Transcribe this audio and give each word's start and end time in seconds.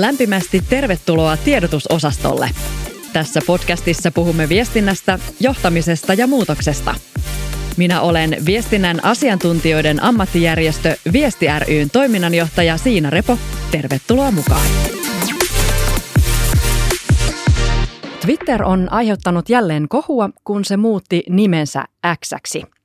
Lämpimästi 0.00 0.62
tervetuloa 0.70 1.36
tiedotusosastolle. 1.36 2.50
Tässä 3.12 3.40
podcastissa 3.46 4.10
puhumme 4.10 4.48
viestinnästä, 4.48 5.18
johtamisesta 5.40 6.14
ja 6.14 6.26
muutoksesta. 6.26 6.94
Minä 7.76 8.00
olen 8.00 8.36
viestinnän 8.46 9.04
asiantuntijoiden 9.04 10.02
ammattijärjestö 10.02 10.96
Viesti 11.12 11.46
ryn 11.66 11.90
toiminnanjohtaja 11.90 12.76
Siina 12.76 13.10
Repo. 13.10 13.38
Tervetuloa 13.70 14.30
mukaan. 14.30 14.66
Twitter 18.20 18.62
on 18.62 18.92
aiheuttanut 18.92 19.48
jälleen 19.48 19.88
kohua, 19.88 20.30
kun 20.44 20.64
se 20.64 20.76
muutti 20.76 21.22
nimensä 21.28 21.84
Xäksi. 22.24 22.75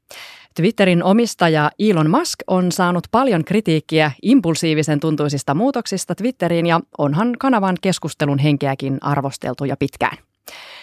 Twitterin 0.56 1.04
omistaja 1.04 1.72
Elon 1.80 2.10
Musk 2.10 2.40
on 2.48 2.72
saanut 2.72 3.08
paljon 3.12 3.46
kritiikkiä 3.46 4.12
impulsiivisen 4.22 5.00
tuntuisista 5.00 5.54
muutoksista 5.54 6.16
Twitteriin 6.16 6.66
ja 6.66 6.80
onhan 6.98 7.36
kanavan 7.40 7.78
keskustelun 7.82 8.40
henkeäkin 8.40 8.98
arvosteltu 9.02 9.66
jo 9.66 9.76
pitkään. 9.80 10.18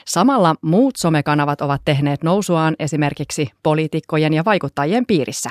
Samalla 0.06 0.54
muut 0.62 0.96
somekanavat 0.96 1.60
ovat 1.60 1.82
tehneet 1.84 2.22
nousuaan 2.22 2.76
esimerkiksi 2.78 3.50
poliitikkojen 3.62 4.34
ja 4.34 4.44
vaikuttajien 4.44 5.06
piirissä. 5.06 5.50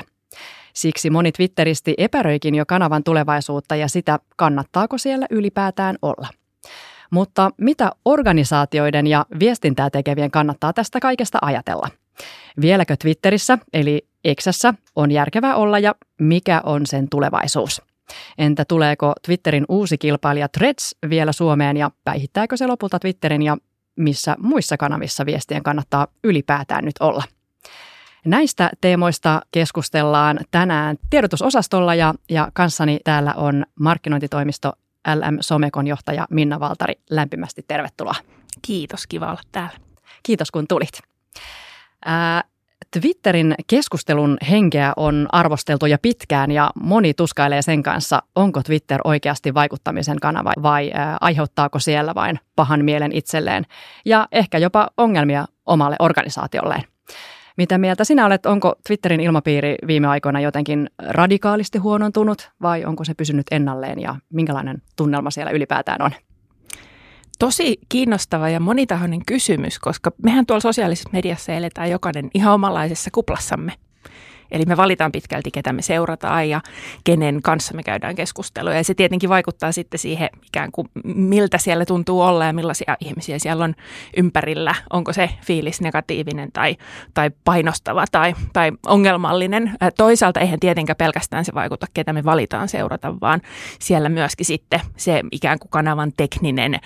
Siksi 0.74 1.10
moni 1.10 1.32
Twitteristi 1.32 1.94
epäröikin 1.98 2.56
jo 2.56 2.66
kanavan 2.66 3.04
tulevaisuutta 3.04 3.76
ja 3.76 3.88
sitä, 3.88 4.20
kannattaako 4.36 4.98
siellä 4.98 5.26
ylipäätään 5.30 5.96
olla. 6.02 6.28
Mutta 7.12 7.52
mitä 7.58 7.92
organisaatioiden 8.06 9.08
ja 9.08 9.26
viestintää 9.40 9.90
tekevien 9.90 10.32
kannattaa 10.32 10.74
tästä 10.74 11.00
kaikesta 11.00 11.40
ajatella? 11.42 11.88
Vieläkö 12.62 12.96
Twitterissä, 13.00 13.58
eli 13.74 14.08
Xssä, 14.42 14.74
on 14.96 15.12
järkevää 15.12 15.56
olla 15.56 15.80
ja 15.80 15.96
mikä 16.20 16.62
on 16.64 16.86
sen 16.86 17.10
tulevaisuus? 17.10 17.82
Entä 18.38 18.66
tuleeko 18.66 19.14
Twitterin 19.26 19.66
uusi 19.70 19.98
kilpailija 19.98 20.50
Threads 20.50 20.96
vielä 21.10 21.32
Suomeen 21.32 21.78
ja 21.78 21.92
päihittääkö 22.04 22.58
se 22.58 22.68
lopulta 22.68 23.00
Twitterin 23.00 23.42
ja 23.42 23.58
missä 23.96 24.36
muissa 24.40 24.78
kanavissa 24.78 25.26
viestien 25.26 25.64
kannattaa 25.64 26.08
ylipäätään 26.24 26.86
nyt 26.86 26.96
olla? 27.00 27.24
Näistä 28.26 28.70
teemoista 28.82 29.42
keskustellaan 29.52 30.40
tänään 30.52 30.98
tiedotusosastolla 31.10 31.96
ja, 31.96 32.14
ja 32.30 32.52
kanssani 32.54 33.00
täällä 33.04 33.34
on 33.34 33.66
markkinointitoimisto 33.80 34.74
LM 35.16 35.38
Somekon 35.42 35.88
johtaja 35.88 36.28
Minna 36.30 36.60
Valtari. 36.60 36.94
Lämpimästi 37.10 37.66
tervetuloa. 37.68 38.16
Kiitos, 38.62 39.08
kiva 39.08 39.30
olla 39.30 39.42
täällä. 39.52 39.78
Kiitos 40.24 40.52
kun 40.52 40.68
tulit. 40.68 41.00
Twitterin 42.92 43.56
keskustelun 43.68 44.38
henkeä 44.50 44.94
on 44.96 45.28
arvosteltu 45.32 45.86
jo 45.86 45.98
pitkään 46.02 46.52
ja 46.52 46.72
moni 46.82 47.14
tuskailee 47.14 47.62
sen 47.62 47.84
kanssa, 47.84 48.22
onko 48.36 48.64
Twitter 48.64 49.02
oikeasti 49.04 49.54
vaikuttamisen 49.54 50.20
kanava 50.20 50.54
vai 50.64 50.92
aiheuttaako 51.22 51.80
siellä 51.80 52.16
vain 52.16 52.40
pahan 52.56 52.86
mielen 52.86 53.12
itselleen 53.12 53.66
ja 54.06 54.28
ehkä 54.32 54.58
jopa 54.58 54.88
ongelmia 54.98 55.46
omalle 55.66 55.96
organisaatiolleen. 56.00 56.84
Mitä 57.58 57.78
mieltä 57.78 58.04
sinä 58.04 58.26
olet, 58.26 58.46
onko 58.46 58.76
Twitterin 58.88 59.20
ilmapiiri 59.20 59.76
viime 59.88 60.08
aikoina 60.08 60.40
jotenkin 60.40 60.90
radikaalisti 61.08 61.78
huonontunut 61.78 62.52
vai 62.62 62.86
onko 62.86 63.04
se 63.04 63.14
pysynyt 63.14 63.46
ennalleen 63.52 64.00
ja 64.00 64.16
minkälainen 64.34 64.82
tunnelma 64.96 65.32
siellä 65.32 65.52
ylipäätään 65.52 66.02
on? 66.02 66.12
Tosi 67.40 67.78
kiinnostava 67.90 68.50
ja 68.50 68.60
monitahoinen 68.60 69.26
kysymys, 69.26 69.80
koska 69.80 70.12
mehän 70.24 70.46
tuolla 70.46 70.62
sosiaalisessa 70.62 71.10
mediassa 71.14 71.54
eletään 71.54 71.90
jokainen 71.90 72.30
ihan 72.34 72.54
omanlaisessa 72.54 73.10
kuplassamme– 73.14 73.72
Eli 74.52 74.66
me 74.66 74.78
valitaan 74.78 75.12
pitkälti, 75.12 75.52
ketä 75.52 75.74
me 75.74 75.82
seurataan 75.82 76.50
ja 76.50 76.62
kenen 77.04 77.42
kanssa 77.42 77.74
me 77.74 77.84
käydään 77.84 78.16
keskustelua. 78.16 78.74
Ja 78.74 78.84
se 78.84 78.94
tietenkin 78.94 79.30
vaikuttaa 79.30 79.72
sitten 79.72 80.00
siihen 80.00 80.30
ikään 80.46 80.72
kuin, 80.72 80.88
miltä 81.04 81.58
siellä 81.58 81.86
tuntuu 81.86 82.22
olla 82.22 82.46
ja 82.46 82.54
millaisia 82.54 82.98
ihmisiä 83.00 83.40
siellä 83.40 83.64
on 83.64 83.76
ympärillä. 84.18 84.76
Onko 84.94 85.14
se 85.14 85.30
fiilis 85.46 85.82
negatiivinen 85.82 86.52
tai, 86.52 86.78
tai 87.14 87.32
painostava 87.46 88.06
tai, 88.12 88.36
tai 88.54 88.72
ongelmallinen. 88.86 89.72
Toisaalta 89.98 90.40
eihän 90.40 90.60
tietenkään 90.60 90.98
pelkästään 90.98 91.46
se 91.46 91.54
vaikuta, 91.54 91.86
ketä 91.94 92.14
me 92.14 92.24
valitaan 92.24 92.70
seurata, 92.70 93.14
vaan 93.22 93.42
siellä 93.80 94.10
myöskin 94.10 94.46
sitten 94.46 94.82
se 94.98 95.22
ikään 95.32 95.60
kuin 95.60 95.70
kanavan 95.70 96.12
tekninen 96.18 96.80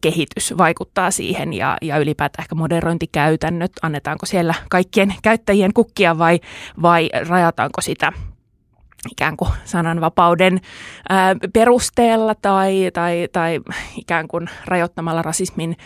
kehitys 0.00 0.54
vaikuttaa 0.58 1.10
siihen 1.10 1.52
ja, 1.52 1.76
ja 1.82 1.98
ylipäätään 1.98 2.44
ehkä 2.44 2.54
moderointikäytännöt. 2.54 3.72
Annetaanko 3.82 4.26
siellä 4.26 4.54
kaikkien 4.70 5.14
käyttäjien 5.22 5.72
kukkia 5.72 6.18
vai, 6.18 6.40
vai 6.84 7.10
rajataanko 7.28 7.80
sitä 7.80 8.12
ikään 9.10 9.36
kuin 9.36 9.50
sananvapauden 9.64 10.60
ää, 11.08 11.36
perusteella 11.52 12.34
tai, 12.34 12.90
tai, 12.92 13.28
tai 13.32 13.60
ikään 13.96 14.28
kuin 14.28 14.50
rajoittamalla 14.64 15.22
rasismin 15.22 15.76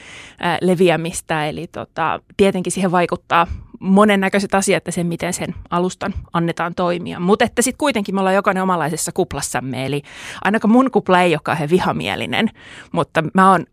ää, 0.40 0.58
leviämistä. 0.60 1.46
Eli 1.46 1.66
tota, 1.66 2.20
tietenkin 2.36 2.72
siihen 2.72 2.92
vaikuttaa 2.92 3.46
monennäköiset 3.80 4.54
asiat 4.54 4.86
ja 4.86 4.92
sen, 4.92 5.06
miten 5.06 5.32
sen 5.32 5.54
alustan 5.70 6.14
annetaan 6.32 6.74
toimia. 6.74 7.20
Mutta 7.20 7.44
että 7.44 7.62
sitten 7.62 7.78
kuitenkin 7.78 8.14
me 8.14 8.20
ollaan 8.20 8.34
jokainen 8.34 8.62
omanlaisessa 8.62 9.12
kuplassamme. 9.12 9.86
Eli 9.86 10.02
ainakaan 10.44 10.72
mun 10.72 10.90
kupla 10.90 11.20
ei 11.20 11.34
ole 11.34 11.40
kauhean 11.44 11.70
vihamielinen, 11.70 12.50
mutta 12.92 13.24
mä 13.34 13.50
oon 13.50 13.66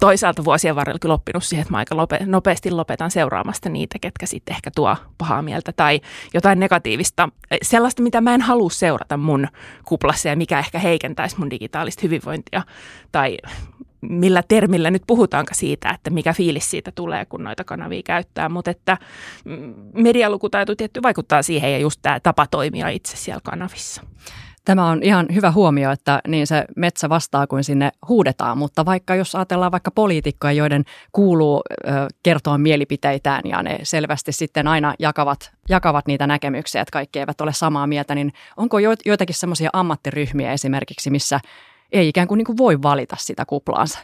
toisaalta 0.00 0.44
vuosien 0.44 0.76
varrella 0.76 0.98
kyllä 0.98 1.14
oppinut 1.14 1.44
siihen, 1.44 1.62
että 1.62 1.72
mä 1.72 1.78
aika 1.78 1.96
lope, 1.96 2.18
nopeasti 2.26 2.70
lopetan 2.70 3.10
seuraamasta 3.10 3.68
niitä, 3.68 3.98
ketkä 4.00 4.26
sitten 4.26 4.54
ehkä 4.54 4.70
tuo 4.74 4.96
pahaa 5.18 5.42
mieltä 5.42 5.72
tai 5.72 6.00
jotain 6.34 6.60
negatiivista. 6.60 7.28
Sellaista, 7.62 8.02
mitä 8.02 8.20
mä 8.20 8.34
en 8.34 8.40
halua 8.40 8.70
seurata 8.70 9.16
mun 9.16 9.48
kuplassa 9.84 10.28
ja 10.28 10.36
mikä 10.36 10.58
ehkä 10.58 10.78
heikentäisi 10.78 11.38
mun 11.38 11.50
digitaalista 11.50 12.00
hyvinvointia 12.02 12.62
tai 13.12 13.36
millä 14.00 14.42
termillä 14.48 14.90
nyt 14.90 15.02
puhutaanko 15.06 15.54
siitä, 15.54 15.90
että 15.90 16.10
mikä 16.10 16.32
fiilis 16.32 16.70
siitä 16.70 16.92
tulee, 16.94 17.24
kun 17.24 17.44
noita 17.44 17.64
kanavia 17.64 18.02
käyttää, 18.04 18.48
mutta 18.48 18.70
että 18.70 18.98
mm, 19.44 19.74
medialukutaito 19.94 20.74
tietty 20.76 21.02
vaikuttaa 21.02 21.42
siihen 21.42 21.72
ja 21.72 21.78
just 21.78 21.98
tämä 22.02 22.20
tapa 22.20 22.46
toimia 22.46 22.88
itse 22.88 23.16
siellä 23.16 23.40
kanavissa. 23.44 24.02
Tämä 24.64 24.86
on 24.86 25.02
ihan 25.02 25.26
hyvä 25.34 25.50
huomio, 25.50 25.90
että 25.90 26.20
niin 26.28 26.46
se 26.46 26.64
metsä 26.76 27.08
vastaa 27.08 27.46
kuin 27.46 27.64
sinne 27.64 27.90
huudetaan, 28.08 28.58
mutta 28.58 28.84
vaikka 28.84 29.14
jos 29.14 29.34
ajatellaan 29.34 29.72
vaikka 29.72 29.90
poliitikkoja, 29.90 30.52
joiden 30.52 30.84
kuuluu 31.12 31.62
ö, 31.70 31.90
kertoa 32.22 32.58
mielipiteitään 32.58 33.42
ja 33.44 33.62
ne 33.62 33.78
selvästi 33.82 34.32
sitten 34.32 34.68
aina 34.68 34.94
jakavat, 34.98 35.52
jakavat 35.68 36.06
niitä 36.06 36.26
näkemyksiä, 36.26 36.82
että 36.82 36.92
kaikki 36.92 37.18
eivät 37.18 37.40
ole 37.40 37.52
samaa 37.52 37.86
mieltä, 37.86 38.14
niin 38.14 38.32
onko 38.56 38.78
joitakin 38.78 39.34
semmoisia 39.34 39.70
ammattiryhmiä 39.72 40.52
esimerkiksi, 40.52 41.10
missä 41.10 41.40
ei 41.92 42.08
ikään 42.08 42.28
kuin, 42.28 42.38
niin 42.38 42.46
kuin 42.46 42.58
voi 42.58 42.82
valita 42.82 43.16
sitä 43.18 43.44
kuplaansa? 43.44 43.98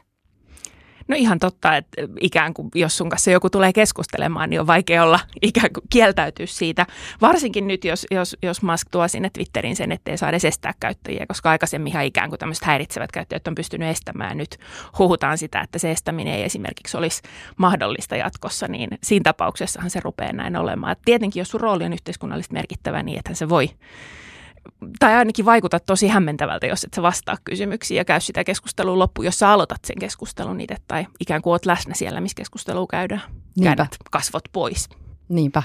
No 1.09 1.17
ihan 1.17 1.39
totta, 1.39 1.77
että 1.77 2.03
ikään 2.21 2.55
kuin 2.55 2.71
jos 2.75 2.97
sun 2.97 3.09
kanssa 3.09 3.31
joku 3.31 3.51
tulee 3.51 3.73
keskustelemaan, 3.73 4.51
niin 4.51 4.61
on 4.61 4.67
vaikea 4.67 5.05
olla 5.05 5.21
ikään 5.43 5.73
kuin 5.75 5.85
kieltäytyä 5.91 6.47
siitä. 6.47 6.87
Varsinkin 7.21 7.67
nyt, 7.69 7.85
jos, 7.85 8.07
jos, 8.11 8.37
jos 8.43 8.63
Musk 8.63 8.89
tuo 8.91 9.09
sinne 9.09 9.31
Twitterin 9.31 9.77
sen, 9.77 9.93
ettei 9.93 10.19
saa 10.19 10.29
edes 10.29 10.45
estää 10.45 10.75
käyttäjiä, 10.81 11.25
koska 11.29 11.51
aikaisemminhan 11.51 12.05
ikään 12.05 12.29
kuin 12.29 12.39
tämmöiset 12.39 12.65
häiritsevät 12.65 13.13
käyttäjät 13.13 13.49
on 13.49 13.55
pystynyt 13.55 13.89
estämään. 13.89 14.37
Nyt 14.37 14.59
huhutaan 14.99 15.39
sitä, 15.39 15.61
että 15.61 15.79
se 15.79 15.91
estäminen 15.91 16.35
ei 16.35 16.45
esimerkiksi 16.45 16.97
olisi 16.97 17.23
mahdollista 17.57 18.17
jatkossa, 18.17 18.69
niin 18.69 18.89
siinä 19.03 19.25
tapauksessahan 19.25 19.91
se 19.91 20.01
rupeaa 20.01 20.33
näin 20.33 20.57
olemaan. 20.57 20.93
Et 20.93 20.99
tietenkin, 21.05 21.41
jos 21.41 21.51
sun 21.51 21.61
rooli 21.61 21.85
on 21.85 21.93
yhteiskunnallisesti 21.93 22.55
merkittävä, 22.55 23.03
niin 23.03 23.19
että 23.19 23.35
se 23.35 23.49
voi 23.49 23.71
tai 24.99 25.15
ainakin 25.15 25.45
vaikuta 25.45 25.81
tosi 25.81 26.09
hämmentävältä, 26.09 26.67
jos 26.67 26.85
et 26.85 26.95
sä 26.95 27.03
vastaa 27.03 27.37
kysymyksiin 27.45 27.99
ja 27.99 28.05
käy 28.05 28.21
sitä 28.21 28.45
keskustelua 28.45 28.99
loppuun, 28.99 29.25
jos 29.25 29.39
sä 29.39 29.51
aloitat 29.51 29.85
sen 29.85 29.99
keskustelun 30.01 30.57
niitä, 30.57 30.77
tai 30.89 31.07
ikään 31.21 31.43
kuin 31.43 31.53
oot 31.53 31.67
läsnä 31.67 31.95
siellä, 31.95 32.21
missä 32.21 32.37
keskustelua 32.37 32.87
käydään. 32.91 33.23
Niinpä. 33.57 33.87
kasvot 34.11 34.45
pois. 34.53 34.89
Niinpä. 35.29 35.63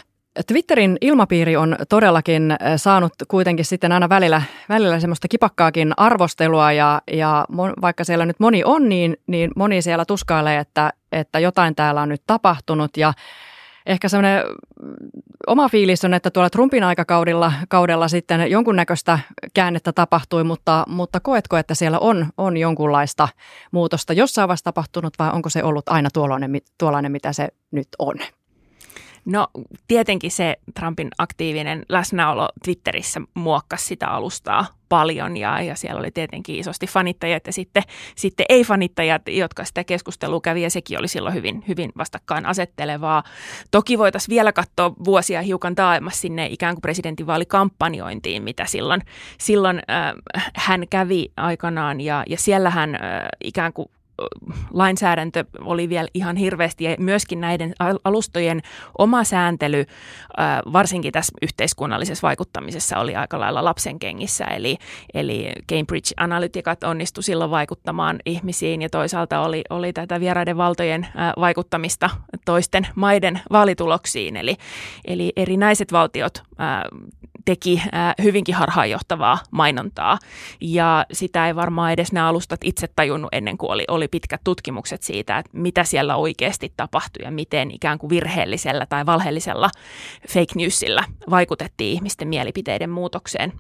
Twitterin 0.48 0.98
ilmapiiri 1.02 1.58
on 1.58 1.76
todellakin 1.90 2.52
äh, 2.52 2.58
saanut 2.76 3.14
kuitenkin 3.28 3.66
sitten 3.66 3.92
aina 3.92 4.10
välillä, 4.10 4.42
välillä 4.70 5.00
semmoista 5.00 5.28
kipakkaakin 5.28 5.94
arvostelua 5.98 6.72
ja, 6.72 7.02
ja 7.12 7.46
vaikka 7.82 8.04
siellä 8.04 8.26
nyt 8.26 8.40
moni 8.40 8.64
on, 8.64 8.90
niin, 8.90 9.18
niin 9.28 9.52
moni 9.56 9.82
siellä 9.82 10.06
tuskailee, 10.06 10.60
että, 10.60 10.94
että 11.12 11.40
jotain 11.40 11.76
täällä 11.76 12.02
on 12.02 12.10
nyt 12.10 12.22
tapahtunut 12.28 12.98
ja 12.98 13.14
ehkä 13.86 14.10
semmoinen 14.10 14.44
oma 15.48 15.70
fiilis 15.70 16.06
on, 16.06 16.14
että 16.14 16.32
tuolla 16.32 16.50
Trumpin 16.50 16.84
aikakaudella 16.84 17.54
kaudella 17.70 18.08
sitten 18.08 18.52
jonkunnäköistä 18.52 19.20
käännettä 19.54 19.94
tapahtui, 19.94 20.44
mutta, 20.44 20.86
mutta 20.88 21.20
koetko, 21.20 21.58
että 21.58 21.76
siellä 21.76 22.00
on, 22.00 22.28
on 22.38 22.58
jonkunlaista 22.58 23.28
muutosta 23.72 24.14
jossain 24.14 24.48
vaiheessa 24.48 24.64
tapahtunut 24.64 25.14
vai 25.20 25.30
onko 25.32 25.50
se 25.50 25.64
ollut 25.64 25.90
aina 25.90 26.10
tuollainen, 26.14 26.52
tuollainen 26.78 27.12
mitä 27.12 27.34
se 27.34 27.48
nyt 27.72 27.88
on? 28.00 28.16
No 29.26 29.48
tietenkin 29.88 30.32
se 30.32 30.58
Trumpin 30.80 31.10
aktiivinen 31.18 31.86
läsnäolo 31.90 32.50
Twitterissä 32.64 33.22
muokkasi 33.34 33.86
sitä 33.86 34.08
alustaa 34.08 34.81
paljon 34.92 35.38
ja, 35.38 35.62
ja 35.62 35.76
siellä 35.76 36.00
oli 36.00 36.12
tietenkin 36.12 36.56
isosti 36.56 36.88
fanittajat 36.88 37.48
ja 37.48 37.54
sitten, 37.54 37.84
sitten 38.16 38.46
ei-fanittajat, 38.50 39.22
jotka 39.28 39.66
sitä 39.66 39.84
keskustelua 39.84 40.42
kävi 40.42 40.62
ja 40.62 40.70
sekin 40.70 41.00
oli 41.00 41.08
silloin 41.08 41.36
hyvin, 41.36 41.64
hyvin 41.68 41.92
vastakkain 41.98 42.46
asettelevaa. 42.46 43.24
Toki 43.72 43.98
voitaisiin 43.98 44.36
vielä 44.36 44.52
katsoa 44.52 44.94
vuosia 45.06 45.42
hiukan 45.42 45.76
taaemmas 45.76 46.22
sinne 46.22 46.48
ikään 46.52 46.76
kuin 46.76 46.82
presidentinvaalikampanjointiin, 46.82 48.44
mitä 48.44 48.66
silloin, 48.66 49.02
silloin 49.38 49.82
äh, 49.90 50.52
hän 50.56 50.88
kävi 50.90 51.32
aikanaan 51.38 52.02
ja, 52.02 52.24
ja 52.30 52.38
siellähän 52.38 52.96
äh, 52.96 53.02
ikään 53.44 53.74
kuin 53.74 53.90
lainsäädäntö 54.74 55.46
oli 55.60 55.90
vielä 55.90 56.08
ihan 56.14 56.36
hirveästi 56.36 56.84
ja 56.84 56.96
myöskin 57.00 57.42
näiden 57.42 57.74
alustojen 58.04 58.62
oma 58.98 59.24
sääntely, 59.24 59.86
varsinkin 60.74 61.12
tässä 61.12 61.34
yhteiskunnallisessa 61.42 62.28
vaikuttamisessa 62.28 62.98
oli 62.98 63.16
aika 63.16 63.40
lailla 63.40 63.64
lapsen 63.64 64.00
kengissä. 64.00 64.46
Eli, 64.46 64.78
eli 65.14 65.52
Cambridge 65.70 66.14
Analyticat 66.18 66.84
onnistui 66.84 67.24
silloin 67.24 67.52
vaikuttamaan 67.52 68.20
ihmisiin 68.26 68.82
ja 68.82 68.90
toisaalta 68.90 69.40
oli, 69.40 69.62
oli 69.70 69.94
tätä 69.94 70.20
vieraiden 70.20 70.58
valtojen 70.58 71.08
vaikuttamista 71.40 72.10
toisten 72.46 72.88
maiden 72.96 73.42
vaalituloksiin. 73.52 74.38
Eli, 74.38 74.58
eli 75.06 75.34
erinäiset 75.36 75.92
valtiot 75.92 76.44
teki 77.46 77.82
hyvinkin 78.24 78.56
harhaanjohtavaa 78.56 79.40
mainontaa 79.52 80.20
ja 80.62 81.06
sitä 81.12 81.48
ei 81.48 81.56
varmaan 81.56 81.92
edes 81.92 82.12
nämä 82.12 82.28
alustat 82.28 82.60
itse 82.64 82.88
tajunnut 82.96 83.30
ennen 83.34 83.58
kuin 83.58 83.72
oli, 83.72 83.84
oli 83.88 84.08
pitkät 84.08 84.42
tutkimukset 84.44 85.04
siitä, 85.04 85.38
että 85.38 85.52
mitä 85.54 85.84
siellä 85.84 86.16
oikeasti 86.16 86.74
tapahtui 86.78 87.24
ja 87.24 87.32
miten 87.32 87.72
ikään 87.72 88.00
kuin 88.00 88.10
virheellisellä 88.10 88.86
tai 88.86 89.06
valheellisella 89.06 89.70
fake 90.28 90.54
newsillä 90.56 91.04
vaikutettiin 91.30 91.94
ihmisten 91.94 92.28
mielipiteiden 92.28 92.90
muutokseen. 92.90 93.54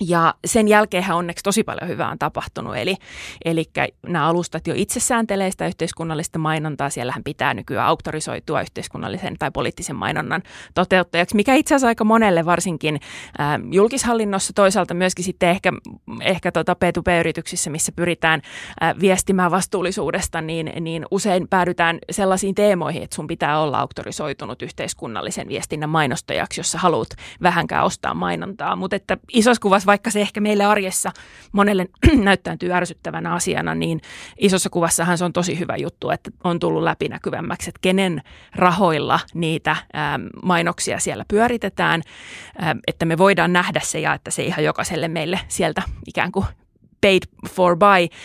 Ja 0.00 0.34
sen 0.44 0.68
jälkeen 0.68 1.12
onneksi 1.12 1.42
tosi 1.42 1.64
paljon 1.64 1.88
hyvää 1.88 2.10
on 2.10 2.18
tapahtunut, 2.18 2.76
eli, 2.76 2.96
eli 3.44 3.64
nämä 4.06 4.26
alustat 4.26 4.66
jo 4.66 4.74
itse 4.76 5.00
sääntelee 5.00 5.50
sitä 5.50 5.66
yhteiskunnallista 5.66 6.38
mainontaa. 6.38 6.90
Siellähän 6.90 7.24
pitää 7.24 7.54
nykyään 7.54 7.86
auktorisoitua 7.86 8.60
yhteiskunnallisen 8.60 9.36
tai 9.38 9.50
poliittisen 9.50 9.96
mainonnan 9.96 10.42
toteuttajaksi, 10.74 11.36
mikä 11.36 11.54
itse 11.54 11.74
asiassa 11.74 11.88
aika 11.88 12.04
monelle 12.04 12.44
varsinkin 12.44 13.00
äh, 13.40 13.60
julkishallinnossa, 13.72 14.52
toisaalta 14.52 14.94
myöskin 14.94 15.24
sitten 15.24 15.48
ehkä, 15.48 15.72
ehkä 16.20 16.52
tota 16.52 16.72
P2P-yrityksissä, 16.72 17.70
missä 17.70 17.92
pyritään 17.92 18.42
äh, 18.82 18.94
viestimään 19.00 19.50
vastuullisuudesta, 19.50 20.40
niin, 20.40 20.72
niin 20.80 21.06
usein 21.10 21.48
päädytään 21.48 21.98
sellaisiin 22.10 22.54
teemoihin, 22.54 23.02
että 23.02 23.16
sun 23.16 23.26
pitää 23.26 23.60
olla 23.60 23.78
auktorisoitunut 23.78 24.62
yhteiskunnallisen 24.62 25.48
viestinnän 25.48 25.90
mainostajaksi, 25.90 26.60
jos 26.60 26.72
sä 26.72 26.78
haluat 26.78 27.08
vähänkään 27.42 27.84
ostaa 27.84 28.14
mainontaa, 28.14 28.76
mutta 28.76 28.96
että 28.96 29.16
isossa 29.32 29.62
kuvassa 29.62 29.89
vaikka 29.90 30.10
se 30.10 30.20
ehkä 30.20 30.40
meille 30.40 30.64
arjessa 30.64 31.12
monelle 31.52 31.86
näyttäytyy 32.16 32.72
ärsyttävänä 32.72 33.32
asiana, 33.32 33.74
niin 33.74 34.00
isossa 34.38 34.70
kuvassahan 34.70 35.18
se 35.18 35.24
on 35.24 35.32
tosi 35.32 35.58
hyvä 35.58 35.76
juttu, 35.76 36.10
että 36.10 36.30
on 36.44 36.58
tullut 36.58 36.82
läpinäkyvämmäksi, 36.82 37.70
että 37.70 37.78
kenen 37.82 38.22
rahoilla 38.54 39.20
niitä 39.34 39.76
ää, 39.92 40.20
mainoksia 40.42 40.98
siellä 40.98 41.24
pyöritetään, 41.28 42.02
ää, 42.58 42.76
että 42.86 43.04
me 43.04 43.18
voidaan 43.18 43.52
nähdä 43.52 43.80
se 43.84 44.00
ja 44.00 44.14
että 44.14 44.30
se 44.30 44.42
ihan 44.42 44.64
jokaiselle 44.64 45.08
meille 45.08 45.40
sieltä 45.48 45.82
ikään 46.06 46.32
kuin 46.32 46.46
paid 47.00 47.22
for 47.48 47.76
by 47.76 48.16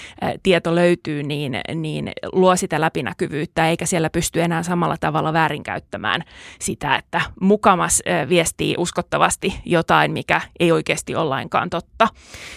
tieto 0.43 0.75
löytyy, 0.75 1.23
niin, 1.23 1.61
niin 1.75 2.11
luo 2.33 2.55
sitä 2.55 2.81
läpinäkyvyyttä, 2.81 3.69
eikä 3.69 3.85
siellä 3.85 4.09
pysty 4.09 4.41
enää 4.41 4.63
samalla 4.63 4.97
tavalla 4.99 5.33
väärinkäyttämään 5.33 6.21
sitä, 6.59 6.95
että 6.95 7.21
mukamas 7.41 8.01
viestii 8.29 8.75
uskottavasti 8.77 9.61
jotain, 9.65 10.11
mikä 10.11 10.41
ei 10.59 10.71
oikeasti 10.71 11.15
ole 11.15 11.29
lainkaan 11.29 11.69
totta. 11.69 12.07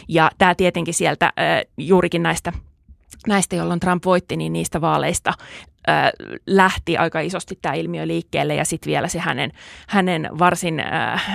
Ja 0.09 0.31
tämä 0.39 0.55
tietenkin 0.55 0.95
sieltä 0.95 1.33
juurikin 1.77 2.23
näistä 2.23 2.53
näistä, 3.27 3.57
jolloin 3.57 3.81
Trump 3.81 4.05
voitti, 4.05 4.37
niin 4.37 4.53
niistä 4.53 4.81
vaaleista 4.81 5.33
lähti 6.47 6.97
aika 6.97 7.21
isosti 7.21 7.59
tämä 7.63 7.75
ilmiö 7.75 8.07
liikkeelle 8.07 8.55
ja 8.55 8.65
sitten 8.65 8.91
vielä 8.91 9.09
se 9.09 9.19
hänen, 9.19 9.53
hänen 9.89 10.29
varsin 10.39 10.81
äh, 10.81 11.27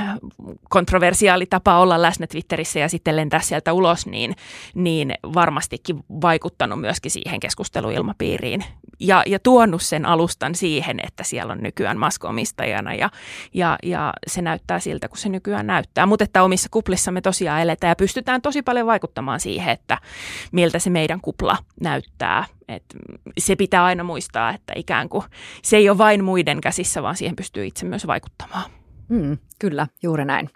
kontroversiaali 0.69 1.45
tapa 1.45 1.79
olla 1.79 2.01
läsnä 2.01 2.27
Twitterissä 2.27 2.79
ja 2.79 2.89
sitten 2.89 3.15
lentää 3.15 3.39
sieltä 3.39 3.73
ulos, 3.73 4.05
niin, 4.05 4.35
niin 4.75 5.13
varmastikin 5.33 6.03
vaikuttanut 6.21 6.81
myöskin 6.81 7.11
siihen 7.11 7.39
keskusteluilmapiiriin 7.39 8.63
ja, 9.03 9.23
ja 9.25 9.39
tuonut 9.39 9.81
sen 9.81 10.05
alustan 10.05 10.55
siihen, 10.55 10.99
että 11.03 11.23
siellä 11.23 11.53
on 11.53 11.59
nykyään 11.61 11.97
maskomistajana 11.97 12.93
ja, 12.93 13.09
ja, 13.53 13.77
ja 13.83 14.13
se 14.27 14.41
näyttää 14.41 14.79
siltä, 14.79 15.07
kun 15.07 15.17
se 15.17 15.29
nykyään 15.29 15.67
näyttää. 15.67 16.05
Mutta 16.05 16.23
että 16.23 16.43
omissa 16.43 16.69
kuplissamme 16.71 17.21
tosiaan 17.21 17.61
eletään 17.61 17.91
ja 17.91 17.95
pystytään 17.95 18.41
tosi 18.41 18.61
paljon 18.61 18.87
vaikuttamaan 18.87 19.39
siihen, 19.39 19.73
että 19.73 19.97
miltä 20.51 20.79
se 20.79 20.89
meidän 20.89 21.21
kupla 21.21 21.57
näyttää. 21.81 22.45
Et 22.67 22.83
se 23.37 23.55
pitää 23.55 23.85
aina 23.85 24.03
muistaa, 24.03 24.53
että 24.53 24.73
ikään 24.75 25.09
kuin 25.09 25.23
se 25.63 25.77
ei 25.77 25.89
ole 25.89 25.97
vain 25.97 26.23
muiden 26.23 26.61
käsissä, 26.61 27.03
vaan 27.03 27.15
siihen 27.15 27.35
pystyy 27.35 27.65
itse 27.65 27.85
myös 27.85 28.07
vaikuttamaan. 28.07 28.71
Mm, 29.09 29.37
kyllä, 29.59 29.87
juuri 30.03 30.25
näin. 30.25 30.49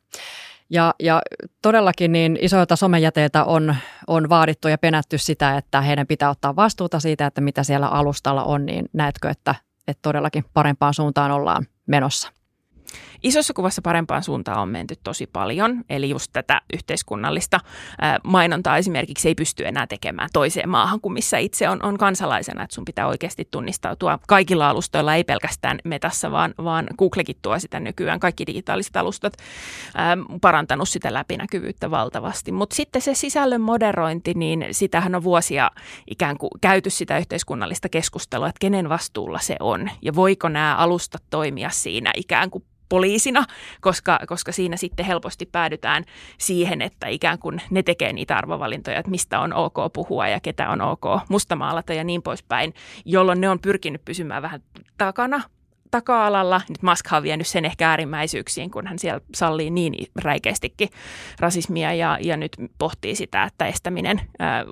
Ja, 0.70 0.94
ja 1.00 1.22
todellakin 1.62 2.12
niin 2.12 2.38
isoilta 2.42 2.76
somejäteiltä 2.76 3.44
on, 3.44 3.76
on 4.08 4.30
vaadittu 4.30 4.68
ja 4.68 4.78
penätty 4.78 5.18
sitä, 5.18 5.58
että 5.58 5.82
heidän 5.82 6.08
pitää 6.08 6.30
ottaa 6.30 6.56
vastuuta 6.56 7.00
siitä, 7.00 7.26
että 7.26 7.42
mitä 7.42 7.64
siellä 7.64 7.88
alustalla 7.88 8.44
on, 8.44 8.66
niin 8.66 8.86
näetkö, 8.94 9.30
että, 9.30 9.56
että 9.88 10.02
todellakin 10.02 10.46
parempaan 10.54 10.94
suuntaan 10.94 11.32
ollaan 11.32 11.66
menossa? 11.88 12.37
Isossa 13.24 13.54
kuvassa 13.54 13.82
parempaan 13.82 14.24
suuntaan 14.24 14.62
on 14.62 14.70
menty 14.70 14.96
tosi 15.04 15.28
paljon, 15.28 15.84
eli 15.90 16.10
just 16.10 16.30
tätä 16.34 16.62
yhteiskunnallista 16.74 17.60
mainontaa 18.24 18.78
esimerkiksi 18.78 19.28
ei 19.28 19.36
pysty 19.36 19.68
enää 19.68 19.88
tekemään 19.88 20.30
toiseen 20.34 20.70
maahan 20.70 21.02
kuin 21.02 21.14
missä 21.14 21.38
itse 21.38 21.70
on, 21.70 21.84
on 21.84 21.98
kansalaisena, 21.98 22.64
että 22.64 22.76
sun 22.76 22.86
pitää 22.86 23.08
oikeasti 23.08 23.48
tunnistautua 23.52 24.20
kaikilla 24.28 24.70
alustoilla, 24.70 25.16
ei 25.16 25.24
pelkästään 25.24 25.80
metassa, 25.84 26.32
vaan, 26.32 26.54
vaan 26.64 26.88
Googlekin 26.98 27.36
tuo 27.42 27.60
sitä 27.60 27.80
nykyään, 27.80 28.20
kaikki 28.20 28.48
digitaaliset 28.48 28.98
alustat 28.98 29.34
parantanut 30.42 30.90
sitä 30.90 31.14
läpinäkyvyyttä 31.14 31.92
valtavasti. 31.92 32.52
Mutta 32.52 32.76
sitten 32.76 33.02
se 33.02 33.14
sisällön 33.14 33.62
moderointi, 33.62 34.34
niin 34.34 34.66
sitähän 34.72 35.16
on 35.16 35.24
vuosia 35.24 35.72
ikään 36.08 36.38
kuin 36.38 36.52
käyty 36.62 36.90
sitä 36.90 37.18
yhteiskunnallista 37.18 37.90
keskustelua, 37.90 38.48
että 38.48 38.60
kenen 38.60 38.90
vastuulla 38.90 39.40
se 39.40 39.56
on 39.60 39.90
ja 40.02 40.16
voiko 40.16 40.50
nämä 40.50 40.76
alustat 40.76 41.24
toimia 41.30 41.70
siinä 41.70 42.12
ikään 42.16 42.50
kuin 42.50 42.64
poliisina, 42.90 43.46
koska, 43.82 44.20
koska 44.28 44.52
siinä 44.52 44.78
sitten 44.78 45.06
helposti 45.06 45.46
päädytään 45.46 46.04
siihen, 46.38 46.82
että 46.82 47.08
ikään 47.08 47.40
kuin 47.40 47.62
ne 47.70 47.84
tekee 47.84 48.14
niitä 48.14 48.38
arvovalintoja, 48.38 49.00
että 49.00 49.12
mistä 49.12 49.40
on 49.40 49.54
ok 49.54 49.78
puhua 49.94 50.28
ja 50.28 50.40
ketä 50.40 50.70
on 50.70 50.82
ok 50.82 51.06
mustamaalata 51.30 51.94
ja 51.94 52.04
niin 52.04 52.22
poispäin, 52.22 52.74
jolloin 53.06 53.42
ne 53.42 53.50
on 53.50 53.60
pyrkinyt 53.60 54.06
pysymään 54.06 54.42
vähän 54.42 54.64
takana 54.98 55.42
taka-alalla. 55.92 56.62
Nyt 56.70 56.84
Musk 56.84 57.14
on 57.14 57.24
vienyt 57.24 57.48
sen 57.48 57.66
ehkä 57.66 57.90
äärimmäisyyksiin, 57.90 58.72
kun 58.72 58.88
hän 58.88 59.00
siellä 59.00 59.22
sallii 59.36 59.70
niin 59.70 60.12
räikeästikin 60.16 60.90
rasismia 61.40 61.94
ja, 61.94 62.18
ja 62.22 62.38
nyt 62.38 62.52
pohtii 62.78 63.16
sitä, 63.16 63.44
että 63.44 63.66
estäminen 63.66 64.22
ää, 64.40 64.66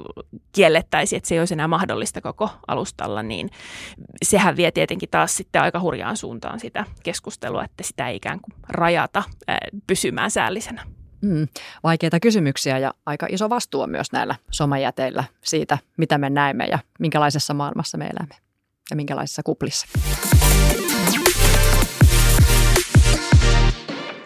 kiellettäisiin, 0.51 1.17
että 1.17 1.27
se 1.27 1.35
ei 1.35 1.39
olisi 1.39 1.53
enää 1.53 1.67
mahdollista 1.67 2.22
koko 2.22 2.50
alustalla, 2.67 3.24
niin 3.24 3.50
sehän 4.24 4.57
vie 4.57 4.72
tietenkin 4.72 5.10
taas 5.10 5.38
sitten 5.38 5.62
aika 5.62 5.79
hurjaan 5.79 6.17
suuntaan 6.17 6.60
sitä 6.60 6.86
keskustelua, 7.03 7.63
että 7.63 7.84
sitä 7.84 8.10
ei 8.10 8.15
ikään 8.15 8.39
kuin 8.41 8.53
rajata 8.69 9.24
ää, 9.48 9.57
pysymään 9.88 10.31
säällisenä. 10.31 10.84
Mm, 11.22 11.48
vaikeita 11.84 12.19
kysymyksiä 12.19 12.77
ja 12.77 12.93
aika 13.05 13.27
iso 13.29 13.50
vastuu 13.50 13.81
on 13.81 13.89
myös 13.89 14.12
näillä 14.12 14.36
somajäteillä 14.51 15.24
siitä, 15.43 15.77
mitä 15.98 16.17
me 16.17 16.29
näemme 16.29 16.65
ja 16.65 16.79
minkälaisessa 17.00 17.53
maailmassa 17.53 17.98
me 17.98 18.05
elämme 18.05 18.44
ja 18.89 18.96
minkälaisissa 18.96 19.44
kuplissa. 19.44 19.88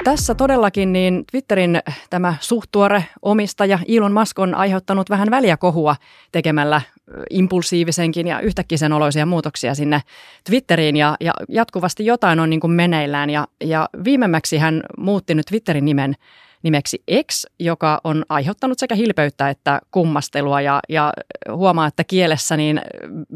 Tässä 0.03 0.35
todellakin 0.35 0.93
niin 0.93 1.23
Twitterin 1.31 1.79
tämä 2.09 2.33
suhtuore 2.39 3.05
omistaja 3.21 3.79
Elon 3.87 4.13
Musk 4.13 4.39
on 4.39 4.55
aiheuttanut 4.55 5.09
vähän 5.09 5.31
väliä 5.31 5.57
kohua 5.57 5.95
tekemällä 6.31 6.81
impulsiivisenkin 7.29 8.27
ja 8.27 8.39
yhtäkkisen 8.39 8.93
oloisia 8.93 9.25
muutoksia 9.25 9.75
sinne 9.75 10.01
Twitteriin 10.43 10.95
ja, 10.95 11.17
ja 11.19 11.33
jatkuvasti 11.49 12.05
jotain 12.05 12.39
on 12.39 12.49
niin 12.49 12.59
kuin 12.59 12.71
meneillään 12.71 13.29
ja, 13.29 13.47
ja 13.63 13.89
viimemmäksi 14.03 14.57
hän 14.57 14.83
muutti 14.97 15.35
nyt 15.35 15.45
Twitterin 15.45 15.85
nimen 15.85 16.15
nimeksi 16.63 17.03
X, 17.31 17.45
joka 17.59 18.01
on 18.03 18.25
aiheuttanut 18.29 18.79
sekä 18.79 18.95
hilpeyttä 18.95 19.49
että 19.49 19.81
kummastelua 19.91 20.61
ja, 20.61 20.79
ja 20.89 21.13
huomaa, 21.51 21.87
että 21.87 22.03
kielessä 22.03 22.57
niin 22.57 22.81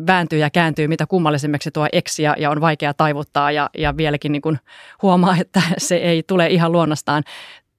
vääntyy 0.08 0.40
ja 0.40 0.50
kääntyy 0.50 0.88
mitä 0.88 1.06
kummallisemmaksi 1.08 1.72
tuo 1.72 1.88
X 2.10 2.20
ja, 2.20 2.36
ja 2.38 2.50
on 2.50 2.62
vaikea 2.62 2.94
taivuttaa 2.94 3.52
ja, 3.52 3.70
ja 3.78 3.98
vieläkin 3.98 4.32
niin 4.32 4.42
kuin 4.42 4.60
huomaa, 5.02 5.38
että 5.42 5.62
se 5.78 5.96
ei 5.96 6.24
tule 6.24 6.48
ihan 6.48 6.72
luonnostaan. 6.72 7.24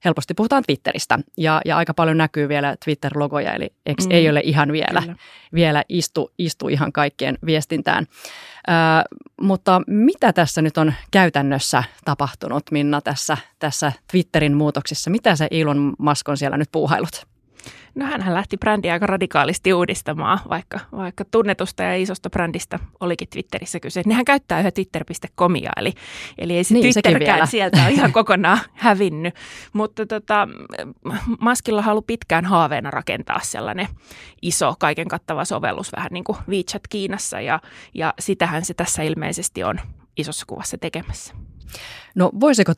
Helposti 0.05 0.33
puhutaan 0.33 0.63
Twitteristä 0.67 1.19
ja, 1.37 1.61
ja 1.65 1.77
aika 1.77 1.93
paljon 1.93 2.17
näkyy 2.17 2.49
vielä 2.49 2.75
Twitter-logoja, 2.85 3.53
eli 3.53 3.73
X 4.01 4.05
mm. 4.05 4.11
ei 4.11 4.29
ole 4.29 4.41
ihan 4.43 4.71
vielä, 4.71 5.03
vielä 5.53 5.83
istu, 5.89 6.31
istu 6.37 6.67
ihan 6.67 6.91
kaikkien 6.91 7.37
viestintään. 7.45 8.05
Ö, 8.67 8.71
mutta 9.41 9.81
mitä 9.87 10.33
tässä 10.33 10.61
nyt 10.61 10.77
on 10.77 10.93
käytännössä 11.11 11.83
tapahtunut, 12.05 12.63
Minna, 12.71 13.01
tässä, 13.01 13.37
tässä 13.59 13.91
Twitterin 14.11 14.57
muutoksissa? 14.57 15.09
Mitä 15.09 15.35
se 15.35 15.47
Elon 15.51 15.93
Musk 15.99 16.29
on 16.29 16.37
siellä 16.37 16.57
nyt 16.57 16.69
puuhailut? 16.71 17.34
No 17.95 18.05
hän 18.05 18.33
lähti 18.33 18.57
brändiä 18.57 18.93
aika 18.93 19.05
radikaalisti 19.05 19.73
uudistamaan, 19.73 20.39
vaikka, 20.49 20.79
vaikka 20.91 21.25
tunnetusta 21.25 21.83
ja 21.83 21.95
isosta 21.95 22.29
brändistä 22.29 22.79
olikin 22.99 23.27
Twitterissä 23.29 23.79
kyse. 23.79 24.01
Nehän 24.05 24.25
käyttää 24.25 24.59
yhä 24.59 24.71
twitter.comia, 24.71 25.71
eli, 25.77 25.93
eli 26.37 26.57
ei 26.57 26.63
se 26.63 26.73
niin, 26.73 26.93
Twitterkään 26.93 27.47
sieltä 27.47 27.83
ole 27.83 27.91
ihan 27.91 28.11
kokonaan 28.19 28.59
hävinnyt. 28.73 29.35
Mutta 29.73 30.05
tota, 30.05 30.47
Maskilla 31.39 31.81
halu 31.81 32.01
pitkään 32.01 32.45
haaveena 32.45 32.91
rakentaa 32.91 33.39
sellainen 33.43 33.87
iso, 34.41 34.75
kaiken 34.79 35.07
kattava 35.07 35.45
sovellus, 35.45 35.91
vähän 35.95 36.09
niin 36.11 36.23
kuin 36.23 36.37
WeChat 36.49 36.87
Kiinassa, 36.89 37.41
ja, 37.41 37.59
ja 37.93 38.13
sitähän 38.19 38.65
se 38.65 38.73
tässä 38.73 39.03
ilmeisesti 39.03 39.63
on 39.63 39.79
isossa 40.17 40.45
kuvassa 40.47 40.77
tekemässä. 40.77 41.33
No 42.15 42.31
voisiko 42.39 42.73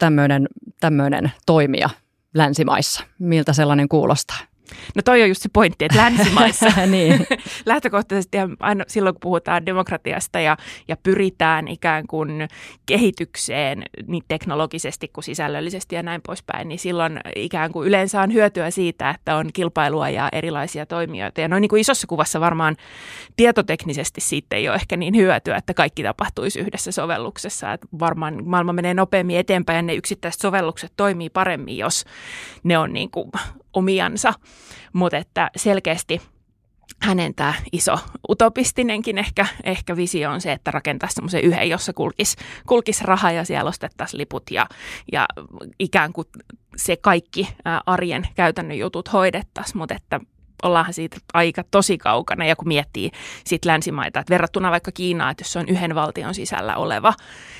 tämmöinen 0.79 1.31
toimia 1.45 1.89
länsimaissa? 2.33 3.03
Miltä 3.19 3.53
sellainen 3.53 3.89
kuulostaa? 3.89 4.37
No 4.95 5.01
toi 5.05 5.21
on 5.21 5.29
just 5.29 5.41
se 5.41 5.49
pointti, 5.53 5.85
että 5.85 5.97
länsimaissa 5.97 6.71
niin. 6.85 7.27
lähtökohtaisesti 7.65 8.37
aina 8.59 8.83
silloin, 8.87 9.15
kun 9.15 9.19
puhutaan 9.21 9.65
demokratiasta 9.65 10.39
ja, 10.39 10.57
ja 10.87 10.97
pyritään 10.97 11.67
ikään 11.67 12.07
kuin 12.07 12.47
kehitykseen 12.85 13.83
niin 14.07 14.23
teknologisesti 14.27 15.07
kuin 15.07 15.23
sisällöllisesti 15.23 15.95
ja 15.95 16.03
näin 16.03 16.21
poispäin, 16.27 16.67
niin 16.67 16.79
silloin 16.79 17.19
ikään 17.35 17.71
kuin 17.71 17.87
yleensä 17.87 18.21
on 18.21 18.33
hyötyä 18.33 18.71
siitä, 18.71 19.09
että 19.09 19.35
on 19.35 19.49
kilpailua 19.53 20.09
ja 20.09 20.29
erilaisia 20.31 20.85
toimijoita. 20.85 21.41
Ja 21.41 21.47
noin 21.47 21.61
niin 21.61 21.69
kuin 21.69 21.81
isossa 21.81 22.07
kuvassa 22.07 22.39
varmaan 22.39 22.75
tietoteknisesti 23.35 24.21
siitä 24.21 24.55
ei 24.55 24.69
ole 24.69 24.75
ehkä 24.75 24.97
niin 24.97 25.15
hyötyä, 25.15 25.55
että 25.57 25.73
kaikki 25.73 26.03
tapahtuisi 26.03 26.59
yhdessä 26.59 26.91
sovelluksessa. 26.91 27.73
Että 27.73 27.87
varmaan 27.99 28.45
maailma 28.45 28.73
menee 28.73 28.93
nopeammin 28.93 29.37
eteenpäin 29.37 29.75
ja 29.75 29.81
ne 29.81 29.95
yksittäiset 29.95 30.41
sovellukset 30.41 30.93
toimii 30.97 31.29
paremmin, 31.29 31.77
jos 31.77 32.05
ne 32.63 32.77
on 32.77 32.93
niin 32.93 33.11
kuin 33.11 33.31
omiansa, 33.73 34.33
mutta 34.93 35.17
että 35.17 35.51
selkeästi 35.55 36.21
hänen 37.01 37.35
tämä 37.35 37.53
iso 37.71 37.99
utopistinenkin 38.29 39.17
ehkä, 39.17 39.45
ehkä 39.63 39.95
visio 39.95 40.31
on 40.31 40.41
se, 40.41 40.51
että 40.51 40.71
rakentaa 40.71 41.09
semmoisen 41.09 41.43
yhden, 41.43 41.69
jossa 41.69 41.93
kulkisi 41.93 42.37
kulkis 42.67 43.01
raha 43.01 43.31
ja 43.31 43.45
siellä 43.45 43.69
ostettaisiin 43.69 44.17
liput 44.17 44.43
ja, 44.51 44.67
ja 45.11 45.27
ikään 45.79 46.13
kuin 46.13 46.27
se 46.75 46.97
kaikki 46.97 47.49
arjen 47.85 48.27
käytännön 48.35 48.77
jutut 48.77 49.13
hoidettaisiin, 49.13 49.77
mutta 49.77 49.95
että 49.95 50.19
ollaanhan 50.63 50.93
siitä 50.93 51.17
aika 51.33 51.63
tosi 51.71 51.97
kaukana. 51.97 52.45
Ja 52.45 52.55
kun 52.55 52.67
miettii 52.67 53.11
sit 53.45 53.65
länsimaita, 53.65 54.19
että 54.19 54.31
verrattuna 54.31 54.71
vaikka 54.71 54.91
Kiinaan, 54.91 55.31
että 55.31 55.41
jos 55.41 55.53
se 55.53 55.59
on 55.59 55.67
yhden 55.67 55.95
valtion 55.95 56.33
sisällä 56.33 56.75
oleva, 56.75 57.13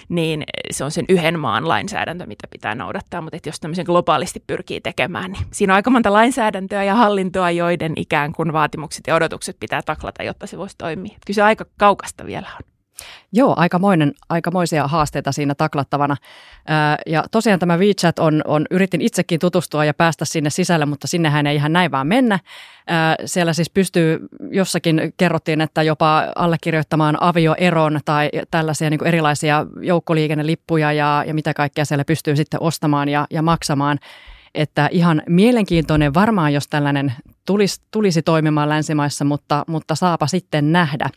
niin 0.10 0.44
se 0.72 0.84
on 0.84 0.92
sen 0.92 1.06
yhden 1.10 1.40
maan 1.40 1.68
lainsäädäntö, 1.68 2.26
mitä 2.26 2.48
pitää 2.52 2.76
noudattaa. 2.76 3.22
Mutta 3.22 3.38
jos 3.46 3.60
tämmöisen 3.60 3.86
globaalisti 3.86 4.44
pyrkii 4.48 4.82
tekemään, 4.82 5.32
niin 5.32 5.46
siinä 5.52 5.74
on 5.74 5.76
aika 5.76 5.90
monta 5.90 6.14
lainsäädäntöä 6.14 6.84
ja 6.84 6.96
hallintoa, 6.96 7.52
joiden 7.52 7.94
ikään 7.96 8.34
kuin 8.34 8.54
vaatimukset 8.54 9.08
ja 9.08 9.16
odotukset 9.16 9.58
pitää 9.60 9.82
taklata, 9.82 10.24
jotta 10.24 10.48
se 10.48 10.58
voisi 10.58 10.76
toimia. 10.78 11.18
Kyllä 11.26 11.36
se 11.36 11.42
aika 11.42 11.66
kaukasta 11.78 12.26
vielä 12.26 12.48
on. 12.56 12.77
Joo, 13.32 13.54
aikamoinen, 13.58 14.14
aikamoisia 14.30 14.88
haasteita 14.88 15.32
siinä 15.32 15.56
taklattavana. 15.56 16.18
Ja 17.06 17.24
tosiaan 17.32 17.60
tämä 17.60 17.78
WeChat 17.78 18.20
on, 18.20 18.42
on, 18.46 18.66
yritin 18.72 19.02
itsekin 19.02 19.40
tutustua 19.40 19.86
ja 19.86 19.94
päästä 19.94 20.26
sinne 20.26 20.50
sisälle, 20.50 20.86
mutta 20.86 21.08
sinnehän 21.08 21.48
ei 21.48 21.56
ihan 21.56 21.74
näin 21.74 21.92
vaan 21.92 22.08
mennä. 22.08 22.40
Siellä 23.26 23.54
siis 23.54 23.70
pystyy, 23.70 24.20
jossakin 24.52 25.14
kerrottiin, 25.18 25.62
että 25.62 25.84
jopa 25.84 26.24
allekirjoittamaan 26.36 27.18
avioeron 27.22 28.00
tai 28.06 28.30
tällaisia 28.52 28.90
niin 28.90 29.08
erilaisia 29.08 29.66
joukkoliikennelippuja 29.82 30.94
ja, 30.94 31.24
ja 31.28 31.34
mitä 31.34 31.54
kaikkea 31.54 31.86
siellä 31.86 32.06
pystyy 32.06 32.36
sitten 32.36 32.62
ostamaan 32.62 33.10
ja, 33.10 33.28
ja 33.30 33.42
maksamaan. 33.42 34.00
Että 34.56 34.90
ihan 34.92 35.22
mielenkiintoinen 35.30 36.14
varmaan, 36.14 36.54
jos 36.54 36.68
tällainen 36.68 37.14
tulisi, 37.46 37.82
tulisi 37.92 38.22
toimimaan 38.22 38.70
länsimaissa, 38.70 39.26
mutta, 39.26 39.64
mutta 39.68 39.96
saapa 39.96 40.28
sitten 40.28 40.72
nähdä 40.72 41.10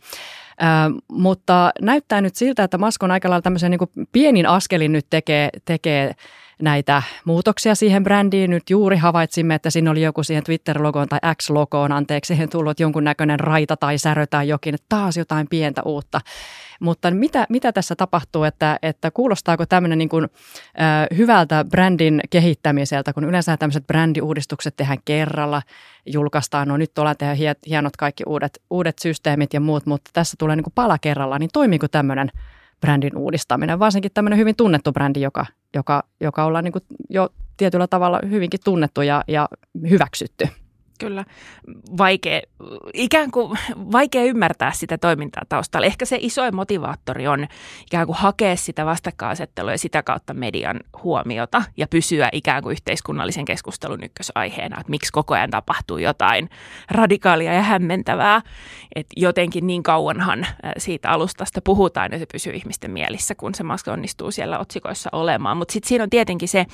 mutta 1.11 1.71
näyttää 1.81 2.21
nyt 2.21 2.35
siltä, 2.35 2.63
että 2.63 2.77
Musk 2.77 3.03
on 3.03 3.11
aika 3.11 3.29
lailla 3.29 3.41
tämmöisen 3.41 3.71
niin 3.71 4.07
pienin 4.11 4.45
askelin 4.45 4.91
nyt 4.91 5.05
tekee, 5.09 5.49
tekee 5.65 6.13
näitä 6.61 7.03
muutoksia 7.25 7.75
siihen 7.75 8.03
brändiin. 8.03 8.49
Nyt 8.49 8.69
juuri 8.69 8.97
havaitsimme, 8.97 9.55
että 9.55 9.69
siinä 9.69 9.91
oli 9.91 10.01
joku 10.01 10.23
siihen 10.23 10.43
Twitter-logoon 10.43 11.07
tai 11.09 11.19
X-logoon, 11.35 11.91
anteeksi, 11.91 12.27
siihen 12.27 12.49
tullut 12.49 12.79
jonkunnäköinen 12.79 13.39
raita 13.39 13.77
tai 13.77 13.97
särö 13.97 14.27
tai 14.27 14.47
jokin, 14.47 14.75
taas 14.89 15.17
jotain 15.17 15.47
pientä 15.49 15.81
uutta. 15.85 16.21
Mutta 16.79 17.11
mitä, 17.11 17.45
mitä 17.49 17.71
tässä 17.71 17.95
tapahtuu, 17.95 18.43
että, 18.43 18.79
että 18.81 19.11
kuulostaako 19.11 19.65
tämmöinen 19.65 19.97
niin 19.97 20.09
kuin, 20.09 20.23
äh, 20.23 21.17
hyvältä 21.17 21.65
brändin 21.69 22.21
kehittämiseltä, 22.29 23.13
kun 23.13 23.23
yleensä 23.23 23.57
tämmöiset 23.57 23.87
brändiuudistukset 23.87 24.75
tehdään 24.75 24.97
kerralla, 25.05 25.61
julkaistaan, 26.05 26.67
no 26.67 26.77
nyt 26.77 26.99
ollaan 26.99 27.17
tehdä 27.17 27.35
hienot 27.67 27.97
kaikki 27.97 28.23
uudet, 28.27 28.61
uudet 28.69 28.99
systeemit 28.99 29.53
ja 29.53 29.59
muut, 29.59 29.85
mutta 29.85 30.11
tässä 30.13 30.35
tulee 30.39 30.55
niin 30.55 30.63
kuin 30.63 30.73
pala 30.75 30.97
kerralla, 30.97 31.39
niin 31.39 31.49
toimiiko 31.53 31.87
tämmöinen 31.87 32.31
brändin 32.81 33.17
uudistaminen, 33.17 33.79
varsinkin 33.79 34.11
tämmöinen 34.13 34.39
hyvin 34.39 34.55
tunnettu 34.55 34.91
brändi, 34.91 35.21
joka, 35.21 35.45
joka, 35.75 36.03
joka 36.19 36.45
ollaan 36.45 36.63
niin 36.63 36.73
jo 37.09 37.29
tietyllä 37.57 37.87
tavalla 37.87 38.19
hyvinkin 38.29 38.59
tunnettu 38.63 39.01
ja, 39.01 39.23
ja 39.27 39.49
hyväksytty. 39.89 40.47
Kyllä. 41.01 41.25
Vaikea, 41.97 42.41
ikään 42.93 43.31
kuin 43.31 43.59
vaikea 43.91 44.23
ymmärtää 44.23 44.71
sitä 44.71 44.97
toimintaa 44.97 45.43
taustalla. 45.49 45.87
Ehkä 45.87 46.05
se 46.05 46.17
isoin 46.21 46.55
motivaattori 46.55 47.27
on 47.27 47.47
ikään 47.85 48.05
kuin 48.05 48.17
hakea 48.17 48.55
sitä 48.55 48.85
vastakkainasettelua 48.85 49.71
ja 49.71 49.77
sitä 49.77 50.03
kautta 50.03 50.33
median 50.33 50.79
huomiota 51.03 51.63
ja 51.77 51.87
pysyä 51.87 52.29
ikään 52.31 52.63
kuin 52.63 52.71
yhteiskunnallisen 52.71 53.45
keskustelun 53.45 54.03
ykkösaiheena, 54.03 54.79
että 54.79 54.89
miksi 54.89 55.11
koko 55.11 55.33
ajan 55.33 55.49
tapahtuu 55.49 55.97
jotain 55.97 56.49
radikaalia 56.91 57.53
ja 57.53 57.61
hämmentävää. 57.61 58.41
Että 58.95 59.13
jotenkin 59.17 59.67
niin 59.67 59.83
kauanhan 59.83 60.47
siitä 60.77 61.09
alustasta 61.09 61.61
puhutaan 61.63 62.11
ja 62.11 62.19
se 62.19 62.25
pysyy 62.31 62.53
ihmisten 62.53 62.91
mielissä, 62.91 63.35
kun 63.35 63.55
se 63.55 63.63
maska 63.63 63.91
onnistuu 63.91 64.31
siellä 64.31 64.59
otsikoissa 64.59 65.09
olemaan. 65.11 65.57
Mutta 65.57 65.71
sitten 65.73 65.89
siinä 65.89 66.03
on 66.03 66.09
tietenkin 66.09 66.47
se 66.49 66.65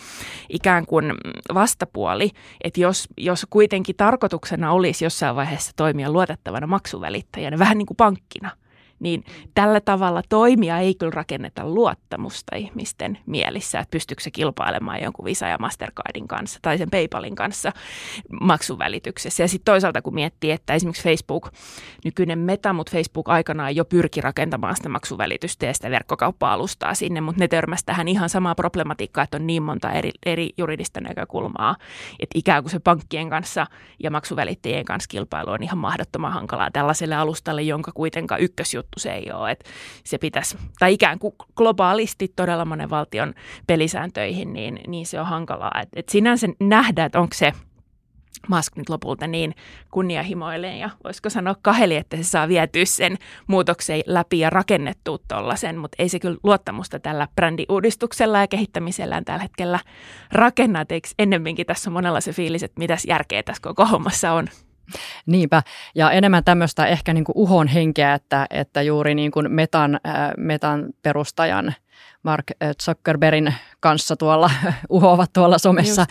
ikään 0.50 0.86
kuin 0.86 1.14
vastapuoli, 1.54 2.32
että 2.64 2.82
jos, 2.82 3.08
jos 3.18 3.48
kuitenkin 3.50 3.96
tar- 3.96 4.17
tarkoituksena 4.18 4.72
olisi 4.72 5.06
jossain 5.06 5.36
vaiheessa 5.36 5.72
toimia 5.76 6.12
luotettavana 6.12 6.68
maksuvälittäjänä, 6.68 7.60
vähän 7.60 7.78
niin 7.78 7.86
kuin 7.86 7.98
pankkina– 7.98 8.52
niin 9.00 9.24
tällä 9.54 9.82
tavalla 9.82 10.22
toimia 10.30 10.80
ei 10.80 10.96
kyllä 10.96 11.12
rakenneta 11.12 11.66
luottamusta 11.66 12.56
ihmisten 12.56 13.18
mielissä, 13.26 13.80
että 13.80 13.92
pystyykö 13.92 14.24
se 14.24 14.32
kilpailemaan 14.32 15.04
jonkun 15.04 15.26
Visa 15.26 15.48
ja 15.48 15.58
Mastercardin 15.60 16.28
kanssa 16.28 16.60
tai 16.62 16.78
sen 16.78 16.90
PayPalin 16.90 17.36
kanssa 17.36 17.72
maksuvälityksessä. 18.42 19.44
Ja 19.44 19.48
sitten 19.48 19.72
toisaalta 19.72 20.02
kun 20.02 20.14
miettii, 20.14 20.52
että 20.52 20.74
esimerkiksi 20.74 21.04
Facebook, 21.04 21.52
nykyinen 22.06 22.40
Meta, 22.40 22.74
mutta 22.74 22.92
Facebook 22.92 23.30
aikanaan 23.30 23.76
jo 23.76 23.86
pyrki 23.86 24.22
rakentamaan 24.22 24.76
sitä 24.76 24.90
maksuvälitystä 24.90 25.66
ja 25.66 25.74
sitä 25.74 25.92
verkkokauppa-alustaa 25.92 26.94
sinne, 26.94 27.22
mutta 27.22 27.40
ne 27.40 27.48
törmäsi 27.48 27.86
tähän 27.86 28.08
ihan 28.08 28.30
samaa 28.30 28.56
problematiikkaa, 28.56 29.24
että 29.24 29.38
on 29.38 29.48
niin 29.48 29.64
monta 29.64 29.92
eri, 29.92 30.12
eri 30.26 30.50
juridista 30.58 31.02
näkökulmaa, 31.02 31.76
että 32.20 32.40
ikään 32.40 32.64
kuin 32.64 32.72
se 32.72 32.80
pankkien 32.80 33.30
kanssa 33.30 33.68
ja 34.04 34.12
maksuvälittäjien 34.12 34.86
kanssa 34.86 35.08
kilpailu 35.08 35.52
on 35.52 35.64
ihan 35.64 35.78
mahdottoman 35.78 36.34
hankalaa 36.34 36.72
tällaiselle 36.72 37.16
alustalle, 37.16 37.62
jonka 37.62 37.92
kuitenkaan 37.92 38.42
ykkösjuttu 38.42 38.87
juttu 38.88 39.00
se 39.00 39.12
ei 39.12 39.32
ole. 39.32 39.52
Että 39.52 39.70
se 40.04 40.18
pitäisi, 40.18 40.58
tai 40.80 40.94
ikään 40.94 41.20
kuin 41.20 41.36
globaalisti 41.56 42.28
todella 42.36 42.66
monen 42.66 42.90
valtion 42.90 43.34
pelisääntöihin, 43.68 44.54
niin, 44.54 44.80
niin 44.88 45.06
se 45.06 45.20
on 45.20 45.26
hankalaa. 45.26 45.82
Et, 45.82 45.90
et 45.96 46.10
sinänsä 46.10 46.48
nähdä, 46.60 47.06
että 47.06 47.20
onko 47.20 47.34
se 47.34 47.54
Musk 48.50 48.76
nyt 48.76 48.90
lopulta 48.90 49.28
niin 49.28 49.56
kunnianhimoilleen 49.92 50.80
ja 50.80 50.90
voisiko 51.04 51.30
sanoa 51.30 51.56
kaheli, 51.62 51.96
että 51.96 52.18
se 52.18 52.24
saa 52.24 52.48
vietyä 52.48 52.86
sen 52.86 53.18
muutoksen 53.48 54.02
läpi 54.06 54.40
ja 54.40 54.50
rakennettua 54.50 55.18
tuollaisen, 55.28 55.78
mutta 55.78 55.96
ei 56.00 56.10
se 56.10 56.20
kyllä 56.20 56.38
luottamusta 56.44 57.00
tällä 57.00 57.28
brändiuudistuksella 57.36 58.40
ja 58.40 58.48
kehittämisellään 58.48 59.26
tällä 59.26 59.42
hetkellä 59.42 59.80
rakenna, 60.32 60.86
eikö 60.90 61.08
ennemminkin 61.20 61.66
tässä 61.66 61.90
on 61.90 61.94
monella 61.94 62.22
se 62.22 62.32
fiilis, 62.32 62.64
että 62.64 62.80
mitäs 62.80 63.06
järkeä 63.06 63.44
tässä 63.44 63.62
koko 63.62 63.86
hommassa 63.86 64.32
on. 64.32 64.48
Niinpä, 65.26 65.64
ja 65.96 66.12
enemmän 66.12 66.44
tämmöistä 66.44 66.86
ehkä 66.86 67.14
niin 67.14 67.24
kuin 67.24 67.38
uhon 67.38 67.68
henkeä, 67.68 68.14
että, 68.14 68.48
että 68.50 68.82
juuri 68.82 69.16
niin 69.16 69.32
kuin 69.32 69.52
Metan, 69.52 70.00
äh, 70.08 70.32
Metan 70.38 70.86
perustajan 71.02 71.76
Mark 72.24 72.46
äh, 72.64 72.70
Zuckerbergin 72.84 73.54
kanssa 73.80 74.16
tuolla 74.16 74.52
uhovat 74.90 75.34
tuolla 75.34 75.58
somessa 75.58 76.06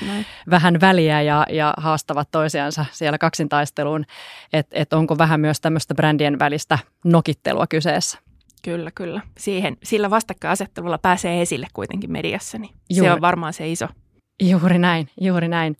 vähän 0.51 0.81
väliä 0.81 1.23
ja, 1.23 1.47
ja 1.51 1.75
haastavat 1.77 2.29
toisiansa 2.31 2.87
siellä 2.93 3.19
kaksintaisteluun, 3.19 4.05
että 4.53 4.77
et 4.79 4.93
onko 4.93 5.19
vähän 5.19 5.41
myös 5.41 5.61
tämmöistä 5.61 5.95
brändien 5.95 6.39
välistä 6.39 6.79
nokittelua 7.05 7.67
kyseessä. 7.67 8.19
Kyllä, 8.65 8.91
kyllä. 8.95 9.21
Siihen, 9.39 9.77
sillä 9.83 10.11
vastakkainasettelulla 10.11 10.99
pääsee 10.99 11.43
esille 11.43 11.67
kuitenkin 11.73 12.13
mediassa, 12.13 12.59
niin 12.59 12.75
Juuri. 12.91 13.09
se 13.09 13.13
on 13.13 13.21
varmaan 13.21 13.53
se 13.53 13.69
iso 13.69 13.89
Juuri 14.43 14.79
näin, 14.79 15.09
juuri 15.21 15.49
näin. 15.49 15.77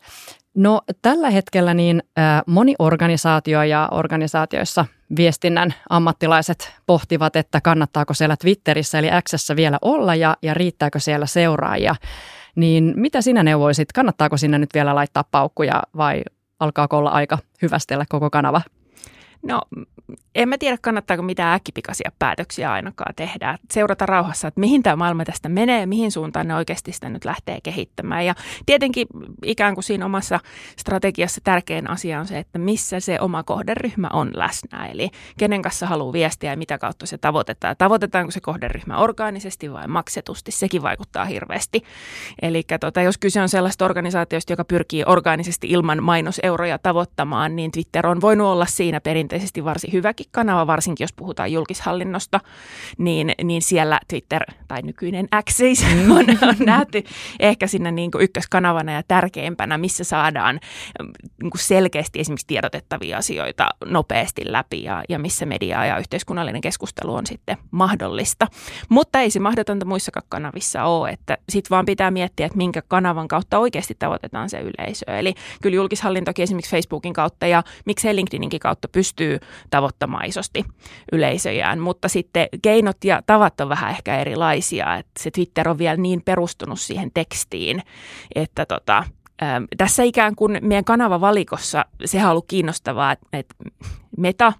No 0.57 0.81
tällä 1.01 1.29
hetkellä 1.29 1.73
niin 1.73 2.03
moni 2.47 2.75
organisaatio 2.79 3.63
ja 3.63 3.87
organisaatioissa 3.91 4.85
viestinnän 5.17 5.73
ammattilaiset 5.89 6.73
pohtivat, 6.85 7.35
että 7.35 7.61
kannattaako 7.61 8.13
siellä 8.13 8.37
Twitterissä 8.37 8.99
eli 8.99 9.09
Xssä 9.23 9.55
vielä 9.55 9.77
olla 9.81 10.15
ja, 10.15 10.37
ja 10.41 10.53
riittääkö 10.53 10.99
siellä 10.99 11.25
seuraajia. 11.25 11.95
Niin 12.55 12.93
mitä 12.95 13.21
sinä 13.21 13.43
neuvoisit, 13.43 13.91
kannattaako 13.91 14.37
sinne 14.37 14.57
nyt 14.57 14.69
vielä 14.73 14.95
laittaa 14.95 15.23
paukkuja 15.31 15.83
vai 15.97 16.23
alkaako 16.59 16.97
olla 16.97 17.09
aika 17.09 17.37
hyvästellä 17.61 18.05
koko 18.09 18.29
kanava? 18.29 18.61
No 19.43 19.61
en 20.35 20.49
mä 20.49 20.57
tiedä, 20.57 20.77
kannattaako 20.81 21.23
mitään 21.23 21.55
äkkipikaisia 21.55 22.11
päätöksiä 22.19 22.71
ainakaan 22.71 23.13
tehdä. 23.15 23.57
Seurata 23.71 24.05
rauhassa, 24.05 24.47
että 24.47 24.59
mihin 24.59 24.83
tämä 24.83 24.95
maailma 24.95 25.25
tästä 25.25 25.49
menee, 25.49 25.85
mihin 25.85 26.11
suuntaan 26.11 26.47
ne 26.47 26.55
oikeasti 26.55 26.91
sitä 26.91 27.09
nyt 27.09 27.25
lähtee 27.25 27.59
kehittämään. 27.63 28.25
Ja 28.25 28.35
tietenkin 28.65 29.07
ikään 29.45 29.73
kuin 29.73 29.83
siinä 29.83 30.05
omassa 30.05 30.39
strategiassa 30.79 31.41
tärkein 31.43 31.89
asia 31.89 32.19
on 32.19 32.27
se, 32.27 32.37
että 32.37 32.59
missä 32.59 32.99
se 32.99 33.19
oma 33.21 33.43
kohderyhmä 33.43 34.09
on 34.13 34.31
läsnä. 34.33 34.87
Eli 34.87 35.09
kenen 35.37 35.61
kanssa 35.61 35.87
haluaa 35.87 36.13
viestiä 36.13 36.51
ja 36.51 36.57
mitä 36.57 36.77
kautta 36.77 37.05
se 37.05 37.17
tavoitetaan. 37.17 37.75
Tavoitetaanko 37.77 38.31
se 38.31 38.41
kohderyhmä 38.41 38.97
orgaanisesti 38.97 39.73
vai 39.73 39.87
maksetusti, 39.87 40.51
sekin 40.51 40.81
vaikuttaa 40.81 41.25
hirveästi. 41.25 41.83
Eli 42.41 42.63
tota, 42.79 43.01
jos 43.01 43.17
kyse 43.17 43.41
on 43.41 43.49
sellaista 43.49 43.85
organisaatiosta, 43.85 44.53
joka 44.53 44.65
pyrkii 44.65 45.03
orgaanisesti 45.05 45.67
ilman 45.67 46.03
mainoseuroja 46.03 46.77
tavoittamaan, 46.77 47.55
niin 47.55 47.71
Twitter 47.71 48.07
on 48.07 48.21
voinut 48.21 48.47
olla 48.47 48.65
siinä 48.65 49.01
perinteisesti 49.27 49.63
varsin 49.63 49.93
hyväkin 49.93 50.25
kanava, 50.31 50.67
varsinkin 50.67 51.03
jos 51.03 51.13
puhutaan 51.13 51.51
julkishallinnosta, 51.51 52.39
niin, 52.97 53.33
niin 53.43 53.61
siellä 53.61 53.99
Twitter 54.07 54.43
tai 54.67 54.81
nykyinen 54.81 55.27
X 55.49 55.59
mm. 55.59 56.11
on, 56.17 56.25
on 56.41 56.55
nähty 56.65 57.03
ehkä 57.39 57.67
sinne 57.67 57.91
niin 57.91 58.11
kuin 58.11 58.23
ykköskanavana 58.23 58.91
ja 58.91 59.03
tärkeimpänä, 59.07 59.77
missä 59.77 60.03
saadaan 60.03 60.59
niin 61.41 61.51
kuin 61.51 61.61
selkeästi 61.61 62.19
esimerkiksi 62.19 62.47
tiedotettavia 62.47 63.17
asioita 63.17 63.69
nopeasti 63.85 64.41
läpi 64.45 64.83
ja, 64.83 65.03
ja 65.09 65.19
missä 65.19 65.45
media 65.45 65.85
ja 65.85 65.97
yhteiskunnallinen 65.97 66.61
keskustelu 66.61 67.13
on 67.13 67.25
sitten 67.25 67.57
mahdollista. 67.71 68.47
Mutta 68.89 69.19
ei 69.19 69.29
se 69.29 69.39
mahdotonta 69.39 69.85
muissakaan 69.85 70.25
kanavissa 70.29 70.83
ole, 70.83 71.09
että 71.09 71.37
sitten 71.49 71.69
vaan 71.69 71.85
pitää 71.85 72.11
miettiä, 72.11 72.45
että 72.45 72.57
minkä 72.57 72.81
kanavan 72.87 73.27
kautta 73.27 73.59
oikeasti 73.59 73.95
tavoitetaan 73.99 74.49
se 74.49 74.59
yleisö. 74.59 75.05
Eli 75.17 75.33
kyllä 75.61 75.75
julkishallintokin 75.75 76.43
esimerkiksi 76.43 76.71
Facebookin 76.71 77.13
kautta 77.13 77.47
ja 77.47 77.63
miksei 77.85 78.15
LinkedIninkin 78.15 78.59
kautta 78.59 78.87
pystyy 78.87 79.16
tavoittamaan 79.69 80.25
isosti 80.25 80.65
yleisöjään, 81.11 81.79
mutta 81.79 82.07
sitten 82.07 82.47
keinot 82.61 83.03
ja 83.03 83.21
tavat 83.25 83.61
on 83.61 83.69
vähän 83.69 83.89
ehkä 83.89 84.17
erilaisia, 84.17 84.95
että 84.95 85.23
se 85.23 85.31
Twitter 85.31 85.69
on 85.69 85.77
vielä 85.77 85.97
niin 85.97 86.21
perustunut 86.21 86.79
siihen 86.79 87.11
tekstiin, 87.13 87.83
että 88.35 88.65
tota, 88.65 89.03
tässä 89.77 90.03
ikään 90.03 90.35
kuin 90.35 90.59
meidän 90.61 90.85
kanavavalikossa 90.85 91.85
se 92.05 92.23
on 92.23 92.31
ollut 92.31 92.45
kiinnostavaa, 92.47 93.11
että 93.33 93.55
Meta, 94.17 94.53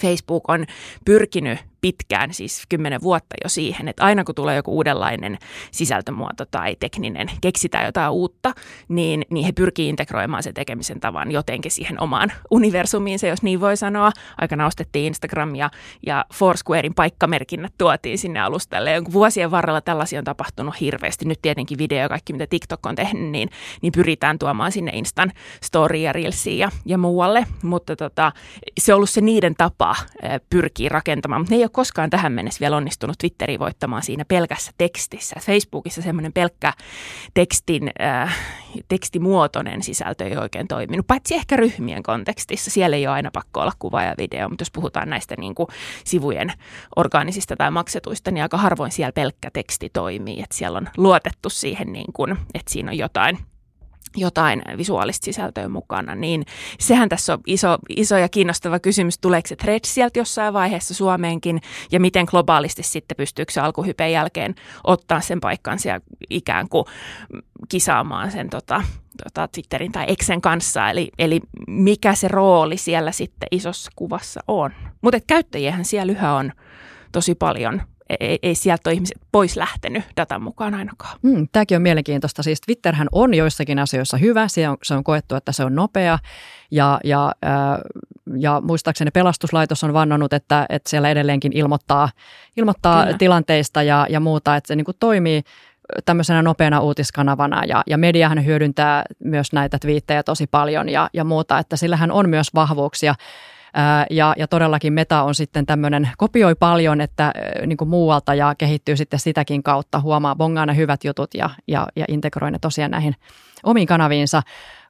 Facebook 0.00 0.50
on 0.50 0.66
pyrkinyt 1.04 1.58
pitkään, 1.80 2.34
siis 2.34 2.62
kymmenen 2.68 3.00
vuotta 3.00 3.36
jo 3.44 3.48
siihen, 3.48 3.88
että 3.88 4.04
aina 4.04 4.24
kun 4.24 4.34
tulee 4.34 4.56
joku 4.56 4.76
uudenlainen 4.76 5.38
sisältömuoto 5.70 6.44
tai 6.50 6.76
tekninen, 6.80 7.30
keksitään 7.40 7.86
jotain 7.86 8.12
uutta, 8.12 8.52
niin, 8.88 9.24
niin 9.30 9.46
he 9.46 9.52
pyrkii 9.52 9.88
integroimaan 9.88 10.42
sen 10.42 10.54
tekemisen 10.54 11.00
tavan 11.00 11.30
jotenkin 11.30 11.70
siihen 11.70 12.00
omaan 12.02 12.32
universumiinsa, 12.50 13.26
jos 13.26 13.42
niin 13.42 13.60
voi 13.60 13.76
sanoa. 13.76 14.12
Aikana 14.38 14.66
ostettiin 14.66 15.06
Instagram 15.06 15.54
ja, 15.54 15.70
ja 16.06 16.24
Foursquarein 16.34 16.94
paikkamerkinnät 16.94 17.72
tuotiin 17.78 18.18
sinne 18.18 18.40
alustalle. 18.40 18.90
Ja 18.90 19.02
vuosien 19.12 19.50
varrella 19.50 19.80
tällaisia 19.80 20.18
on 20.18 20.24
tapahtunut 20.24 20.80
hirveästi. 20.80 21.24
Nyt 21.24 21.42
tietenkin 21.42 21.78
video 21.78 21.98
ja 21.98 22.08
kaikki, 22.08 22.32
mitä 22.32 22.46
TikTok 22.46 22.86
on 22.86 22.94
tehnyt, 22.94 23.30
niin, 23.30 23.50
niin 23.82 23.92
pyritään 23.92 24.38
tuomaan 24.38 24.72
sinne 24.72 24.92
Instan 24.94 25.32
story 25.62 25.98
ja 25.98 26.12
Reelsiin 26.12 26.58
ja, 26.58 26.70
ja 26.84 26.98
muualle. 26.98 27.46
Mutta 27.62 27.96
tota, 27.96 28.32
se 28.80 28.92
on 28.92 28.96
ollut 28.96 29.10
se 29.10 29.20
niiden 29.20 29.54
tapa 29.58 29.96
pyrkii 30.50 30.88
rakentamaan. 30.88 31.40
Mutta 31.40 31.54
ne 31.54 31.56
ei 31.56 31.64
ole 31.68 31.72
koskaan 31.74 32.10
tähän 32.10 32.32
mennessä 32.32 32.60
vielä 32.60 32.76
onnistunut 32.76 33.18
Twitteri 33.18 33.58
voittamaan 33.58 34.02
siinä 34.02 34.24
pelkässä 34.24 34.72
tekstissä. 34.78 35.36
Facebookissa 35.40 36.02
semmoinen 36.02 36.32
pelkkä 36.32 36.72
tekstin, 37.34 37.90
äh, 38.02 38.36
tekstimuotoinen 38.88 39.82
sisältö 39.82 40.24
ei 40.24 40.36
oikein 40.36 40.68
toiminut, 40.68 41.06
paitsi 41.06 41.34
ehkä 41.34 41.56
ryhmien 41.56 42.02
kontekstissa. 42.02 42.70
Siellä 42.70 42.96
ei 42.96 43.06
ole 43.06 43.14
aina 43.14 43.30
pakko 43.32 43.60
olla 43.60 43.72
kuva 43.78 44.02
ja 44.02 44.14
video, 44.18 44.48
mutta 44.48 44.62
jos 44.62 44.70
puhutaan 44.70 45.10
näistä 45.10 45.34
niin 45.38 45.54
kuin 45.54 45.68
sivujen 46.04 46.52
orgaanisista 46.96 47.56
tai 47.56 47.70
maksetuista, 47.70 48.30
niin 48.30 48.42
aika 48.42 48.56
harvoin 48.56 48.92
siellä 48.92 49.12
pelkkä 49.12 49.50
teksti 49.52 49.90
toimii. 49.92 50.42
Että 50.42 50.56
siellä 50.56 50.78
on 50.78 50.88
luotettu 50.96 51.50
siihen, 51.50 51.92
niin 51.92 52.12
kuin, 52.12 52.36
että 52.54 52.72
siinä 52.72 52.90
on 52.90 52.98
jotain 52.98 53.38
jotain 54.20 54.62
visuaalista 54.78 55.24
sisältöä 55.24 55.68
mukana, 55.68 56.14
niin 56.14 56.44
sehän 56.80 57.08
tässä 57.08 57.32
on 57.32 57.38
iso, 57.46 57.78
iso 57.88 58.16
ja 58.16 58.28
kiinnostava 58.28 58.78
kysymys, 58.78 59.18
tuleeko 59.18 59.48
se 59.48 59.56
thread 59.56 59.80
sieltä 59.84 60.18
jossain 60.18 60.54
vaiheessa 60.54 60.94
Suomeenkin? 60.94 61.60
Ja 61.92 62.00
miten 62.00 62.26
globaalisti 62.30 62.82
sitten 62.82 63.16
pystyykö 63.16 63.52
se 63.52 63.60
alkuhypeen 63.60 64.12
jälkeen 64.12 64.54
ottaa 64.84 65.20
sen 65.20 65.40
paikkansa 65.40 65.88
ja 65.88 66.00
ikään 66.30 66.68
kuin 66.68 66.84
kisaamaan 67.68 68.30
sen 68.30 68.50
tota, 68.50 68.82
tota 69.24 69.48
Twitterin 69.48 69.92
tai 69.92 70.04
Exen 70.08 70.40
kanssa, 70.40 70.90
eli, 70.90 71.10
eli 71.18 71.40
mikä 71.66 72.14
se 72.14 72.28
rooli 72.28 72.76
siellä 72.76 73.12
sitten 73.12 73.48
isossa 73.50 73.90
kuvassa 73.96 74.40
on. 74.48 74.70
Mutta 75.02 75.18
käyttäjiähän 75.26 75.84
siellä 75.84 76.12
yhä 76.12 76.34
on 76.34 76.52
tosi 77.12 77.34
paljon 77.34 77.82
ei, 78.20 78.38
ei 78.42 78.54
sieltä 78.54 78.90
ole 78.90 78.94
ihmiset 78.94 79.18
pois 79.32 79.56
lähtenyt 79.56 80.04
datan 80.16 80.42
mukaan 80.42 80.74
ainakaan. 80.74 81.18
Mm, 81.22 81.48
tämäkin 81.52 81.76
on 81.76 81.82
mielenkiintoista. 81.82 82.42
Siis 82.42 82.60
Twitterhän 82.60 83.08
on 83.12 83.34
joissakin 83.34 83.78
asioissa 83.78 84.16
hyvä. 84.16 84.48
Se 84.48 84.68
on, 84.68 84.76
se 84.82 84.94
on 84.94 85.04
koettu, 85.04 85.34
että 85.34 85.52
se 85.52 85.64
on 85.64 85.74
nopea 85.74 86.18
ja, 86.70 87.00
ja, 87.04 87.32
äh, 87.44 87.78
ja 88.36 88.62
muistaakseni 88.64 89.10
pelastuslaitos 89.10 89.84
on 89.84 89.92
vannonut, 89.92 90.32
että, 90.32 90.66
että 90.68 90.90
siellä 90.90 91.10
edelleenkin 91.10 91.52
ilmoittaa, 91.52 92.08
ilmoittaa 92.56 93.06
tilanteista 93.18 93.82
ja, 93.82 94.06
ja 94.10 94.20
muuta, 94.20 94.56
että 94.56 94.68
se 94.68 94.76
niin 94.76 94.84
kuin 94.84 94.96
toimii 95.00 95.42
tämmöisenä 96.04 96.42
nopeana 96.42 96.80
uutiskanavana 96.80 97.64
ja, 97.64 97.82
ja 97.86 97.98
mediahan 97.98 98.44
hyödyntää 98.44 99.04
myös 99.24 99.52
näitä 99.52 99.78
twiittejä 99.78 100.22
tosi 100.22 100.46
paljon 100.46 100.88
ja, 100.88 101.10
ja 101.12 101.24
muuta, 101.24 101.58
että 101.58 101.76
sillähän 101.76 102.10
on 102.10 102.28
myös 102.28 102.54
vahvuuksia. 102.54 103.14
Ja, 104.10 104.34
ja 104.36 104.48
todellakin 104.48 104.92
Meta 104.92 105.22
on 105.22 105.34
sitten 105.34 105.66
tämmöinen, 105.66 106.10
kopioi 106.18 106.54
paljon 106.54 107.00
että, 107.00 107.32
niin 107.66 107.76
kuin 107.76 107.88
muualta 107.88 108.34
ja 108.34 108.54
kehittyy 108.58 108.96
sitten 108.96 109.20
sitäkin 109.20 109.62
kautta, 109.62 110.00
huomaa 110.00 110.36
bongaa 110.36 110.66
ne 110.66 110.76
hyvät 110.76 111.04
jutut 111.04 111.34
ja, 111.34 111.50
ja, 111.66 111.86
ja 111.96 112.04
integroi 112.08 112.50
ne 112.50 112.58
tosiaan 112.58 112.90
näihin 112.90 113.14
omiin 113.62 113.86
kanaviinsa. 113.86 114.42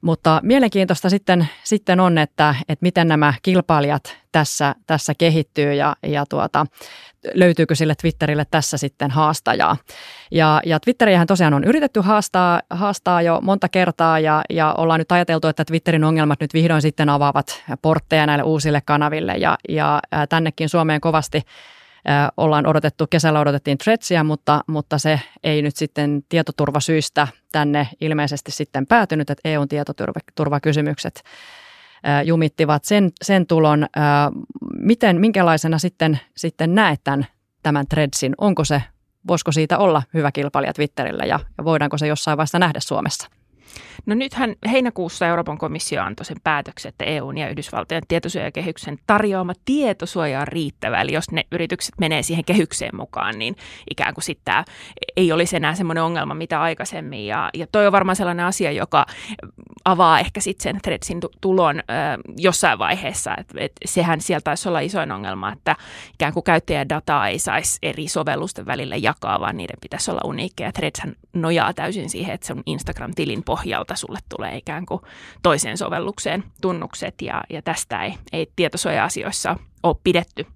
Mutta 0.03 0.41
mielenkiintoista 0.43 1.11
sitten, 1.11 1.49
sitten 1.65 2.01
on, 2.01 2.19
että, 2.19 2.55
että 2.69 2.83
miten 2.83 3.09
nämä 3.09 3.35
kilpailijat 3.43 4.19
tässä, 4.33 4.75
tässä 4.87 5.13
kehittyy 5.19 5.73
ja, 5.73 5.97
ja 6.03 6.25
tuota, 6.29 6.67
löytyykö 7.35 7.75
sille 7.75 7.95
Twitterille 7.95 8.45
tässä 8.51 8.77
sitten 8.77 9.11
haastajaa. 9.11 9.77
Ja, 10.31 10.61
ja 10.67 10.81
Twitteriähän 10.81 11.27
tosiaan 11.27 11.55
on 11.55 11.65
yritetty 11.65 12.01
haastaa, 12.01 12.63
haastaa 12.71 13.23
jo 13.23 13.41
monta 13.43 13.69
kertaa 13.69 14.19
ja, 14.19 14.43
ja 14.51 14.75
ollaan 14.79 15.01
nyt 15.01 15.13
ajateltu, 15.13 15.49
että 15.49 15.65
Twitterin 15.65 16.05
ongelmat 16.05 16.41
nyt 16.41 16.55
vihdoin 16.55 16.83
sitten 16.83 17.09
avaavat 17.09 17.65
portteja 17.83 18.27
näille 18.27 18.45
uusille 18.45 18.81
kanaville 18.85 19.35
ja, 19.37 19.59
ja 19.69 20.03
tännekin 20.29 20.69
Suomeen 20.69 21.01
kovasti 21.01 21.43
ollaan 22.37 22.67
odotettu, 22.67 23.07
kesällä 23.11 23.41
odotettiin 23.41 23.79
Threadsia, 23.79 24.25
mutta, 24.25 24.61
mutta 24.67 24.99
se 24.99 25.21
ei 25.43 25.63
nyt 25.63 25.77
sitten 25.77 26.23
tietoturvasyistä 26.29 27.29
tänne 27.53 27.89
ilmeisesti 28.01 28.51
sitten 28.51 28.87
päätynyt, 28.87 29.31
että 29.31 29.49
EUn 29.49 29.69
tietoturvakysymykset 29.69 31.23
jumittivat 32.25 32.85
sen, 32.85 33.11
sen 33.23 33.47
tulon. 33.47 33.87
Miten, 34.81 35.21
minkälaisena 35.21 35.79
sitten, 35.79 36.21
sitten 36.37 36.75
näet 36.75 37.01
tämän, 37.05 37.27
tämän 37.63 37.87
Threadsin? 37.89 38.35
Onko 38.39 38.65
se, 38.65 38.83
voisiko 39.29 39.53
siitä 39.53 39.79
olla 39.79 40.03
hyvä 40.15 40.33
kilpailija 40.33 40.73
Twitterillä 40.73 41.25
ja, 41.25 41.41
ja 41.59 41.65
voidaanko 41.65 41.99
se 41.99 42.07
jossain 42.07 42.37
vaiheessa 42.37 42.59
nähdä 42.59 42.81
Suomessa? 42.81 43.29
No 44.07 44.15
nythän 44.15 44.55
heinäkuussa 44.71 45.27
Euroopan 45.27 45.59
komissio 45.59 46.03
antoi 46.03 46.27
sen 46.27 46.37
päätöksen, 46.45 46.89
että 46.89 47.05
EUn 47.05 47.39
ja 47.39 47.49
Yhdysvaltojen 47.49 48.03
tietosuojakehyksen 48.09 48.99
tarjoama 49.07 49.53
tietosuoja 49.65 50.41
on 50.41 50.49
riittävä. 50.49 51.01
Eli 51.01 51.13
jos 51.13 51.31
ne 51.31 51.45
yritykset 51.53 51.95
menee 52.01 52.23
siihen 52.23 52.45
kehykseen 52.45 52.97
mukaan, 52.97 53.39
niin 53.39 53.57
ikään 53.91 54.15
kuin 54.15 54.25
sitten 54.25 54.45
tämä 54.45 54.65
ei 55.17 55.33
olisi 55.33 55.57
enää 55.57 55.75
semmoinen 55.75 56.05
ongelma, 56.05 56.35
mitä 56.35 56.61
aikaisemmin. 56.61 57.27
Ja, 57.27 57.51
ja 57.55 57.67
toi 57.73 57.87
on 57.87 57.93
varmaan 57.93 58.17
sellainen 58.17 58.47
asia, 58.47 58.73
joka 58.73 59.07
avaa 59.85 60.21
ehkä 60.21 60.41
sitten 60.41 60.63
sen 60.63 60.83
Threadsin 60.83 61.21
tulon 61.41 61.79
ö, 61.79 61.83
jossain 62.37 62.79
vaiheessa. 62.79 63.37
Et, 63.37 63.47
et 63.57 63.73
sehän 63.85 64.21
sieltä 64.21 64.45
taisi 64.45 64.69
olla 64.69 64.81
isoin 64.81 65.13
ongelma, 65.13 65.53
että 65.53 65.77
ikään 66.15 66.33
kuin 66.33 66.45
käyttäjädataa 66.45 67.29
ei 67.29 67.39
saisi 67.39 67.79
eri 67.83 68.09
sovellusten 68.09 68.67
välillä 68.67 68.97
jakaa, 68.97 69.41
vaan 69.41 69.57
niiden 69.57 69.77
pitäisi 69.81 70.11
olla 70.11 70.21
uniikkeja. 70.25 70.73
Threadshän 70.73 71.15
nojaa 71.33 71.75
täysin 71.75 72.11
siihen, 72.11 72.35
että 72.35 72.47
se 72.47 72.53
on 72.53 72.63
Instagram-tilin 72.67 73.43
pohjalta 73.59 73.94
sulle 73.94 74.18
tulee 74.29 74.57
ikään 74.57 74.87
kuin 74.87 75.01
toiseen 75.42 75.79
sovellukseen 75.79 76.44
tunnukset 76.61 77.23
ja, 77.23 77.42
ja 77.51 77.62
tästä 77.62 78.03
ei, 78.03 78.14
ei 78.33 78.47
tietosuoja-asioissa 78.57 79.57
ole 79.83 79.97
pidetty 80.05 80.47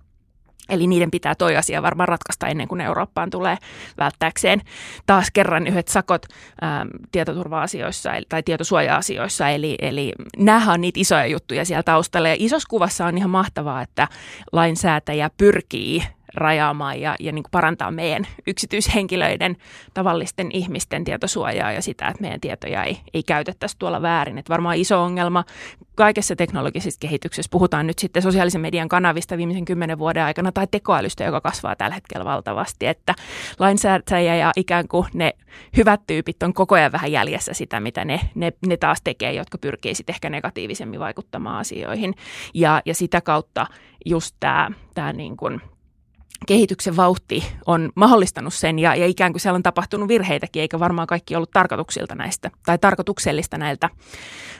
Eli 0.68 0.86
niiden 0.86 1.10
pitää 1.10 1.34
toi 1.34 1.56
asia 1.56 1.82
varmaan 1.82 2.08
ratkaista 2.08 2.46
ennen 2.46 2.68
kuin 2.68 2.80
Eurooppaan 2.80 3.30
tulee 3.30 3.58
välttääkseen 3.98 4.60
taas 5.06 5.30
kerran 5.30 5.66
yhdet 5.66 5.88
sakot 5.88 6.26
ää, 6.60 6.86
tietoturva-asioissa 7.12 8.10
tai 8.28 8.42
tietosuoja-asioissa. 8.42 9.48
Eli, 9.48 9.76
eli 9.78 10.12
nämä 10.38 10.72
on 10.72 10.80
niitä 10.80 11.00
isoja 11.00 11.26
juttuja 11.26 11.64
siellä 11.64 11.82
taustalla. 11.82 12.28
Ja 12.28 12.36
isossa 12.38 12.68
kuvassa 12.68 13.06
on 13.06 13.18
ihan 13.18 13.30
mahtavaa, 13.30 13.82
että 13.82 14.08
lainsäätäjä 14.52 15.30
pyrkii 15.36 16.02
rajaamaan 16.34 17.00
ja, 17.00 17.16
ja 17.20 17.32
niin 17.32 17.42
kuin 17.42 17.50
parantaa 17.50 17.90
meidän 17.90 18.26
yksityishenkilöiden, 18.46 19.56
tavallisten 19.94 20.50
ihmisten 20.52 21.04
tietosuojaa 21.04 21.72
ja 21.72 21.82
sitä, 21.82 22.08
että 22.08 22.22
meidän 22.22 22.40
tietoja 22.40 22.84
ei, 22.84 22.98
ei 23.14 23.22
käytettäisi 23.22 23.76
tuolla 23.78 24.02
väärin. 24.02 24.38
Että 24.38 24.50
varmaan 24.50 24.76
iso 24.76 25.02
ongelma 25.02 25.44
kaikessa 25.94 26.36
teknologisessa 26.36 27.00
kehityksessä, 27.00 27.50
puhutaan 27.50 27.86
nyt 27.86 27.98
sitten 27.98 28.22
sosiaalisen 28.22 28.60
median 28.60 28.88
kanavista 28.88 29.36
viimeisen 29.36 29.64
kymmenen 29.64 29.98
vuoden 29.98 30.24
aikana 30.24 30.52
tai 30.52 30.66
tekoälystä, 30.70 31.24
joka 31.24 31.40
kasvaa 31.40 31.76
tällä 31.76 31.94
hetkellä 31.94 32.24
valtavasti, 32.24 32.86
että 32.86 33.14
lainsäätäjä 33.58 34.36
ja 34.36 34.52
ikään 34.56 34.88
kuin 34.88 35.06
ne 35.14 35.32
hyvät 35.76 36.00
tyypit 36.06 36.42
on 36.42 36.54
koko 36.54 36.74
ajan 36.74 36.92
vähän 36.92 37.12
jäljessä 37.12 37.54
sitä, 37.54 37.80
mitä 37.80 38.04
ne, 38.04 38.20
ne, 38.34 38.52
ne 38.66 38.76
taas 38.76 38.98
tekee, 39.04 39.32
jotka 39.32 39.58
pyrkii 39.58 39.94
sitten 39.94 40.14
ehkä 40.14 40.30
negatiivisemmin 40.30 41.00
vaikuttamaan 41.00 41.58
asioihin. 41.58 42.14
Ja, 42.54 42.82
ja 42.84 42.94
sitä 42.94 43.20
kautta 43.20 43.66
just 44.06 44.36
tämä, 44.40 44.70
tämä 44.94 45.12
niin 45.12 45.36
kuin– 45.36 45.60
kehityksen 46.46 46.96
vauhti 46.96 47.44
on 47.66 47.90
mahdollistanut 47.94 48.54
sen 48.54 48.78
ja, 48.78 48.94
ja 48.94 49.06
ikään 49.06 49.32
kuin 49.32 49.40
siellä 49.40 49.56
on 49.56 49.62
tapahtunut 49.62 50.08
virheitäkin, 50.08 50.62
eikä 50.62 50.78
varmaan 50.78 51.06
kaikki 51.06 51.36
ollut 51.36 51.50
tarkoituksilta 51.50 52.14
näistä 52.14 52.50
tai 52.66 52.78
tarkoituksellista 52.78 53.58
näiltä 53.58 53.88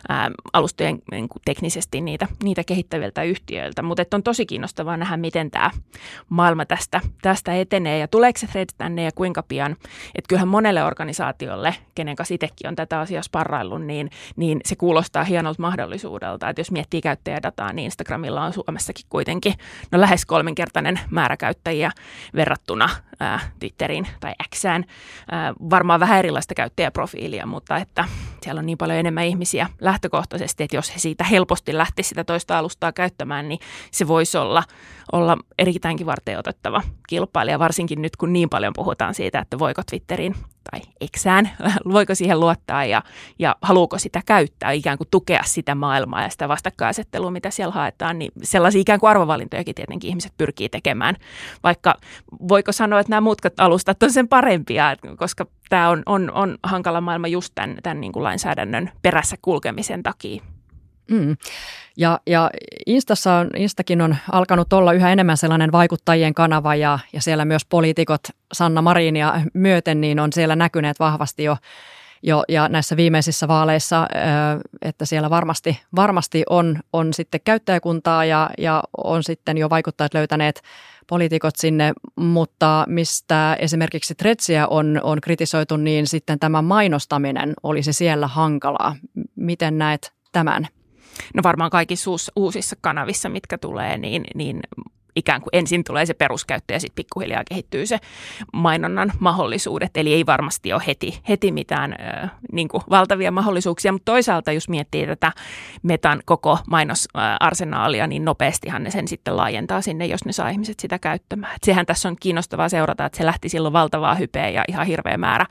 ää, 0.08 0.30
alustojen 0.52 0.98
niin 1.10 1.28
kuin 1.28 1.42
teknisesti 1.44 2.00
niitä, 2.00 2.28
niitä 2.42 2.64
kehittäviltä 2.64 3.22
yhtiöiltä. 3.22 3.82
Mutta 3.82 4.02
on 4.16 4.22
tosi 4.22 4.46
kiinnostavaa 4.46 4.96
nähdä, 4.96 5.16
miten 5.16 5.50
tämä 5.50 5.70
maailma 6.28 6.66
tästä, 6.66 7.00
tästä 7.22 7.54
etenee 7.54 7.98
ja 7.98 8.08
tuleeko 8.08 8.38
se 8.38 8.66
tänne 8.78 9.04
ja 9.04 9.10
kuinka 9.14 9.42
pian. 9.42 9.72
Että 10.14 10.28
kyllähän 10.28 10.48
monelle 10.48 10.84
organisaatiolle, 10.84 11.74
kenen 11.94 12.16
kanssa 12.16 12.34
itsekin 12.34 12.68
on 12.68 12.76
tätä 12.76 13.00
asiaa 13.00 13.22
sparraillut, 13.22 13.82
niin, 13.82 14.10
niin 14.36 14.60
se 14.64 14.76
kuulostaa 14.76 15.24
hienolta 15.24 15.62
mahdollisuudelta. 15.62 16.48
Että 16.48 16.60
jos 16.60 16.70
miettii 16.70 17.00
käyttäjädataa, 17.00 17.72
niin 17.72 17.84
Instagramilla 17.84 18.44
on 18.44 18.52
Suomessakin 18.52 19.06
kuitenkin 19.08 19.54
no 19.90 20.00
lähes 20.00 20.26
kolminkertainen 20.26 21.00
määrä 21.10 21.36
käyttäjiä 21.36 21.71
käyttäjiä 21.72 21.90
verrattuna 22.34 22.88
ää, 23.22 23.40
Twitteriin 23.58 24.06
tai 24.20 24.32
Xään. 24.54 24.84
Ää, 25.30 25.54
varmaan 25.70 26.00
vähän 26.00 26.18
erilaista 26.18 26.54
käyttäjäprofiilia, 26.54 27.46
mutta 27.46 27.76
että 27.76 28.04
siellä 28.42 28.58
on 28.58 28.66
niin 28.66 28.78
paljon 28.78 28.98
enemmän 28.98 29.24
ihmisiä 29.24 29.66
lähtökohtaisesti, 29.80 30.64
että 30.64 30.76
jos 30.76 30.94
he 30.94 30.98
siitä 30.98 31.24
helposti 31.24 31.76
lähti 31.76 32.02
sitä 32.02 32.24
toista 32.24 32.58
alustaa 32.58 32.92
käyttämään, 32.92 33.48
niin 33.48 33.58
se 33.90 34.08
voisi 34.08 34.38
olla, 34.38 34.62
olla 35.12 35.36
erittäinkin 35.58 36.06
varten 36.06 36.38
otettava 36.38 36.82
kilpailija, 37.08 37.58
varsinkin 37.58 38.02
nyt 38.02 38.16
kun 38.16 38.32
niin 38.32 38.48
paljon 38.48 38.72
puhutaan 38.76 39.14
siitä, 39.14 39.38
että 39.38 39.58
voiko 39.58 39.82
Twitteriin 39.90 40.34
tai 40.70 40.80
eksään, 41.00 41.50
voiko 41.92 42.14
siihen 42.14 42.40
luottaa 42.40 42.84
ja, 42.84 43.02
ja 43.38 43.56
haluuko 43.62 43.98
sitä 43.98 44.22
käyttää, 44.26 44.70
ikään 44.70 44.98
kuin 44.98 45.08
tukea 45.10 45.42
sitä 45.44 45.74
maailmaa 45.74 46.22
ja 46.22 46.28
sitä 46.28 46.48
vastakkainasettelua, 46.48 47.30
mitä 47.30 47.50
siellä 47.50 47.72
haetaan, 47.72 48.18
niin 48.18 48.32
sellaisia 48.42 48.80
ikään 48.80 49.00
kuin 49.00 49.10
arvovalintojakin 49.10 49.74
tietenkin 49.74 50.08
ihmiset 50.08 50.32
pyrkii 50.36 50.68
tekemään, 50.68 51.16
vaikka 51.62 51.94
voiko 52.48 52.72
sanoa, 52.72 53.00
että 53.00 53.10
nämä 53.12 53.20
muut 53.20 53.38
alustat 53.58 54.02
on 54.02 54.12
sen 54.12 54.28
parempia, 54.28 54.96
koska 55.16 55.46
tämä 55.68 55.88
on, 55.88 56.02
on, 56.06 56.32
on 56.32 56.58
hankala 56.62 57.00
maailma 57.00 57.28
just 57.28 57.52
tämän, 57.54 57.76
tämän 57.82 58.00
niin 58.00 58.12
kuin 58.12 58.22
lainsäädännön 58.22 58.90
perässä 59.02 59.36
kulkemisen 59.42 60.02
takia. 60.02 60.42
Mm. 61.10 61.36
Ja, 61.96 62.20
ja 62.26 62.50
Instassa 62.86 63.34
on, 63.34 63.50
Instakin 63.56 64.00
on 64.00 64.16
alkanut 64.32 64.72
olla 64.72 64.92
yhä 64.92 65.12
enemmän 65.12 65.36
sellainen 65.36 65.72
vaikuttajien 65.72 66.34
kanava 66.34 66.74
ja, 66.74 66.98
ja 67.12 67.20
siellä 67.20 67.44
myös 67.44 67.64
poliitikot 67.64 68.20
Sanna 68.52 68.82
Marinia 68.82 69.40
myöten 69.54 70.00
niin 70.00 70.20
on 70.20 70.32
siellä 70.32 70.56
näkyneet 70.56 71.00
vahvasti 71.00 71.44
jo, 71.44 71.56
jo 72.22 72.44
ja 72.48 72.68
näissä 72.68 72.96
viimeisissä 72.96 73.48
vaaleissa, 73.48 74.08
että 74.82 75.06
siellä 75.06 75.30
varmasti, 75.30 75.80
varmasti 75.96 76.42
on, 76.50 76.80
on 76.92 77.12
sitten 77.14 77.40
käyttäjäkuntaa 77.44 78.24
ja, 78.24 78.50
ja 78.58 78.82
on 78.96 79.22
sitten 79.22 79.58
jo 79.58 79.70
vaikuttajat 79.70 80.14
löytäneet 80.14 80.62
poliitikot 81.12 81.56
sinne, 81.56 81.92
mutta 82.16 82.84
mistä 82.88 83.56
esimerkiksi 83.60 84.14
Tretsiä 84.14 84.66
on, 84.68 85.00
on 85.02 85.20
kritisoitu, 85.20 85.76
niin 85.76 86.06
sitten 86.06 86.38
tämä 86.38 86.62
mainostaminen 86.62 87.54
olisi 87.62 87.92
siellä 87.92 88.26
hankalaa. 88.26 88.96
Miten 89.36 89.78
näet 89.78 90.12
tämän? 90.32 90.68
No 91.34 91.42
varmaan 91.42 91.70
kaikissa 91.70 92.10
uusissa 92.36 92.76
kanavissa, 92.80 93.28
mitkä 93.28 93.58
tulee, 93.58 93.98
niin, 93.98 94.24
niin 94.34 94.60
ikään 95.16 95.40
kuin 95.40 95.50
ensin 95.52 95.84
tulee 95.84 96.06
se 96.06 96.14
peruskäyttö 96.14 96.72
ja 96.72 96.80
sitten 96.80 96.94
pikkuhiljaa 96.94 97.42
kehittyy 97.48 97.86
se 97.86 97.98
mainonnan 98.52 99.12
mahdollisuudet. 99.18 99.96
Eli 99.96 100.14
ei 100.14 100.26
varmasti 100.26 100.72
ole 100.72 100.82
heti, 100.86 101.20
heti 101.28 101.52
mitään 101.52 101.92
ö, 101.92 102.28
niin 102.52 102.68
kuin 102.68 102.82
valtavia 102.90 103.30
mahdollisuuksia, 103.30 103.92
mutta 103.92 104.12
toisaalta 104.12 104.52
jos 104.52 104.68
miettii 104.68 105.06
tätä 105.06 105.32
metan 105.82 106.22
koko 106.24 106.58
mainosarsenaalia, 106.66 108.06
niin 108.06 108.24
nopeastihan 108.24 108.82
ne 108.82 108.90
sen 108.90 109.08
sitten 109.08 109.36
laajentaa 109.36 109.80
sinne, 109.80 110.06
jos 110.06 110.24
ne 110.24 110.32
saa 110.32 110.48
ihmiset 110.48 110.80
sitä 110.80 110.98
käyttämään. 110.98 111.56
Et 111.56 111.62
sehän 111.64 111.86
tässä 111.86 112.08
on 112.08 112.16
kiinnostavaa 112.20 112.68
seurata, 112.68 113.06
että 113.06 113.18
se 113.18 113.26
lähti 113.26 113.48
silloin 113.48 113.72
valtavaa 113.72 114.14
hypeä 114.14 114.48
ja 114.48 114.64
ihan 114.68 114.86
hirveä 114.86 115.16
määrä 115.16 115.46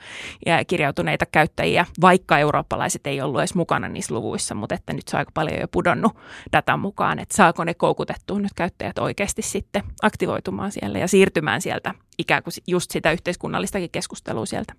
ja 0.46 0.66
kirjautuneita 0.66 1.26
käyttäjiä, 1.32 1.86
vaikka 2.02 2.38
eurooppalaiset 2.38 3.08
ei 3.08 3.22
ollut 3.22 3.42
edes 3.42 3.56
mukana 3.56 3.88
niissä 3.88 4.16
luvuissa, 4.16 4.56
mutta 4.56 4.76
että 4.76 4.94
nyt 4.94 5.08
se 5.08 5.16
on 5.16 5.20
aika 5.20 5.32
paljon 5.34 5.62
jo 5.62 5.68
pudonnut 5.68 6.18
datan 6.52 6.80
mukaan, 6.80 7.20
että 7.20 7.36
saako 7.36 7.64
ne 7.64 7.74
koukutettua 7.74 8.40
nyt 8.40 8.54
käyttäjät 8.56 9.00
oikeasti 9.00 9.42
sitten 9.52 9.84
aktivoitumaan 10.02 10.72
siellä 10.72 11.00
ja 11.00 11.08
siirtymään 11.08 11.62
sieltä 11.62 11.94
ikään 12.18 12.44
kuin 12.44 12.54
just 12.68 12.92
sitä 12.92 13.12
yhteiskunnallistakin 13.12 13.90
keskustelua 13.92 14.46
sieltä 14.46 14.74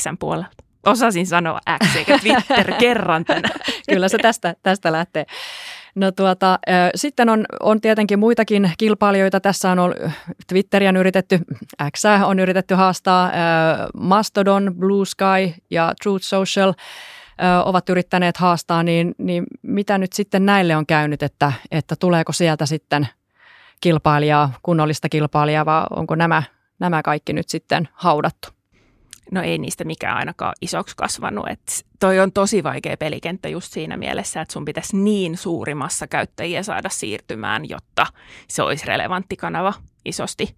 Xn 0.00 0.16
puolelta. 0.18 0.64
Osasin 0.86 1.26
sanoa 1.26 1.60
X 1.84 1.96
eikä 1.96 2.18
Twitter 2.22 2.72
kerran 2.78 3.24
tänään. 3.24 3.60
Kyllä 3.90 4.08
se 4.08 4.18
tästä, 4.18 4.54
tästä 4.62 4.92
lähtee. 4.92 5.26
No 5.94 6.12
tuota, 6.12 6.58
sitten 6.94 7.28
on, 7.28 7.44
on 7.60 7.80
tietenkin 7.80 8.18
muitakin 8.18 8.72
kilpailijoita. 8.78 9.40
Tässä 9.40 9.70
on 9.70 9.78
ollut, 9.78 9.96
Twitteriä 10.46 10.88
on 10.88 10.96
yritetty, 10.96 11.40
X 11.96 12.02
on 12.24 12.38
yritetty 12.38 12.74
haastaa, 12.74 13.30
Mastodon, 13.94 14.74
Blue 14.78 15.06
Sky 15.06 15.62
ja 15.70 15.94
Truth 16.02 16.24
Social 16.24 16.72
ovat 17.64 17.88
yrittäneet 17.88 18.36
haastaa, 18.36 18.82
niin, 18.82 19.14
niin 19.18 19.44
mitä 19.62 19.98
nyt 19.98 20.12
sitten 20.12 20.46
näille 20.46 20.76
on 20.76 20.86
käynyt, 20.86 21.22
että, 21.22 21.52
että 21.70 21.96
tuleeko 21.96 22.32
sieltä 22.32 22.66
sitten– 22.66 23.08
kilpailijaa, 23.80 24.52
kunnollista 24.62 25.08
kilpailijaa, 25.08 25.66
vai 25.66 25.82
onko 25.90 26.14
nämä, 26.14 26.42
nämä 26.78 27.02
kaikki 27.02 27.32
nyt 27.32 27.48
sitten 27.48 27.88
haudattu? 27.92 28.48
No 29.30 29.42
ei 29.42 29.58
niistä 29.58 29.84
mikään 29.84 30.16
ainakaan 30.16 30.54
isoksi 30.62 30.96
kasvanut. 30.96 31.48
Et 31.48 31.86
toi 32.00 32.20
on 32.20 32.32
tosi 32.32 32.62
vaikea 32.62 32.96
pelikenttä 32.96 33.48
just 33.48 33.72
siinä 33.72 33.96
mielessä, 33.96 34.40
että 34.40 34.52
sun 34.52 34.64
pitäisi 34.64 34.96
niin 34.96 35.36
suurimassa 35.36 36.06
käyttäjiä 36.06 36.62
saada 36.62 36.88
siirtymään, 36.88 37.68
jotta 37.68 38.06
se 38.48 38.62
olisi 38.62 38.86
relevantti 38.86 39.36
kanava 39.36 39.72
isosti 40.04 40.56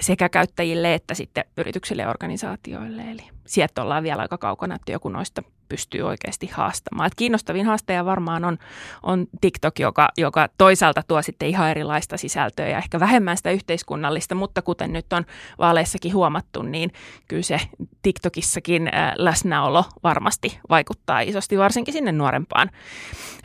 sekä 0.00 0.28
käyttäjille 0.28 0.94
että 0.94 1.14
sitten 1.14 1.44
yrityksille 1.56 2.02
ja 2.02 2.10
organisaatioille. 2.10 3.02
Eli 3.02 3.22
sieltä 3.46 3.82
ollaan 3.82 4.02
vielä 4.02 4.22
aika 4.22 4.38
kaukana, 4.38 4.74
että 4.74 4.92
joku 4.92 5.08
noista 5.08 5.42
pystyy 5.68 6.02
oikeasti 6.02 6.46
haastamaan. 6.46 7.06
Et 7.06 7.14
kiinnostavin 7.16 7.66
haastaja 7.66 8.04
varmaan 8.04 8.44
on, 8.44 8.58
on 9.02 9.26
TikTok, 9.40 9.78
joka, 9.78 10.08
joka 10.16 10.48
toisaalta 10.58 11.02
tuo 11.08 11.22
sitten 11.22 11.48
ihan 11.48 11.70
erilaista 11.70 12.16
sisältöä 12.16 12.68
ja 12.68 12.78
ehkä 12.78 13.00
vähemmän 13.00 13.36
sitä 13.36 13.50
yhteiskunnallista, 13.50 14.34
mutta 14.34 14.62
kuten 14.62 14.92
nyt 14.92 15.12
on 15.12 15.26
vaaleissakin 15.58 16.14
huomattu, 16.14 16.62
niin 16.62 16.92
kyllä 17.28 17.42
se 17.42 17.60
TikTokissakin 18.02 18.90
läsnäolo 19.16 19.84
varmasti 20.02 20.58
vaikuttaa 20.70 21.20
isosti 21.20 21.58
varsinkin 21.58 21.94
sinne 21.94 22.12
nuorempaan 22.12 22.70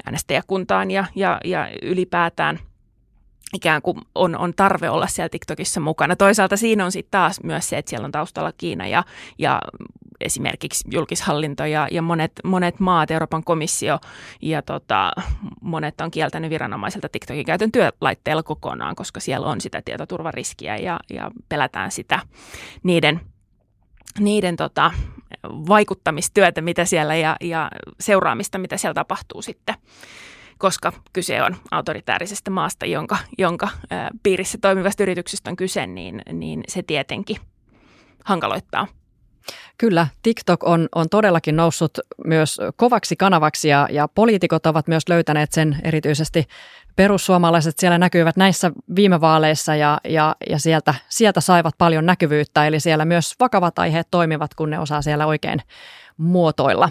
äänestäjäkuntaan 0.06 0.92
ja, 0.92 1.06
ja, 1.16 1.40
ja 1.46 1.70
ylipäätään– 1.82 2.60
ikään 3.54 3.82
kuin 3.82 3.98
on, 4.16 4.38
on 4.38 4.54
tarve 4.54 4.90
olla 4.90 5.08
siellä 5.08 5.30
TikTokissa 5.30 5.80
mukana. 5.80 6.16
Toisaalta 6.16 6.58
siinä 6.58 6.86
on 6.86 6.92
sitten 6.92 7.12
taas 7.12 7.44
myös 7.44 7.70
se, 7.70 7.78
että 7.78 7.90
siellä 7.90 8.06
on 8.06 8.12
taustalla 8.12 8.52
Kiina 8.58 8.88
ja, 8.88 9.04
ja 9.38 9.62
esimerkiksi 10.20 10.88
julkishallinto 10.92 11.66
ja, 11.66 11.88
ja 11.92 12.02
monet, 12.02 12.32
monet 12.44 12.80
maat, 12.80 13.12
Euroopan 13.12 13.44
komissio 13.44 14.00
ja 14.42 14.62
tota, 14.62 15.12
monet 15.62 16.02
on 16.02 16.12
kieltänyt 16.12 16.50
viranomaiselta 16.50 17.10
TikTokin 17.10 17.46
käytön 17.46 17.72
työlaitteella 17.72 18.44
kokonaan, 18.44 18.96
koska 18.96 19.20
siellä 19.20 19.48
on 19.48 19.62
sitä 19.62 19.82
tietoturvariskiä 19.86 20.78
ja, 20.78 21.00
ja 21.10 21.32
pelätään 21.50 21.92
sitä 21.92 22.20
niiden, 22.84 23.22
niiden 24.20 24.56
tota, 24.56 24.92
vaikuttamistyötä, 25.44 26.62
mitä 26.62 26.86
siellä 26.86 27.16
ja, 27.16 27.36
ja 27.42 27.72
seuraamista, 28.00 28.58
mitä 28.58 28.78
siellä 28.78 28.94
tapahtuu 28.94 29.42
sitten 29.42 29.76
koska 30.60 30.94
kyse 31.14 31.44
on 31.44 31.56
autoritäärisestä 31.72 32.52
maasta, 32.52 32.86
jonka, 32.86 33.18
jonka 33.38 33.70
piirissä 34.24 34.58
toimivasta 34.62 35.04
yrityksestä 35.04 35.50
on 35.50 35.56
kyse, 35.56 35.88
niin, 35.88 36.22
niin 36.34 36.64
se 36.68 36.84
tietenkin 36.84 37.38
hankaloittaa. 38.26 38.88
Kyllä, 39.78 40.08
TikTok 40.24 40.64
on, 40.64 40.90
on 40.96 41.10
todellakin 41.10 41.56
noussut 41.56 42.00
myös 42.26 42.58
kovaksi 42.76 43.16
kanavaksi 43.16 43.70
ja, 43.70 43.88
ja 43.92 44.08
poliitikot 44.08 44.66
ovat 44.66 44.88
myös 44.88 45.04
löytäneet 45.10 45.52
sen 45.52 45.78
erityisesti 45.84 46.48
perussuomalaiset. 46.96 47.80
Siellä 47.80 47.98
näkyivät 47.98 48.38
näissä 48.38 48.72
viime 48.96 49.22
vaaleissa 49.22 49.76
ja, 49.76 49.98
ja, 50.04 50.36
ja 50.50 50.60
sieltä, 50.60 50.94
sieltä 51.10 51.42
saivat 51.42 51.76
paljon 51.78 52.06
näkyvyyttä, 52.06 52.68
eli 52.68 52.80
siellä 52.80 53.06
myös 53.06 53.36
vakavat 53.40 53.80
aiheet 53.80 54.08
toimivat, 54.12 54.54
kun 54.54 54.70
ne 54.70 54.80
osaa 54.80 55.02
siellä 55.02 55.26
oikein 55.26 55.62
muotoilla. 56.20 56.90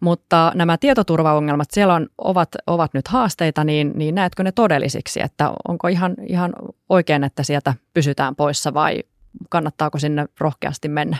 Mutta 0.00 0.52
nämä 0.54 0.78
tietoturvaongelmat 0.78 1.70
siellä 1.70 1.94
on, 1.94 2.06
ovat, 2.18 2.48
ovat 2.66 2.94
nyt 2.94 3.08
haasteita, 3.08 3.64
niin, 3.64 3.92
niin 3.94 4.14
näetkö 4.14 4.42
ne 4.42 4.52
todellisiksi, 4.52 5.22
että 5.22 5.52
onko 5.68 5.88
ihan, 5.88 6.14
ihan 6.26 6.52
oikein, 6.88 7.24
että 7.24 7.42
sieltä 7.42 7.74
pysytään 7.94 8.36
poissa 8.36 8.74
vai 8.74 9.02
kannattaako 9.48 9.98
sinne 9.98 10.26
rohkeasti 10.40 10.88
mennä? 10.88 11.16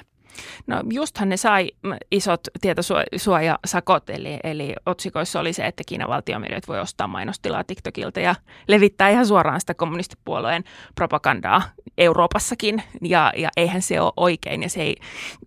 No 0.67 0.83
justhan 0.93 1.29
ne 1.29 1.37
sai 1.37 1.71
isot 2.11 2.41
tietosuojasakot, 2.61 4.11
eli, 4.11 4.38
eli 4.45 4.75
otsikoissa 4.87 5.41
oli 5.41 5.53
se, 5.53 5.67
että 5.67 5.83
Kiinan 5.87 6.09
valtiomediat 6.09 6.69
voi 6.69 6.81
ostaa 6.81 7.07
mainostilaa 7.07 7.64
TikTokilta 7.64 8.21
ja 8.21 8.35
levittää 8.69 9.09
ihan 9.09 9.27
suoraan 9.27 9.61
sitä 9.61 9.75
kommunistipuolueen 9.75 10.64
propagandaa 10.95 11.62
Euroopassakin, 11.99 12.83
ja, 13.03 13.33
ja 13.37 13.49
eihän 13.57 13.83
se 13.83 14.01
ole 14.01 14.12
oikein, 14.17 14.62
ja 14.62 14.69
se 14.69 14.83
ei, 14.83 14.97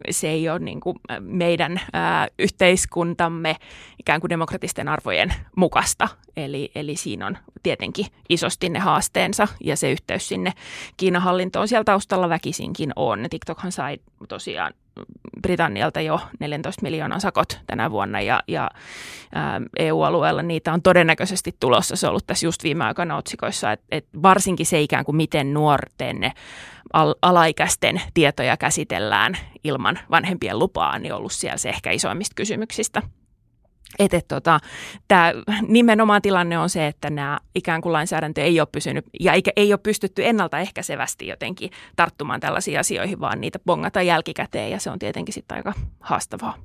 se 0.09 0.29
ei 0.29 0.49
ole 0.49 0.59
niin 0.59 0.79
kuin 0.79 0.99
meidän 1.19 1.81
ää, 1.93 2.27
yhteiskuntamme 2.39 3.55
ikään 3.99 4.21
kuin 4.21 4.29
demokratisten 4.29 4.87
arvojen 4.87 5.33
mukasta. 5.55 6.07
Eli, 6.37 6.71
eli 6.75 6.95
siinä 6.95 7.27
on 7.27 7.37
tietenkin 7.63 8.05
isosti 8.29 8.69
ne 8.69 8.79
haasteensa, 8.79 9.47
ja 9.63 9.77
se 9.77 9.91
yhteys 9.91 10.27
sinne 10.27 10.53
Kiinan 10.97 11.21
hallintoon 11.21 11.67
siellä 11.67 11.83
taustalla 11.83 12.29
väkisinkin 12.29 12.93
on. 12.95 13.25
TikTokhan 13.29 13.71
sai 13.71 13.97
tosiaan 14.27 14.70
Britannialta 15.41 16.01
jo 16.01 16.19
14 16.39 16.81
miljoonan 16.81 17.21
sakot 17.21 17.59
tänä 17.67 17.91
vuonna 17.91 18.21
ja, 18.21 18.43
ja 18.47 18.69
ää, 19.35 19.61
EU-alueella 19.79 20.41
niitä 20.41 20.73
on 20.73 20.81
todennäköisesti 20.81 21.55
tulossa. 21.59 21.95
Se 21.95 22.07
on 22.07 22.09
ollut 22.09 22.27
tässä 22.27 22.45
just 22.45 22.63
viime 22.63 22.83
aikoina 22.83 23.17
otsikoissa, 23.17 23.71
että 23.71 23.85
et 23.91 24.05
varsinkin 24.23 24.65
se 24.65 24.81
ikään 24.81 25.05
kuin 25.05 25.15
miten 25.15 25.53
nuorten 25.53 26.31
al- 26.93 27.15
alaikäisten 27.21 28.01
tietoja 28.13 28.57
käsitellään 28.57 29.37
ilman 29.63 29.99
vanhempien 30.11 30.59
lupaa, 30.59 30.99
niin 30.99 31.13
on 31.13 31.19
ollut 31.19 31.31
siellä 31.31 31.57
se 31.57 31.69
ehkä 31.69 31.91
isoimmista 31.91 32.33
kysymyksistä. 32.35 33.01
Että 33.99 34.17
et, 34.17 34.27
tota, 34.27 34.59
tämä 35.07 35.33
nimenomaan 35.67 36.21
tilanne 36.21 36.57
on 36.57 36.69
se, 36.69 36.87
että 36.87 37.09
nämä 37.09 37.39
ikään 37.55 37.81
kuin 37.81 37.93
lainsäädäntö 37.93 38.41
ei 38.41 38.59
ole 38.59 38.67
pysynyt 38.71 39.05
ja 39.19 39.33
eikä, 39.33 39.51
ei 39.55 39.73
ole 39.73 39.79
pystytty 39.83 40.25
ennaltaehkäisevästi 40.25 41.27
jotenkin 41.27 41.69
tarttumaan 41.95 42.39
tällaisiin 42.39 42.79
asioihin, 42.79 43.19
vaan 43.19 43.41
niitä 43.41 43.59
bongata 43.65 44.01
jälkikäteen 44.01 44.71
ja 44.71 44.79
se 44.79 44.89
on 44.89 44.99
tietenkin 44.99 45.33
sitten 45.33 45.57
aika 45.57 45.73
haastavaa. 45.99 46.55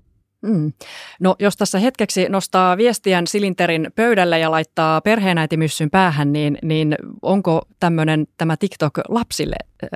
Mm. 0.42 0.72
No 1.20 1.36
jos 1.38 1.56
tässä 1.56 1.78
hetkeksi 1.78 2.28
nostaa 2.28 2.76
viestiän 2.76 3.26
silinterin 3.26 3.92
pöydälle 3.94 4.38
ja 4.38 4.50
laittaa 4.50 5.00
perheenäitimyssyn 5.00 5.90
päähän, 5.90 6.32
niin, 6.32 6.58
niin 6.62 6.96
onko 7.22 7.62
tämmöinen 7.80 8.26
tämä 8.38 8.56
TikTok 8.56 8.98
lapsille 9.08 9.56
ö, 9.82 9.86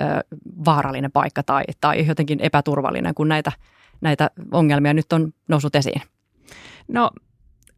vaarallinen 0.65 1.11
paikka 1.11 1.43
tai, 1.43 1.63
tai 1.81 2.07
jotenkin 2.07 2.39
epäturvallinen, 2.41 3.15
kun 3.15 3.27
näitä, 3.27 3.51
näitä 4.01 4.29
ongelmia 4.51 4.93
nyt 4.93 5.13
on 5.13 5.33
noussut 5.47 5.75
esiin? 5.75 6.01
No 6.87 7.11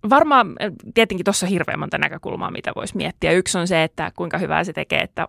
varmaan 0.09 0.55
eh, 0.59 0.71
tietenkin 0.93 1.23
tuossa 1.23 1.47
hirveän 1.47 1.79
monta 1.79 1.97
näkökulmaa, 1.97 2.51
mitä 2.51 2.71
voisi 2.75 2.97
miettiä. 2.97 3.31
Yksi 3.31 3.57
on 3.57 3.67
se, 3.67 3.83
että 3.83 4.11
kuinka 4.15 4.37
hyvää 4.37 4.63
se 4.63 4.73
tekee, 4.73 4.99
että 4.99 5.27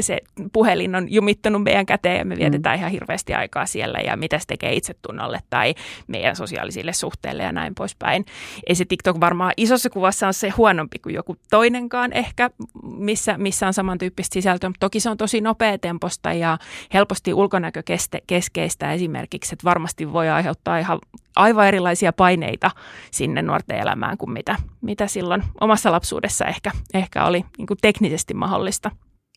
se 0.00 0.18
puhelin 0.52 0.94
on 0.94 1.12
jumittanut 1.12 1.62
meidän 1.62 1.86
käteen 1.86 2.18
ja 2.18 2.24
me 2.24 2.36
vietetään 2.36 2.76
mm. 2.76 2.78
ihan 2.78 2.90
hirveästi 2.90 3.34
aikaa 3.34 3.66
siellä 3.66 3.98
ja 3.98 4.16
mitä 4.16 4.38
se 4.38 4.46
tekee 4.46 4.72
itsetunnolle 4.72 5.38
tai 5.50 5.74
meidän 6.06 6.36
sosiaalisille 6.36 6.92
suhteille 6.92 7.42
ja 7.42 7.52
näin 7.52 7.74
poispäin. 7.74 8.24
Ei 8.66 8.74
se 8.74 8.84
TikTok 8.84 9.20
varmaan 9.20 9.52
isossa 9.56 9.90
kuvassa 9.90 10.26
on 10.26 10.34
se 10.34 10.48
huonompi 10.48 10.98
kuin 10.98 11.14
joku 11.14 11.36
toinenkaan 11.50 12.12
ehkä, 12.12 12.50
missä, 12.82 13.38
missä 13.38 13.66
on 13.66 13.74
samantyyppistä 13.74 14.34
sisältöä, 14.34 14.70
mutta 14.70 14.86
toki 14.86 15.00
se 15.00 15.10
on 15.10 15.16
tosi 15.16 15.40
nopeatemposta 15.40 16.32
ja 16.32 16.58
helposti 16.94 17.34
ulkonäkökeskeistä 17.34 18.92
esimerkiksi, 18.92 19.54
että 19.54 19.64
varmasti 19.64 20.12
voi 20.12 20.28
aiheuttaa 20.28 20.78
ihan 20.78 20.98
aivan 21.36 21.66
erilaisia 21.66 22.12
paineita 22.12 22.70
sinne 23.10 23.42
nuorten 23.42 23.78
elämään 23.78 24.07
kuin 24.16 24.30
mitä, 24.30 24.56
mitä 24.80 25.06
silloin 25.06 25.44
omassa 25.60 25.92
lapsuudessa 25.92 26.44
ehkä, 26.44 26.70
ehkä 26.94 27.24
oli 27.24 27.44
niin 27.58 27.66
kuin 27.66 27.78
teknisesti 27.82 28.34
mahdollista. 28.34 28.90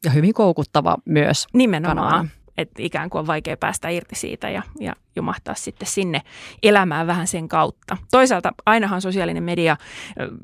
Ja 0.06 0.12
hyvin 0.12 0.34
koukuttava 0.34 0.98
myös. 1.06 1.48
Nimenomaan. 1.54 2.30
Että 2.58 2.82
ikään 2.84 3.10
kuin 3.10 3.20
on 3.20 3.28
vaikea 3.28 3.58
päästä 3.58 3.90
irti 3.90 4.16
siitä 4.16 4.50
ja, 4.50 4.62
ja 4.80 4.94
jumahtaa 5.16 5.56
sitten 5.56 5.88
sinne 5.88 6.22
elämään 6.64 7.08
vähän 7.08 7.28
sen 7.28 7.48
kautta. 7.48 7.98
Toisaalta 8.12 8.52
ainahan 8.66 9.02
sosiaalinen 9.02 9.44
media 9.44 9.78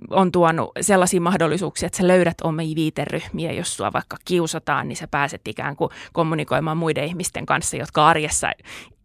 on 0.10 0.32
tuonut 0.32 0.72
sellaisia 0.82 1.22
mahdollisuuksia, 1.22 1.88
että 1.88 1.98
sä 1.98 2.08
löydät 2.08 2.42
omia 2.44 2.76
viiteryhmiä, 2.76 3.52
jos 3.52 3.78
sua 3.78 3.94
vaikka 3.94 4.18
kiusataan, 4.26 4.88
niin 4.88 4.96
sä 4.96 5.08
pääset 5.08 5.48
ikään 5.48 5.76
kuin 5.76 5.92
kommunikoimaan 6.14 6.78
muiden 6.78 7.04
ihmisten 7.04 7.46
kanssa, 7.46 7.78
jotka 7.78 8.08
arjessa 8.08 8.52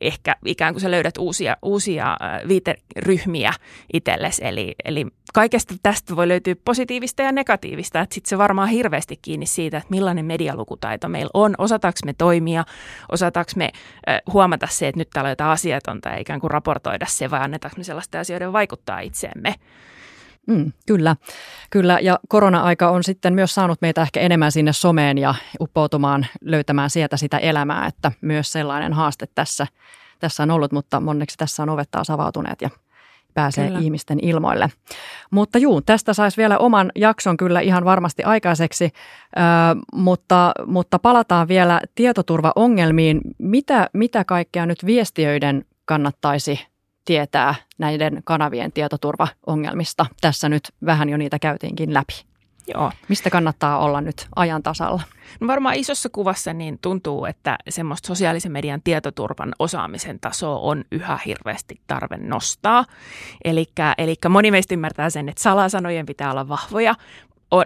ehkä 0.02 0.36
ikään 0.46 0.74
kuin 0.74 0.80
sä 0.80 0.90
löydät 0.90 1.18
uusia, 1.18 1.56
uusia 1.62 2.16
viiteryhmiä 2.48 3.52
itsellesi. 3.92 4.44
Eli, 4.44 4.74
eli 4.84 5.06
kaikesta 5.34 5.74
tästä 5.82 6.16
voi 6.16 6.28
löytyä 6.28 6.54
positiivista 6.64 7.22
ja 7.22 7.32
negatiivista, 7.32 8.06
sitten 8.10 8.28
se 8.28 8.38
varmaan 8.38 8.68
hirveästi 8.68 9.18
kiinni 9.22 9.46
siitä, 9.46 9.76
että 9.76 9.90
millainen 9.90 10.24
medialukutaito 10.24 11.08
meillä 11.08 11.30
on. 11.34 11.54
Osataanko 11.58 11.98
me 12.04 12.12
toimia, 12.12 12.64
osataanko 13.12 13.52
me 13.56 13.70
huomata 14.32 14.66
se, 14.70 14.88
että 14.88 14.98
nyt 14.98 15.10
täällä 15.10 15.28
on 15.28 15.32
jotain 15.32 15.50
asiatonta 15.50 16.08
ja 16.08 16.18
ikään 16.18 16.40
kuin 16.40 16.50
raportoida 16.50 17.06
se, 17.08 17.30
vai 17.30 17.40
annetaanko 17.40 17.74
me 17.78 17.84
sellaisten 17.84 18.20
asioiden 18.20 18.52
vaikuttaa 18.52 19.00
itseemme. 19.00 19.54
Mm, 20.46 20.72
kyllä, 20.86 21.16
kyllä. 21.70 21.98
Ja 22.00 22.18
korona-aika 22.28 22.90
on 22.90 23.04
sitten 23.04 23.34
myös 23.34 23.54
saanut 23.54 23.78
meitä 23.80 24.02
ehkä 24.02 24.20
enemmän 24.20 24.52
sinne 24.52 24.72
someen 24.72 25.18
ja 25.18 25.34
uppoutumaan 25.60 26.26
löytämään 26.40 26.90
sieltä 26.90 27.16
sitä 27.16 27.38
elämää, 27.38 27.86
että 27.86 28.12
myös 28.20 28.52
sellainen 28.52 28.92
haaste 28.92 29.26
tässä, 29.34 29.66
tässä 30.18 30.42
on 30.42 30.50
ollut, 30.50 30.72
mutta 30.72 31.02
onneksi 31.06 31.36
tässä 31.38 31.62
on 31.62 31.68
ovet 31.68 31.90
taas 31.90 32.10
avautuneet 32.10 32.62
ja 32.62 32.70
pääsee 33.34 33.66
kyllä. 33.66 33.80
ihmisten 33.80 34.18
ilmoille. 34.22 34.70
Mutta 35.30 35.58
juu, 35.58 35.80
tästä 35.80 36.14
saisi 36.14 36.36
vielä 36.36 36.58
oman 36.58 36.92
jakson 36.94 37.36
kyllä 37.36 37.60
ihan 37.60 37.84
varmasti 37.84 38.22
aikaiseksi, 38.22 38.84
äh, 38.84 39.42
mutta, 39.92 40.52
mutta 40.66 40.98
palataan 40.98 41.48
vielä 41.48 41.80
tietoturvaongelmiin. 41.94 43.20
Mitä, 43.38 43.88
mitä 43.92 44.24
kaikkea 44.24 44.66
nyt 44.66 44.86
viestiöiden 44.86 45.64
kannattaisi 45.84 46.71
tietää 47.04 47.54
näiden 47.78 48.20
kanavien 48.24 48.72
tietoturvaongelmista? 48.72 50.06
Tässä 50.20 50.48
nyt 50.48 50.62
vähän 50.86 51.08
jo 51.08 51.16
niitä 51.16 51.38
käytiinkin 51.38 51.94
läpi. 51.94 52.24
Joo. 52.74 52.92
Mistä 53.08 53.30
kannattaa 53.30 53.78
olla 53.78 54.00
nyt 54.00 54.26
ajan 54.36 54.62
tasalla? 54.62 55.02
No 55.40 55.46
varmaan 55.46 55.74
isossa 55.74 56.08
kuvassa 56.08 56.52
niin 56.52 56.78
tuntuu, 56.82 57.24
että 57.24 57.58
semmoista 57.68 58.06
sosiaalisen 58.06 58.52
median 58.52 58.82
tietoturvan 58.82 59.52
osaamisen 59.58 60.20
tasoa 60.20 60.58
on 60.58 60.84
yhä 60.92 61.18
hirveästi 61.26 61.80
tarve 61.86 62.16
nostaa. 62.16 62.84
Eli 63.44 64.14
moni 64.28 64.50
meistä 64.50 64.74
ymmärtää 64.74 65.10
sen, 65.10 65.28
että 65.28 65.42
salasanojen 65.42 66.06
pitää 66.06 66.30
olla 66.30 66.48
vahvoja, 66.48 66.94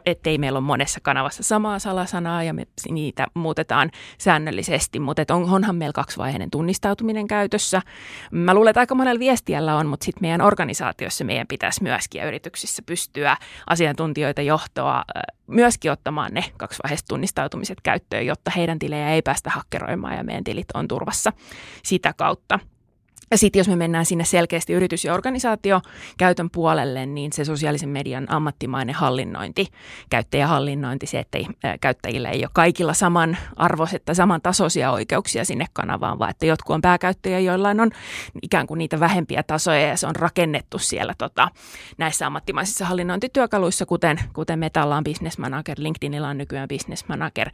ettei 0.07 0.39
meillä 0.39 0.57
ole 0.57 0.67
monessa 0.67 1.01
kanavassa 1.03 1.43
samaa 1.43 1.79
salasanaa 1.79 2.43
ja 2.43 2.55
me 2.55 2.67
niitä 2.91 3.27
muutetaan 3.35 3.91
säännöllisesti, 4.19 5.01
mutta 5.01 5.35
on, 5.35 5.51
onhan 5.51 5.77
meillä 5.77 5.93
kaksivaiheinen 5.93 6.51
tunnistautuminen 6.51 7.27
käytössä. 7.27 7.83
Mä 8.31 8.55
luulen, 8.55 8.71
että 8.71 8.81
aika 8.81 8.95
monella 8.95 9.19
viestiällä 9.19 9.77
on, 9.77 9.87
mutta 9.87 10.05
sitten 10.05 10.23
meidän 10.23 10.41
organisaatiossa 10.41 11.25
meidän 11.25 11.47
pitäisi 11.47 11.83
myöskin 11.83 12.19
ja 12.19 12.27
yrityksissä 12.29 12.83
pystyä 12.87 13.37
asiantuntijoita 13.67 14.43
johtoa 14.43 15.05
myöskin 15.47 15.93
ottamaan 15.93 16.35
ne 16.35 16.45
kaksivaiheiset 16.57 17.07
tunnistautumiset 17.09 17.81
käyttöön, 17.83 18.27
jotta 18.27 18.51
heidän 18.57 18.79
tilejä 18.79 19.11
ei 19.11 19.23
päästä 19.23 19.51
hakkeroimaan 19.51 20.17
ja 20.17 20.25
meidän 20.25 20.45
tilit 20.45 20.69
on 20.75 20.89
turvassa 20.89 21.33
sitä 21.83 22.13
kautta. 22.17 22.59
Ja 23.31 23.39
sitten 23.39 23.61
jos 23.61 23.69
me 23.69 23.77
mennään 23.77 24.07
sinne 24.07 24.25
selkeästi 24.25 24.73
yritys- 24.73 25.05
ja 25.05 25.15
organisaatiokäytön 25.15 26.51
puolelle, 26.51 27.07
niin 27.07 27.33
se 27.33 27.45
sosiaalisen 27.45 27.89
median 27.89 28.31
ammattimainen 28.31 28.95
hallinnointi, 28.95 29.67
käyttäjähallinnointi, 30.11 31.07
se, 31.07 31.19
että 31.19 31.39
käyttäjillä 31.81 32.31
ei 32.31 32.45
ole 32.45 32.51
kaikilla 32.53 32.95
saman 32.95 33.37
arvoiset 33.57 34.05
tai 34.05 34.15
saman 34.15 34.43
tasoisia 34.43 34.91
oikeuksia 34.91 35.45
sinne 35.45 35.67
kanavaan, 35.73 36.19
vaan 36.19 36.31
että 36.31 36.47
jotkut 36.47 36.75
on 36.75 36.81
pääkäyttäjiä, 36.81 37.41
joilla 37.41 37.69
on 37.69 37.91
ikään 38.43 38.67
kuin 38.67 38.79
niitä 38.79 39.01
vähempiä 39.01 39.43
tasoja 39.43 39.81
ja 39.81 39.97
se 39.97 40.07
on 40.07 40.17
rakennettu 40.17 40.79
siellä 40.79 41.15
tota, 41.19 41.49
näissä 41.99 42.27
ammattimaisissa 42.27 42.85
hallinnointityökaluissa, 42.85 43.87
kuten, 43.87 44.21
kuten 44.33 44.59
Metalla 44.59 44.97
on 44.97 45.05
Business 45.05 45.39
Manager, 45.39 45.77
LinkedInilla 45.79 46.29
on 46.29 46.39
nykyään 46.39 46.69
Business 46.69 47.05
Manager, 47.09 47.51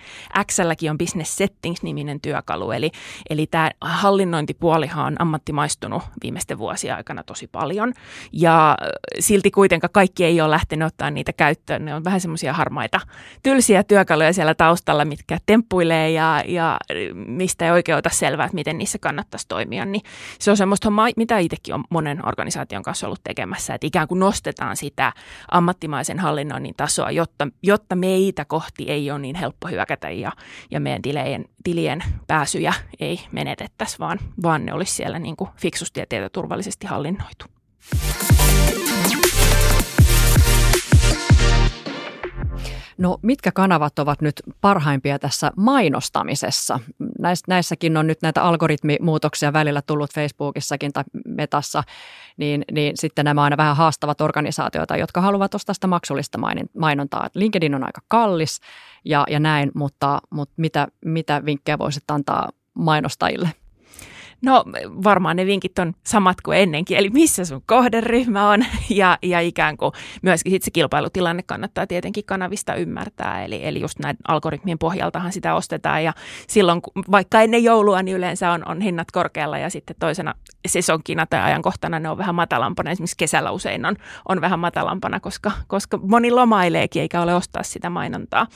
Xlläkin 0.52 0.90
on 0.90 0.98
Business 0.98 1.36
Settings-niminen 1.36 2.20
työkalu, 2.20 2.70
eli, 2.70 2.90
eli 3.30 3.46
tämä 3.46 3.70
hallinnointipuolihan 3.80 5.06
on 5.06 5.16
ammattimainen 5.18 5.61
maistunut 5.62 6.02
viimeisten 6.22 6.58
vuosien 6.58 6.96
aikana 6.96 7.22
tosi 7.22 7.46
paljon. 7.46 7.92
Ja 8.32 8.76
silti 9.20 9.50
kuitenkaan 9.50 9.90
kaikki 9.92 10.24
ei 10.24 10.40
ole 10.40 10.50
lähtenyt 10.50 10.86
ottaa 10.86 11.10
niitä 11.10 11.32
käyttöön. 11.32 11.84
Ne 11.84 11.94
on 11.94 12.04
vähän 12.04 12.20
semmoisia 12.20 12.52
harmaita, 12.52 13.00
tylsiä 13.42 13.82
työkaluja 13.82 14.32
siellä 14.32 14.54
taustalla, 14.54 15.04
mitkä 15.04 15.38
temppuilee 15.46 16.10
ja, 16.10 16.42
ja 16.46 16.76
mistä 17.14 17.64
ei 17.64 17.70
oikein 17.70 17.98
ota 17.98 18.10
selvää, 18.10 18.46
että 18.46 18.54
miten 18.54 18.78
niissä 18.78 18.98
kannattaisi 18.98 19.48
toimia. 19.48 19.84
Niin 19.84 20.02
se 20.38 20.50
on 20.50 20.56
semmoista 20.56 20.86
hommaa, 20.86 21.08
mitä 21.16 21.38
itsekin 21.38 21.74
on 21.74 21.84
monen 21.90 22.28
organisaation 22.28 22.82
kanssa 22.82 23.06
ollut 23.06 23.20
tekemässä, 23.24 23.74
että 23.74 23.86
ikään 23.86 24.08
kuin 24.08 24.18
nostetaan 24.18 24.76
sitä 24.76 25.12
ammattimaisen 25.50 26.18
hallinnoinnin 26.18 26.74
tasoa, 26.76 27.10
jotta, 27.10 27.48
jotta 27.62 27.96
meitä 27.96 28.44
kohti 28.44 28.90
ei 28.90 29.10
ole 29.10 29.18
niin 29.18 29.36
helppo 29.36 29.68
hyökätä 29.68 30.10
ja, 30.10 30.32
ja 30.70 30.80
meidän 30.80 31.02
tilien, 31.02 31.44
tilien 31.62 32.04
pääsyjä 32.26 32.74
ei 33.00 33.20
menetettäisi, 33.32 33.98
vaan, 33.98 34.18
vaan 34.42 34.66
ne 34.66 34.72
olisi 34.72 34.94
siellä 34.94 35.18
niin 35.18 35.36
kuin 35.36 35.50
fiksusti 35.56 36.00
ja 36.00 36.06
tietoturvallisesti 36.08 36.86
hallinnoitu. 36.86 37.46
No 42.98 43.18
mitkä 43.22 43.52
kanavat 43.52 43.98
ovat 43.98 44.20
nyt 44.22 44.42
parhaimpia 44.60 45.18
tässä 45.18 45.52
mainostamisessa? 45.56 46.80
Näis, 47.22 47.42
näissäkin 47.48 47.96
on 47.96 48.06
nyt 48.06 48.22
näitä 48.22 48.42
algoritmimuutoksia 48.42 49.52
välillä 49.52 49.82
tullut 49.82 50.14
Facebookissakin 50.14 50.92
tai 50.92 51.04
Metassa, 51.26 51.82
niin, 52.36 52.64
niin 52.72 52.96
sitten 52.96 53.24
nämä 53.24 53.42
aina 53.42 53.56
vähän 53.56 53.76
haastavat 53.76 54.20
organisaatioita, 54.20 54.96
jotka 54.96 55.20
haluavat 55.20 55.54
ostaa 55.54 55.74
sitä 55.74 55.86
maksullista 55.86 56.38
mainontaa. 56.78 57.28
LinkedIn 57.34 57.74
on 57.74 57.84
aika 57.84 58.00
kallis 58.08 58.60
ja, 59.04 59.24
ja 59.30 59.40
näin, 59.40 59.70
mutta, 59.74 60.20
mutta 60.30 60.54
mitä, 60.56 60.88
mitä 61.04 61.44
vinkkejä 61.44 61.78
voisit 61.78 62.10
antaa 62.10 62.48
mainostajille? 62.74 63.48
No 64.42 64.64
varmaan 65.04 65.36
ne 65.36 65.46
vinkit 65.46 65.78
on 65.78 65.92
samat 66.06 66.40
kuin 66.40 66.58
ennenkin, 66.58 66.96
eli 66.96 67.10
missä 67.10 67.44
sun 67.44 67.62
kohderyhmä 67.66 68.50
on. 68.50 68.64
Ja, 68.90 69.18
ja 69.22 69.40
ikään 69.40 69.76
kuin 69.76 69.92
myöskin 70.22 70.52
sit 70.52 70.62
se 70.62 70.70
kilpailutilanne 70.70 71.42
kannattaa 71.42 71.86
tietenkin 71.86 72.24
kanavista 72.24 72.74
ymmärtää, 72.74 73.44
eli, 73.44 73.60
eli 73.66 73.80
just 73.80 73.98
näiden 73.98 74.18
algoritmien 74.28 74.78
pohjaltahan 74.78 75.32
sitä 75.32 75.54
ostetaan. 75.54 76.04
Ja 76.04 76.12
silloin 76.46 76.80
vaikka 77.10 77.40
ennen 77.40 77.64
joulua 77.64 78.02
niin 78.02 78.16
yleensä 78.16 78.50
on, 78.50 78.68
on 78.68 78.80
hinnat 78.80 79.10
korkealla 79.10 79.58
ja 79.58 79.70
sitten 79.70 79.96
toisena 79.98 80.34
sesonkina 80.66 81.26
tai 81.26 81.40
ajankohtana 81.40 81.98
ne 81.98 82.08
on 82.08 82.18
vähän 82.18 82.34
matalampana, 82.34 82.90
esimerkiksi 82.90 83.16
kesällä 83.16 83.50
usein 83.50 83.86
on, 83.86 83.96
on 84.28 84.40
vähän 84.40 84.58
matalampana, 84.58 85.20
koska, 85.20 85.52
koska 85.66 85.98
moni 86.02 86.30
lomaileekin 86.30 87.02
eikä 87.02 87.22
ole 87.22 87.34
ostaa 87.34 87.62
sitä 87.62 87.90
mainontaa. 87.90 88.46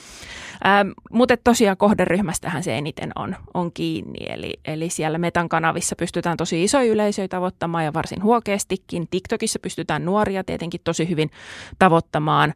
Ähm, 0.66 0.88
mutta 1.12 1.37
tosiaan 1.37 1.77
kohderyhmästähän 1.77 2.62
se 2.62 2.79
eniten 2.79 3.12
on, 3.14 3.37
on 3.55 3.72
kiinni, 3.72 4.27
eli, 4.29 4.53
eli 4.64 4.90
siellä 4.90 5.18
metan 5.18 5.49
kanavissa 5.49 5.76
kanavissa 5.77 5.97
pystytään 5.97 6.37
tosi 6.37 6.65
isoja 6.65 6.93
yleisöjä 6.93 7.29
tavoittamaan 7.29 7.85
ja 7.85 7.93
varsin 7.93 8.23
huokeastikin. 8.23 9.09
TikTokissa 9.11 9.59
pystytään 9.59 10.05
nuoria 10.05 10.45
tietenkin 10.45 10.81
tosi 10.85 11.09
hyvin 11.09 11.31
tavoittamaan. 11.79 12.55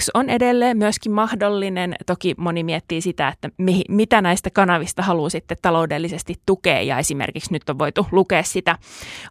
X 0.00 0.08
on 0.14 0.30
edelleen 0.30 0.78
myöskin 0.78 1.12
mahdollinen. 1.12 1.94
Toki 2.06 2.34
moni 2.38 2.64
miettii 2.64 3.00
sitä, 3.00 3.28
että 3.28 3.48
mi- 3.58 3.84
mitä 3.88 4.22
näistä 4.22 4.50
kanavista 4.50 5.02
haluaa 5.02 5.28
sitten 5.28 5.56
taloudellisesti 5.62 6.34
tukea. 6.46 6.82
Ja 6.82 6.98
esimerkiksi 6.98 7.52
nyt 7.52 7.70
on 7.70 7.78
voitu 7.78 8.06
lukea 8.12 8.42
sitä 8.42 8.78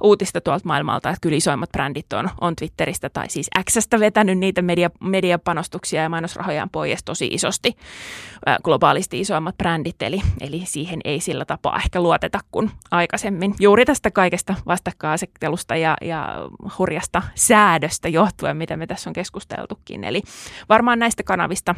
uutista 0.03 0.41
tuolta 0.41 0.67
maailmalta, 0.67 1.09
että 1.09 1.21
kyllä 1.21 1.37
isoimmat 1.37 1.71
brändit 1.71 2.13
on, 2.13 2.29
on 2.41 2.55
Twitteristä 2.55 3.09
tai 3.09 3.29
siis 3.29 3.49
Xstä 3.71 3.99
vetänyt 3.99 4.37
niitä 4.37 4.61
media, 4.61 4.89
mediapanostuksia 4.99 6.01
ja 6.01 6.09
mainosrahojaan 6.09 6.69
pois 6.69 7.03
tosi 7.03 7.27
isosti. 7.27 7.75
Globaalisti 8.63 9.19
isoimmat 9.19 9.57
brändit, 9.57 10.01
eli, 10.01 10.21
eli 10.41 10.61
siihen 10.65 10.99
ei 11.05 11.19
sillä 11.19 11.45
tapaa 11.45 11.77
ehkä 11.77 12.01
luoteta 12.01 12.39
kuin 12.51 12.71
aikaisemmin. 13.05 13.55
Juuri 13.59 13.85
tästä 13.85 14.11
kaikesta 14.11 14.55
vastakkainasettelusta 14.65 15.75
ja, 15.75 15.97
ja 16.01 16.35
hurjasta 16.79 17.21
säädöstä 17.35 18.09
johtuen, 18.09 18.57
mitä 18.57 18.77
me 18.77 18.87
tässä 18.87 19.09
on 19.09 19.13
keskusteltukin. 19.13 20.03
Eli 20.03 20.21
varmaan 20.69 20.99
näistä 20.99 21.23
kanavista 21.23 21.75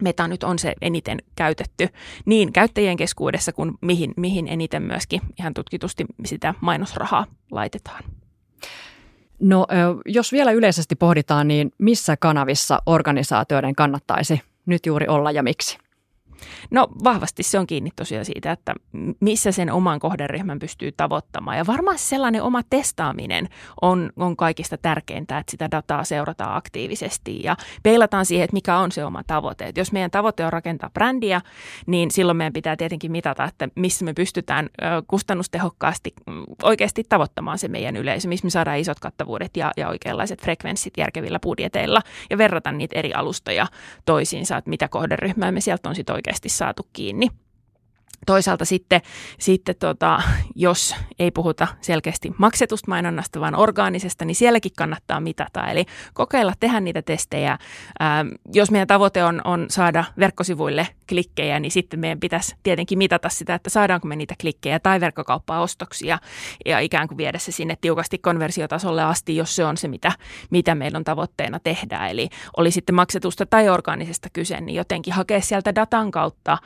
Meta 0.00 0.28
nyt 0.28 0.42
on 0.42 0.58
se 0.58 0.74
eniten 0.82 1.18
käytetty 1.36 1.88
niin 2.24 2.52
käyttäjien 2.52 2.96
keskuudessa 2.96 3.52
kuin 3.52 3.72
mihin, 3.80 4.14
mihin 4.16 4.48
eniten 4.48 4.82
myöskin 4.82 5.20
ihan 5.38 5.54
tutkitusti 5.54 6.06
sitä 6.24 6.54
mainosrahaa 6.60 7.26
laitetaan. 7.50 8.04
No 9.40 9.66
jos 10.06 10.32
vielä 10.32 10.52
yleisesti 10.52 10.96
pohditaan, 10.96 11.48
niin 11.48 11.72
missä 11.78 12.16
kanavissa 12.16 12.82
organisaatioiden 12.86 13.74
kannattaisi 13.74 14.42
nyt 14.66 14.86
juuri 14.86 15.08
olla 15.08 15.30
ja 15.30 15.42
miksi? 15.42 15.78
No 16.70 16.88
vahvasti 17.04 17.42
se 17.42 17.58
on 17.58 17.66
kiinni 17.66 17.90
tosiaan 17.96 18.24
siitä, 18.24 18.52
että 18.52 18.74
missä 19.20 19.52
sen 19.52 19.72
oman 19.72 19.98
kohderyhmän 19.98 20.58
pystyy 20.58 20.92
tavoittamaan. 20.92 21.56
Ja 21.56 21.66
varmaan 21.66 21.98
sellainen 21.98 22.42
oma 22.42 22.60
testaaminen 22.70 23.48
on, 23.82 24.10
on 24.16 24.36
kaikista 24.36 24.76
tärkeintä, 24.78 25.38
että 25.38 25.50
sitä 25.50 25.70
dataa 25.70 26.04
seurataan 26.04 26.56
aktiivisesti 26.56 27.42
ja 27.42 27.56
peilataan 27.82 28.26
siihen, 28.26 28.44
että 28.44 28.54
mikä 28.54 28.78
on 28.78 28.92
se 28.92 29.04
oma 29.04 29.22
tavoite. 29.26 29.66
Et 29.66 29.76
jos 29.76 29.92
meidän 29.92 30.10
tavoite 30.10 30.46
on 30.46 30.52
rakentaa 30.52 30.90
brändiä, 30.90 31.40
niin 31.86 32.10
silloin 32.10 32.36
meidän 32.36 32.52
pitää 32.52 32.76
tietenkin 32.76 33.12
mitata, 33.12 33.44
että 33.44 33.68
missä 33.74 34.04
me 34.04 34.14
pystytään 34.14 34.68
kustannustehokkaasti 35.06 36.12
oikeasti 36.62 37.04
tavoittamaan 37.08 37.58
se 37.58 37.68
meidän 37.68 37.96
yleisö, 37.96 38.28
missä 38.28 38.46
me 38.46 38.50
saadaan 38.50 38.78
isot 38.78 39.00
kattavuudet 39.00 39.56
ja, 39.56 39.72
ja 39.76 39.88
oikeanlaiset 39.88 40.42
frekvenssit 40.42 40.94
järkevillä 40.96 41.38
budjeteilla 41.42 42.02
ja 42.30 42.38
verrata 42.38 42.72
niitä 42.72 42.98
eri 42.98 43.12
alustoja 43.12 43.66
toisiinsa, 44.04 44.56
että 44.56 44.70
mitä 44.70 44.88
kohderyhmää 44.88 45.52
me 45.52 45.60
sieltä 45.60 45.88
on 45.88 45.94
sitten 45.94 46.14
oikeasti 46.14 46.27
oikeasti 46.28 46.48
saatu 46.48 46.86
kiinni. 46.92 47.28
Toisaalta 48.26 48.64
sitten, 48.64 49.00
sitten 49.38 49.74
tota, 49.78 50.22
jos 50.54 50.96
ei 51.18 51.30
puhuta 51.30 51.68
selkeästi 51.80 52.32
maksetusta 52.38 52.90
mainonnasta, 52.90 53.40
vaan 53.40 53.54
orgaanisesta, 53.54 54.24
niin 54.24 54.34
sielläkin 54.34 54.72
kannattaa 54.76 55.20
mitata. 55.20 55.66
Eli 55.66 55.84
kokeilla 56.14 56.52
tehdä 56.60 56.80
niitä 56.80 57.02
testejä. 57.02 57.58
Ähm, 58.02 58.28
jos 58.52 58.70
meidän 58.70 58.86
tavoite 58.86 59.24
on, 59.24 59.40
on 59.44 59.66
saada 59.70 60.04
verkkosivuille 60.18 60.86
klikkejä, 61.08 61.60
niin 61.60 61.70
sitten 61.70 62.00
meidän 62.00 62.20
pitäisi 62.20 62.56
tietenkin 62.62 62.98
mitata 62.98 63.28
sitä, 63.28 63.54
että 63.54 63.70
saadaanko 63.70 64.08
me 64.08 64.16
niitä 64.16 64.34
klikkejä 64.40 64.80
tai 64.80 65.00
verkkokauppaa 65.00 65.60
ostoksia 65.60 66.18
ja 66.66 66.78
ikään 66.78 67.08
kuin 67.08 67.18
viedä 67.18 67.38
se 67.38 67.52
sinne 67.52 67.76
tiukasti 67.80 68.18
konversiotasolle 68.18 69.02
asti, 69.02 69.36
jos 69.36 69.56
se 69.56 69.64
on 69.64 69.76
se, 69.76 69.88
mitä, 69.88 70.12
mitä 70.50 70.74
meillä 70.74 70.96
on 70.96 71.04
tavoitteena 71.04 71.60
tehdä. 71.60 72.08
Eli 72.08 72.28
oli 72.56 72.70
sitten 72.70 72.94
maksetusta 72.94 73.46
tai 73.46 73.68
orgaanisesta 73.68 74.28
kyse, 74.32 74.60
niin 74.60 74.76
jotenkin 74.76 75.14
hakea 75.14 75.40
sieltä 75.40 75.74
datan 75.74 76.10
kautta 76.10 76.58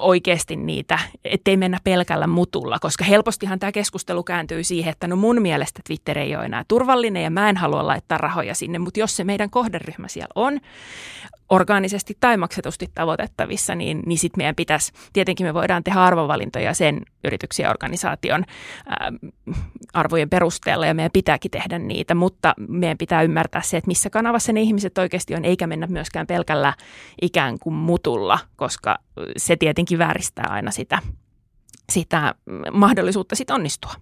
oikeasti 0.00 0.38
oikeasti 0.38 0.56
niitä, 0.56 0.98
ettei 1.24 1.56
mennä 1.56 1.78
pelkällä 1.84 2.26
mutulla, 2.26 2.78
koska 2.80 3.04
helpostihan 3.04 3.58
tämä 3.58 3.72
keskustelu 3.72 4.22
kääntyy 4.22 4.64
siihen, 4.64 4.90
että 4.90 5.06
no 5.06 5.16
mun 5.16 5.42
mielestä 5.42 5.80
Twitter 5.86 6.18
ei 6.18 6.36
ole 6.36 6.44
enää 6.44 6.64
turvallinen 6.68 7.22
ja 7.22 7.30
mä 7.30 7.48
en 7.48 7.56
halua 7.56 7.86
laittaa 7.86 8.18
rahoja 8.18 8.54
sinne, 8.54 8.78
mutta 8.78 9.00
jos 9.00 9.16
se 9.16 9.24
meidän 9.24 9.50
kohderyhmä 9.50 10.08
siellä 10.08 10.32
on, 10.34 10.60
orgaanisesti 11.50 12.16
tai 12.20 12.36
maksetusti 12.36 12.86
tavoitettavissa, 12.94 13.74
niin, 13.74 14.02
niin 14.06 14.18
sitten 14.18 14.38
meidän 14.38 14.54
pitäisi, 14.54 14.92
tietenkin 15.12 15.46
me 15.46 15.54
voidaan 15.54 15.84
tehdä 15.84 16.00
arvovalintoja 16.00 16.74
sen 16.74 17.00
yrityksen 17.24 17.64
ja 17.64 17.70
organisaation 17.70 18.44
ää, 18.86 19.12
arvojen 19.92 20.30
perusteella 20.30 20.86
ja 20.86 20.94
meidän 20.94 21.12
pitääkin 21.12 21.50
tehdä 21.50 21.78
niitä, 21.78 22.14
mutta 22.14 22.54
meidän 22.68 22.98
pitää 22.98 23.22
ymmärtää 23.22 23.62
se, 23.62 23.76
että 23.76 23.88
missä 23.88 24.10
kanavassa 24.10 24.52
ne 24.52 24.60
ihmiset 24.60 24.98
oikeasti 24.98 25.34
on, 25.34 25.44
eikä 25.44 25.66
mennä 25.66 25.86
myöskään 25.86 26.26
pelkällä 26.26 26.74
ikään 27.22 27.58
kuin 27.58 27.74
mutulla, 27.74 28.38
koska 28.56 28.98
se 29.36 29.56
tietenkin 29.56 29.98
vääristää 29.98 30.46
aina 30.48 30.70
sitä, 30.70 30.98
sitä 31.92 32.34
mahdollisuutta 32.72 33.36
sit 33.36 33.50
onnistua. 33.50 33.92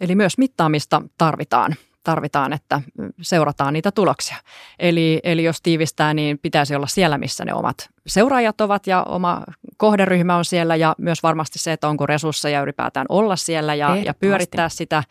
Eli 0.00 0.14
myös 0.14 0.38
mittaamista 0.38 1.02
tarvitaan 1.18 1.76
tarvitaan, 2.02 2.52
että 2.52 2.82
seurataan 3.22 3.72
niitä 3.72 3.90
tuloksia. 3.90 4.36
Eli, 4.78 5.20
eli 5.24 5.44
jos 5.44 5.62
tiivistää, 5.62 6.14
niin 6.14 6.38
pitäisi 6.38 6.74
olla 6.74 6.86
siellä, 6.86 7.18
missä 7.18 7.44
ne 7.44 7.54
omat 7.54 7.90
seuraajat 8.06 8.60
ovat 8.60 8.86
ja 8.86 9.02
oma 9.02 9.42
kohderyhmä 9.76 10.36
on 10.36 10.44
siellä 10.44 10.76
ja 10.76 10.94
myös 10.98 11.22
varmasti 11.22 11.58
se, 11.58 11.72
että 11.72 11.88
onko 11.88 12.06
resursseja 12.06 12.62
ylipäätään 12.62 13.06
olla 13.08 13.36
siellä 13.36 13.74
ja, 13.74 13.96
ja 13.96 14.14
pyörittää 14.14 14.68
sitä 14.68 15.02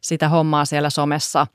sitä 0.00 0.28
hommaa 0.28 0.64
siellä 0.64 0.90
somessa. 0.90 1.46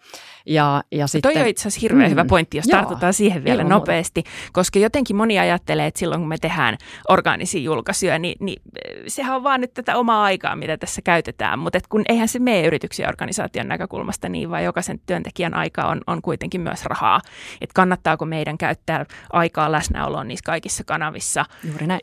Ja, 0.45 0.83
ja 0.91 1.07
sitten, 1.07 1.33
toi 1.33 1.41
on 1.41 1.47
itse 1.47 1.61
asiassa 1.61 1.81
hirveän 1.81 2.09
mm, 2.09 2.11
hyvä 2.11 2.25
pointti, 2.25 2.57
jos 2.57 2.65
joo, 2.67 2.79
tartutaan 2.79 3.13
siihen 3.13 3.43
vielä 3.43 3.63
nopeasti, 3.63 4.23
muuta. 4.25 4.51
koska 4.53 4.79
jotenkin 4.79 5.15
moni 5.15 5.39
ajattelee, 5.39 5.87
että 5.87 5.99
silloin 5.99 6.21
kun 6.21 6.27
me 6.27 6.37
tehdään 6.37 6.77
orgaanisia 7.09 7.61
julkaisuja, 7.61 8.19
niin, 8.19 8.35
niin 8.39 8.61
sehän 9.07 9.35
on 9.35 9.43
vaan 9.43 9.61
nyt 9.61 9.73
tätä 9.73 9.97
omaa 9.97 10.23
aikaa, 10.23 10.55
mitä 10.55 10.77
tässä 10.77 11.01
käytetään, 11.01 11.59
mutta 11.59 11.79
kun 11.89 12.01
eihän 12.09 12.27
se 12.27 12.39
mene 12.39 12.67
yrityksen 12.67 13.09
organisaation 13.09 13.67
näkökulmasta 13.67 14.29
niin, 14.29 14.49
vaan 14.49 14.63
jokaisen 14.63 14.99
työntekijän 15.05 15.53
aika 15.53 15.87
on, 15.87 16.01
on 16.07 16.21
kuitenkin 16.21 16.61
myös 16.61 16.85
rahaa. 16.85 17.21
Että 17.61 17.73
kannattaako 17.73 18.25
meidän 18.25 18.57
käyttää 18.57 19.05
aikaa 19.33 19.71
läsnäoloon 19.71 20.27
niissä 20.27 20.45
kaikissa 20.45 20.83
kanavissa. 20.83 21.45
Juuri 21.63 21.87
näin. 21.87 22.01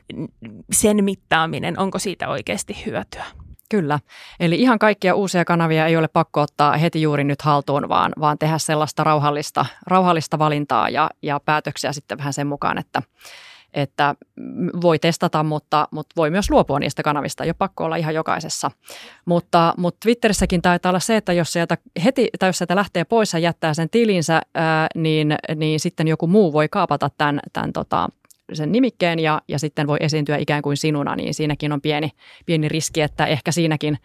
Sen 0.72 1.04
mittaaminen, 1.04 1.78
onko 1.78 1.98
siitä 1.98 2.28
oikeasti 2.28 2.82
hyötyä? 2.86 3.24
Kyllä. 3.72 3.98
Eli 4.40 4.60
ihan 4.60 4.78
kaikkia 4.78 5.14
uusia 5.14 5.44
kanavia 5.44 5.86
ei 5.86 5.96
ole 5.96 6.08
pakko 6.08 6.40
ottaa 6.40 6.76
heti 6.76 7.02
juuri 7.02 7.24
nyt 7.24 7.42
haltuun, 7.42 7.88
vaan, 7.88 8.12
vaan 8.20 8.38
tehdä 8.38 8.58
sellaista 8.58 9.04
rauhallista, 9.04 9.66
rauhallista 9.86 10.38
valintaa 10.38 10.88
ja, 10.88 11.10
ja 11.22 11.40
päätöksiä 11.40 11.92
sitten 11.92 12.18
vähän 12.18 12.32
sen 12.32 12.46
mukaan, 12.46 12.78
että, 12.78 13.02
että 13.74 14.14
voi 14.82 14.98
testata, 14.98 15.42
mutta, 15.42 15.88
mutta 15.90 16.12
voi 16.16 16.30
myös 16.30 16.50
luopua 16.50 16.78
niistä 16.78 17.02
kanavista. 17.02 17.44
Ole 17.44 17.52
pakko 17.52 17.84
olla 17.84 17.96
ihan 17.96 18.14
jokaisessa. 18.14 18.70
Mutta, 19.24 19.74
mutta 19.76 19.98
Twitterissäkin 20.02 20.62
taitaa 20.62 20.90
olla 20.90 21.00
se, 21.00 21.16
että 21.16 21.32
jos 21.32 21.52
sieltä 21.52 21.78
heti, 22.04 22.28
tai 22.38 22.48
jos 22.48 22.58
sieltä 22.58 22.76
lähtee 22.76 23.04
pois 23.04 23.32
ja 23.32 23.38
jättää 23.38 23.74
sen 23.74 23.90
tilinsä, 23.90 24.42
ää, 24.54 24.86
niin, 24.94 25.36
niin 25.56 25.80
sitten 25.80 26.08
joku 26.08 26.26
muu 26.26 26.52
voi 26.52 26.68
kaapata 26.68 27.10
tämän, 27.18 27.40
tämän 27.52 27.72
tota, 27.72 28.08
sen 28.52 28.72
nimikkeen 28.72 29.18
ja, 29.18 29.42
ja 29.48 29.58
sitten 29.58 29.86
voi 29.86 29.98
esiintyä 30.00 30.36
ikään 30.36 30.62
kuin 30.62 30.76
sinuna, 30.76 31.16
niin 31.16 31.34
siinäkin 31.34 31.72
on 31.72 31.80
pieni, 31.80 32.10
pieni 32.46 32.68
riski, 32.68 33.00
että 33.00 33.26
ehkä 33.26 33.52
siinäkin 33.52 33.98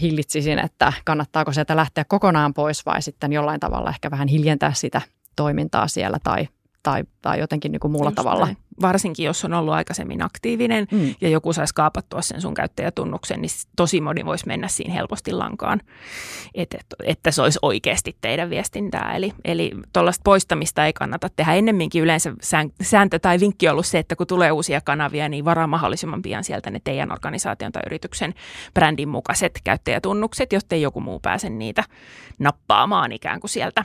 hillitsisin, 0.00 0.58
että 0.58 0.92
kannattaako 1.04 1.52
sieltä 1.52 1.76
lähteä 1.76 2.04
kokonaan 2.04 2.54
pois 2.54 2.86
vai 2.86 3.02
sitten 3.02 3.32
jollain 3.32 3.60
tavalla 3.60 3.90
ehkä 3.90 4.10
vähän 4.10 4.28
hiljentää 4.28 4.72
sitä 4.72 5.02
toimintaa 5.36 5.88
siellä 5.88 6.18
tai, 6.24 6.48
tai, 6.82 7.04
tai 7.22 7.38
jotenkin 7.40 7.72
niin 7.72 7.80
kuin 7.80 7.92
muulla 7.92 8.10
Just 8.10 8.16
tavalla. 8.16 8.44
Näin 8.44 8.56
varsinkin 8.82 9.26
jos 9.26 9.44
on 9.44 9.52
ollut 9.52 9.74
aikaisemmin 9.74 10.22
aktiivinen 10.22 10.86
mm. 10.92 11.14
ja 11.20 11.28
joku 11.28 11.52
saisi 11.52 11.74
kaapattua 11.74 12.22
sen 12.22 12.40
sun 12.40 12.54
käyttäjätunnuksen, 12.54 13.42
niin 13.42 13.50
tosi 13.76 14.00
moni 14.00 14.26
voisi 14.26 14.46
mennä 14.46 14.68
siinä 14.68 14.94
helposti 14.94 15.32
lankaan, 15.32 15.80
että, 16.54 16.78
että 17.04 17.30
se 17.30 17.42
olisi 17.42 17.58
oikeasti 17.62 18.16
teidän 18.20 18.50
viestintää. 18.50 19.12
Eli, 19.16 19.32
eli 19.44 19.72
tuollaista 19.92 20.22
poistamista 20.24 20.86
ei 20.86 20.92
kannata 20.92 21.28
tehdä. 21.36 21.54
Ennemminkin 21.54 22.02
yleensä 22.02 22.32
sääntö 22.82 23.18
tai 23.18 23.40
vinkki 23.40 23.68
on 23.68 23.72
ollut 23.72 23.86
se, 23.86 23.98
että 23.98 24.16
kun 24.16 24.26
tulee 24.26 24.50
uusia 24.52 24.80
kanavia, 24.80 25.28
niin 25.28 25.44
varaa 25.44 25.66
mahdollisimman 25.66 26.22
pian 26.22 26.44
sieltä 26.44 26.70
ne 26.70 26.80
teidän 26.84 27.12
organisaation 27.12 27.72
tai 27.72 27.82
yrityksen 27.86 28.34
brändin 28.74 29.08
mukaiset 29.08 29.60
käyttäjätunnukset, 29.64 30.52
jotta 30.52 30.74
ei 30.74 30.82
joku 30.82 31.00
muu 31.00 31.20
pääse 31.20 31.50
niitä 31.50 31.84
nappaamaan 32.38 33.12
ikään 33.12 33.40
kuin 33.40 33.50
sieltä 33.50 33.84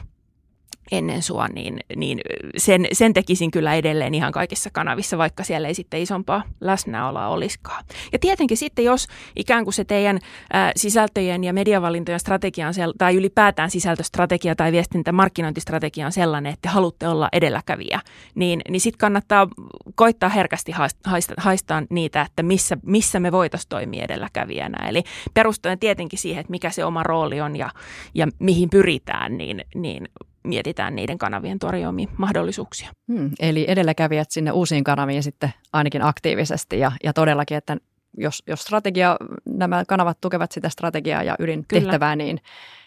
ennen 0.91 1.21
sua, 1.21 1.47
niin, 1.47 1.79
niin 1.95 2.21
sen, 2.57 2.87
sen 2.91 3.13
tekisin 3.13 3.51
kyllä 3.51 3.73
edelleen 3.73 4.13
ihan 4.13 4.31
kaikissa 4.31 4.69
kanavissa, 4.73 5.17
vaikka 5.17 5.43
siellä 5.43 5.67
ei 5.67 5.73
sitten 5.73 6.01
isompaa 6.01 6.43
läsnäoloa 6.61 7.27
olisikaan. 7.27 7.83
Ja 8.11 8.19
tietenkin 8.19 8.57
sitten, 8.57 8.85
jos 8.85 9.07
ikään 9.35 9.63
kuin 9.63 9.73
se 9.73 9.83
teidän 9.83 10.19
ä, 10.55 10.71
sisältöjen 10.75 11.43
ja 11.43 11.53
mediavalintojen 11.53 12.19
strategia 12.19 12.67
on 12.67 12.73
sel- 12.73 12.93
tai 12.97 13.15
ylipäätään 13.15 13.69
sisältöstrategia 13.69 14.55
tai 14.55 14.71
viestintä 14.71 15.11
markkinointistrategia 15.11 16.05
on 16.05 16.11
sellainen, 16.11 16.53
että 16.53 16.69
haluatte 16.69 17.07
olla 17.07 17.29
edelläkävijä, 17.33 17.99
niin, 18.35 18.61
niin 18.69 18.81
sitten 18.81 18.97
kannattaa 18.97 19.47
koittaa 19.95 20.29
herkästi 20.29 20.71
haista, 20.71 21.33
haistaa 21.37 21.83
niitä, 21.89 22.21
että 22.21 22.43
missä, 22.43 22.77
missä 22.85 23.19
me 23.19 23.31
voitaisiin 23.31 23.69
toimia 23.69 24.03
edelläkävijänä. 24.03 24.89
Eli 24.89 25.03
perustuen 25.33 25.79
tietenkin 25.79 26.19
siihen, 26.19 26.41
että 26.41 26.51
mikä 26.51 26.69
se 26.69 26.85
oma 26.85 27.03
rooli 27.03 27.41
on 27.41 27.55
ja, 27.55 27.69
ja 28.15 28.27
mihin 28.39 28.69
pyritään, 28.69 29.37
niin, 29.37 29.65
niin 29.75 30.09
mietitään 30.47 30.95
niiden 30.95 31.17
kanavien 31.17 31.59
tarjoamia 31.59 32.07
mahdollisuuksia. 32.17 32.89
Hmm, 33.07 33.31
eli 33.39 33.65
edelläkävijät 33.67 34.31
sinne 34.31 34.51
uusiin 34.51 34.83
kanaviin 34.83 35.23
sitten 35.23 35.53
ainakin 35.73 36.01
aktiivisesti 36.01 36.79
ja, 36.79 36.91
ja 37.03 37.13
todellakin, 37.13 37.57
että 37.57 37.77
jos, 38.17 38.43
jos 38.47 38.61
strategia, 38.61 39.17
nämä 39.45 39.83
kanavat 39.87 40.17
tukevat 40.21 40.51
sitä 40.51 40.69
strategiaa 40.69 41.23
ja 41.23 41.35
ydintehtävää, 41.39 42.15
niin, 42.15 42.41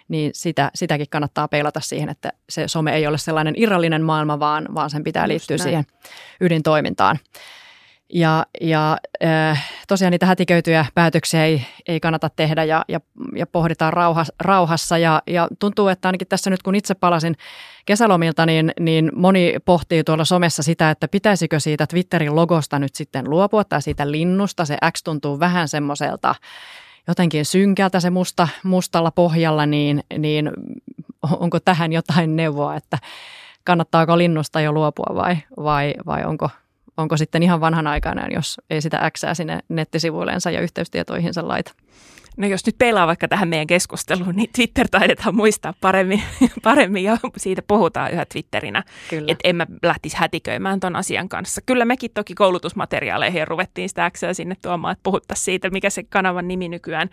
niin 0.08 0.30
sitä, 0.34 0.70
sitäkin 0.74 1.06
kannattaa 1.10 1.48
peilata 1.48 1.80
siihen, 1.80 2.08
että 2.08 2.32
se 2.48 2.68
some 2.68 2.94
ei 2.94 3.06
ole 3.06 3.18
sellainen 3.18 3.54
irrallinen 3.56 4.02
maailma, 4.02 4.40
vaan, 4.40 4.68
vaan 4.74 4.90
sen 4.90 5.04
pitää 5.04 5.28
liittyä 5.28 5.58
siihen 5.58 5.84
ydintoimintaan. 6.40 7.18
Ja, 8.12 8.46
ja 8.60 8.98
äh, 9.24 9.70
tosiaan 9.88 10.10
niitä 10.10 10.26
hätiköityjä 10.26 10.86
päätöksiä 10.94 11.44
ei, 11.44 11.66
ei 11.88 12.00
kannata 12.00 12.30
tehdä 12.30 12.64
ja, 12.64 12.84
ja, 12.88 13.00
ja 13.36 13.46
pohditaan 13.46 13.92
rauha, 13.92 14.24
rauhassa. 14.40 14.98
Ja, 14.98 15.22
ja 15.26 15.48
tuntuu, 15.58 15.88
että 15.88 16.08
ainakin 16.08 16.28
tässä 16.28 16.50
nyt 16.50 16.62
kun 16.62 16.74
itse 16.74 16.94
palasin 16.94 17.36
kesälomilta, 17.86 18.46
niin, 18.46 18.72
niin 18.80 19.10
moni 19.14 19.54
pohtii 19.64 20.04
tuolla 20.04 20.24
somessa 20.24 20.62
sitä, 20.62 20.90
että 20.90 21.08
pitäisikö 21.08 21.60
siitä 21.60 21.86
Twitterin 21.86 22.36
logosta 22.36 22.78
nyt 22.78 22.94
sitten 22.94 23.30
luopua 23.30 23.64
tai 23.64 23.82
siitä 23.82 24.10
linnusta. 24.10 24.64
Se 24.64 24.76
X 24.92 25.02
tuntuu 25.02 25.40
vähän 25.40 25.68
semmoiselta 25.68 26.34
jotenkin 27.08 27.44
synkältä 27.44 28.00
se 28.00 28.10
musta, 28.10 28.48
mustalla 28.62 29.10
pohjalla, 29.10 29.66
niin, 29.66 30.04
niin 30.18 30.50
onko 31.22 31.60
tähän 31.60 31.92
jotain 31.92 32.36
neuvoa, 32.36 32.76
että 32.76 32.98
kannattaako 33.64 34.18
linnusta 34.18 34.60
jo 34.60 34.72
luopua 34.72 35.14
vai, 35.14 35.36
vai, 35.56 35.94
vai 36.06 36.24
onko, 36.24 36.50
onko 37.00 37.16
sitten 37.16 37.42
ihan 37.42 37.60
vanhanaikainen, 37.60 38.32
jos 38.34 38.60
ei 38.70 38.80
sitä 38.80 39.10
Xää 39.18 39.34
sinne 39.34 39.58
nettisivuillensa 39.68 40.50
ja 40.50 40.60
yhteystietoihinsa 40.60 41.48
laita. 41.48 41.72
No 42.36 42.46
jos 42.46 42.66
nyt 42.66 42.78
peilaa 42.78 43.06
vaikka 43.06 43.28
tähän 43.28 43.48
meidän 43.48 43.66
keskusteluun, 43.66 44.36
niin 44.36 44.50
Twitter 44.56 44.88
taidetaan 44.90 45.34
muistaa 45.34 45.74
paremmin, 45.80 46.22
paremmin 46.62 47.04
ja 47.04 47.16
siitä 47.36 47.62
puhutaan 47.62 48.12
yhä 48.12 48.24
Twitterinä. 48.24 48.82
Että 49.28 49.48
en 49.48 49.56
mä 49.56 49.66
lähtisi 49.82 50.16
hätiköimään 50.16 50.80
ton 50.80 50.96
asian 50.96 51.28
kanssa. 51.28 51.60
Kyllä 51.66 51.84
mekin 51.84 52.10
toki 52.14 52.34
koulutusmateriaaleihin 52.34 53.48
ruvettiin 53.48 53.88
sitä 53.88 54.10
Xää 54.10 54.34
sinne 54.34 54.56
tuomaan, 54.62 54.92
että 54.92 55.02
puhuttaisiin 55.02 55.44
siitä, 55.44 55.70
mikä 55.70 55.90
se 55.90 56.02
kanavan 56.02 56.48
nimi 56.48 56.68
nykyään, 56.68 57.10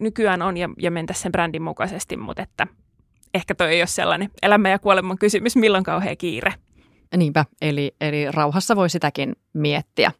nykyään 0.00 0.42
on 0.42 0.56
ja, 0.56 0.68
ja 0.78 0.90
mentäisiin 0.90 1.22
sen 1.22 1.32
brändin 1.32 1.62
mukaisesti, 1.62 2.16
mutta 2.16 2.42
että 2.42 2.66
ehkä 3.34 3.54
toi 3.54 3.68
ei 3.68 3.80
ole 3.80 3.86
sellainen 3.86 4.30
elämän 4.42 4.70
ja 4.70 4.78
kuoleman 4.78 5.18
kysymys, 5.18 5.56
milloin 5.56 5.84
kauhean 5.84 6.16
kiire. 6.16 6.54
Niinpä, 7.16 7.44
eli, 7.62 7.94
eli 8.00 8.30
rauhassa 8.30 8.76
voi 8.76 8.90
sitäkin 8.90 9.36
miettiä. 9.52 10.12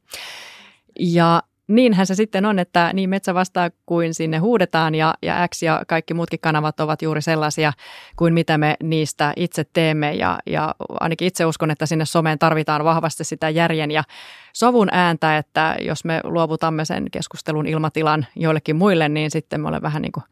Ja 1.01 1.43
niinhän 1.69 2.07
se 2.07 2.15
sitten 2.15 2.47
on, 2.47 2.59
että 2.59 2.91
niin 2.93 3.11
metsä 3.11 3.35
vastaa 3.35 3.71
kuin 3.87 4.15
sinne 4.15 4.39
huudetaan 4.39 4.95
ja, 4.95 5.15
ja 5.23 5.49
X 5.49 5.63
ja 5.63 5.83
kaikki 5.89 6.15
muutkin 6.15 6.41
kanavat 6.41 6.81
ovat 6.81 7.03
juuri 7.03 7.23
sellaisia 7.23 7.73
kuin 8.17 8.35
mitä 8.35 8.59
me 8.59 8.77
niistä 8.83 9.33
itse 9.37 9.65
teemme 9.73 10.13
ja, 10.13 10.39
ja 10.47 10.75
ainakin 11.01 11.29
itse 11.29 11.47
uskon, 11.47 11.71
että 11.71 11.87
sinne 11.87 12.05
someen 12.05 12.39
tarvitaan 12.39 12.85
vahvasti 12.85 13.25
sitä 13.25 13.51
järjen 13.51 13.91
ja 13.91 14.05
sovun 14.53 14.89
ääntä, 14.93 15.39
että 15.39 15.77
jos 15.81 16.05
me 16.05 16.21
luovutamme 16.25 16.85
sen 16.85 17.05
keskustelun 17.11 17.67
ilmatilan 17.67 18.27
joillekin 18.37 18.77
muille, 18.77 19.09
niin 19.09 19.31
sitten 19.31 19.61
me 19.61 19.69
olemme 19.69 19.83
vähän 19.83 20.03
niin 20.03 20.13
kuin 20.13 20.25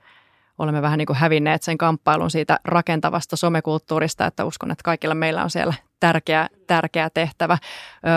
olemme 0.61 0.82
vähän 0.82 0.98
niin 0.98 1.06
kuin 1.06 1.16
hävinneet 1.16 1.62
sen 1.62 1.78
kamppailun 1.78 2.30
siitä 2.30 2.61
rakentavasta 2.64 3.36
somekulttuurista, 3.36 4.26
että 4.26 4.44
uskon, 4.44 4.70
että 4.70 4.82
kaikilla 4.84 5.14
meillä 5.14 5.42
on 5.42 5.50
siellä 5.50 5.74
tärkeä, 6.00 6.48
tärkeä 6.66 7.11
tehtävä. 7.11 7.58
Ö, 7.62 8.08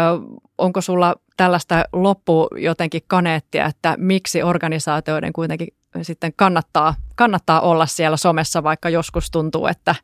onko 0.58 0.82
sulla 0.82 1.16
tällaista 1.38 1.84
loppu 1.94 2.48
jotenkin 2.58 3.02
kaneettia, 3.08 3.66
että 3.66 3.96
miksi 3.98 4.44
organisaatioiden 4.44 5.34
kuitenkin 5.34 5.68
sitten 6.02 6.34
kannattaa, 6.36 6.96
kannattaa 7.16 7.62
olla 7.62 7.86
siellä 7.86 8.18
somessa, 8.18 8.64
vaikka 8.64 8.90
joskus 8.90 9.32
tuntuu, 9.32 9.68
että, 9.68 9.96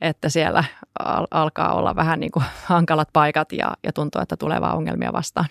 että 0.00 0.28
siellä 0.28 0.64
al- 0.98 1.26
alkaa 1.30 1.74
olla 1.74 1.96
vähän 1.96 2.20
niin 2.20 2.32
kuin 2.32 2.44
hankalat 2.64 3.08
paikat 3.12 3.52
ja, 3.52 3.76
ja 3.82 3.92
tuntuu, 3.92 4.20
että 4.20 4.36
tulee 4.36 4.60
vaan 4.60 4.76
ongelmia 4.76 5.12
vastaan? 5.12 5.46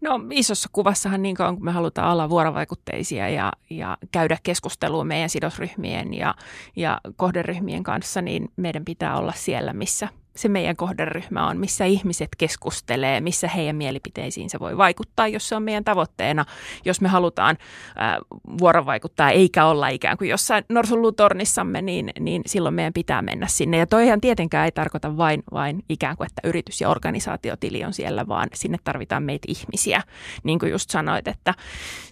No 0.00 0.20
isossa 0.30 0.68
kuvassahan 0.72 1.22
niin 1.22 1.36
kauan 1.36 1.54
kun 1.56 1.64
me 1.64 1.72
halutaan 1.72 2.12
olla 2.12 2.30
vuorovaikutteisia 2.30 3.28
ja, 3.28 3.52
ja 3.70 3.98
käydä 4.12 4.38
keskustelua 4.42 5.04
meidän 5.04 5.30
sidosryhmien 5.30 6.14
ja, 6.14 6.34
ja 6.76 7.00
kohderyhmien 7.16 7.82
kanssa, 7.82 8.22
niin 8.22 8.48
meidän 8.56 8.84
pitää 8.84 9.16
olla 9.16 9.32
siellä, 9.36 9.72
missä, 9.72 10.08
se 10.40 10.48
meidän 10.48 10.76
kohderyhmä 10.76 11.46
on, 11.46 11.56
missä 11.56 11.84
ihmiset 11.84 12.28
keskustelee, 12.38 13.20
missä 13.20 13.48
heidän 13.48 13.76
mielipiteisiin 13.76 14.50
se 14.50 14.58
voi 14.60 14.76
vaikuttaa, 14.76 15.28
jos 15.28 15.48
se 15.48 15.56
on 15.56 15.62
meidän 15.62 15.84
tavoitteena, 15.84 16.44
jos 16.84 17.00
me 17.00 17.08
halutaan 17.08 17.56
ää, 17.96 18.18
vuorovaikuttaa 18.58 19.30
eikä 19.30 19.64
olla 19.64 19.88
ikään 19.88 20.18
kuin 20.18 20.30
jossain 20.30 20.64
norsunluutornissamme, 20.68 21.82
niin, 21.82 22.10
niin 22.20 22.42
silloin 22.46 22.74
meidän 22.74 22.92
pitää 22.92 23.22
mennä 23.22 23.46
sinne. 23.46 23.76
Ja 23.76 23.86
toihan 23.86 24.20
tietenkään 24.20 24.64
ei 24.64 24.72
tarkoita 24.72 25.16
vain, 25.16 25.42
vain 25.52 25.82
ikään 25.88 26.16
kuin, 26.16 26.26
että 26.26 26.48
yritys- 26.48 26.80
ja 26.80 26.88
organisaatiotili 26.88 27.84
on 27.84 27.92
siellä, 27.92 28.28
vaan 28.28 28.48
sinne 28.54 28.78
tarvitaan 28.84 29.22
meitä 29.22 29.46
ihmisiä. 29.48 30.02
Niin 30.42 30.58
kuin 30.58 30.72
just 30.72 30.90
sanoit, 30.90 31.28
että 31.28 31.54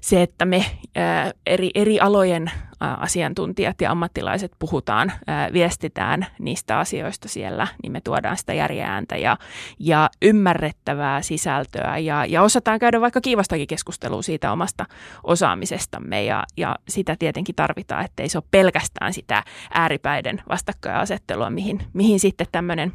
se, 0.01 0.23
että 0.23 0.45
me 0.45 0.65
ää, 0.97 1.33
eri, 1.47 1.71
eri 1.75 2.01
alojen 2.01 2.51
asiantuntijat 2.81 3.81
ja 3.81 3.91
ammattilaiset 3.91 4.53
puhutaan, 4.59 5.13
viestitään 5.53 6.27
niistä 6.39 6.79
asioista 6.79 7.29
siellä, 7.29 7.67
niin 7.83 7.93
me 7.93 8.01
tuodaan 8.01 8.37
sitä 8.37 8.55
järjeääntä 8.55 9.17
ja, 9.17 9.37
ja 9.79 10.11
ymmärrettävää 10.23 11.23
sisältöä 11.23 11.99
ja, 11.99 12.25
ja 12.27 12.43
osataan 12.43 12.79
käydä 12.79 13.01
vaikka 13.01 13.21
kiivastakin 13.21 13.67
keskustelua 13.67 14.23
siitä 14.23 14.53
omasta 14.53 14.87
osaamisestamme 15.25 16.25
ja, 16.25 16.45
ja 16.57 16.77
sitä 16.89 17.17
tietenkin 17.19 17.55
tarvitaan, 17.55 18.05
ettei 18.05 18.29
se 18.29 18.39
ole 18.39 18.45
pelkästään 18.51 19.13
sitä 19.13 19.45
ääripäiden 19.75 20.43
vastakkainasettelua, 20.49 21.51
mihin, 21.51 21.83
mihin 21.93 22.21
sitten 22.21 22.47
tämmöinen 22.53 22.93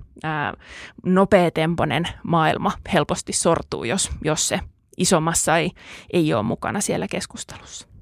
nopeatempoinen 1.06 2.04
maailma 2.24 2.72
helposti 2.94 3.34
sortuu, 3.34 3.84
jos, 3.84 4.12
jos 4.24 4.48
se 4.48 4.60
isommassa 4.98 5.58
ei, 5.58 5.72
ei 6.14 6.34
ole 6.34 6.44
mukana 6.44 6.82
siellä 6.82 7.08
keskustelussa. 7.08 7.93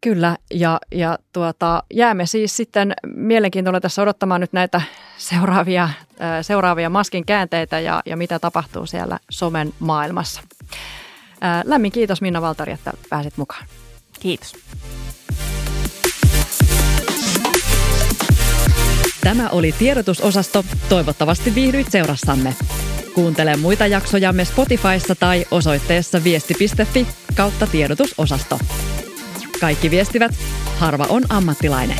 Kyllä, 0.00 0.36
ja, 0.54 0.80
ja 0.92 1.18
tuota, 1.32 1.82
jäämme 1.94 2.26
siis 2.26 2.56
sitten 2.56 2.94
mielenkiintoista 3.14 3.80
tässä 3.80 4.02
odottamaan 4.02 4.40
nyt 4.40 4.52
näitä 4.52 4.80
seuraavia, 5.16 5.88
ää, 6.18 6.42
seuraavia 6.42 6.90
maskin 6.90 7.26
käänteitä 7.26 7.80
ja, 7.80 8.02
ja 8.06 8.16
mitä 8.16 8.38
tapahtuu 8.38 8.86
siellä 8.86 9.18
somen 9.30 9.72
maailmassa. 9.78 10.42
Ää, 11.40 11.62
lämmin 11.66 11.92
kiitos 11.92 12.20
Minna 12.20 12.42
Valtari, 12.42 12.72
että 12.72 12.92
pääsit 13.10 13.36
mukaan. 13.36 13.64
Kiitos. 14.20 14.52
Tämä 19.20 19.48
oli 19.48 19.72
tiedotusosasto. 19.78 20.64
Toivottavasti 20.88 21.54
viihdyit 21.54 21.90
seurassamme. 21.90 22.54
Kuuntele 23.14 23.56
muita 23.56 23.86
jaksojamme 23.86 24.44
Spotifyssa 24.44 25.14
tai 25.14 25.44
osoitteessa 25.50 26.24
viesti.fi 26.24 27.06
kautta 27.36 27.66
tiedotusosasto. 27.66 28.58
Kaikki 29.60 29.90
viestivät, 29.90 30.32
harva 30.78 31.06
on 31.08 31.22
ammattilainen. 31.28 31.96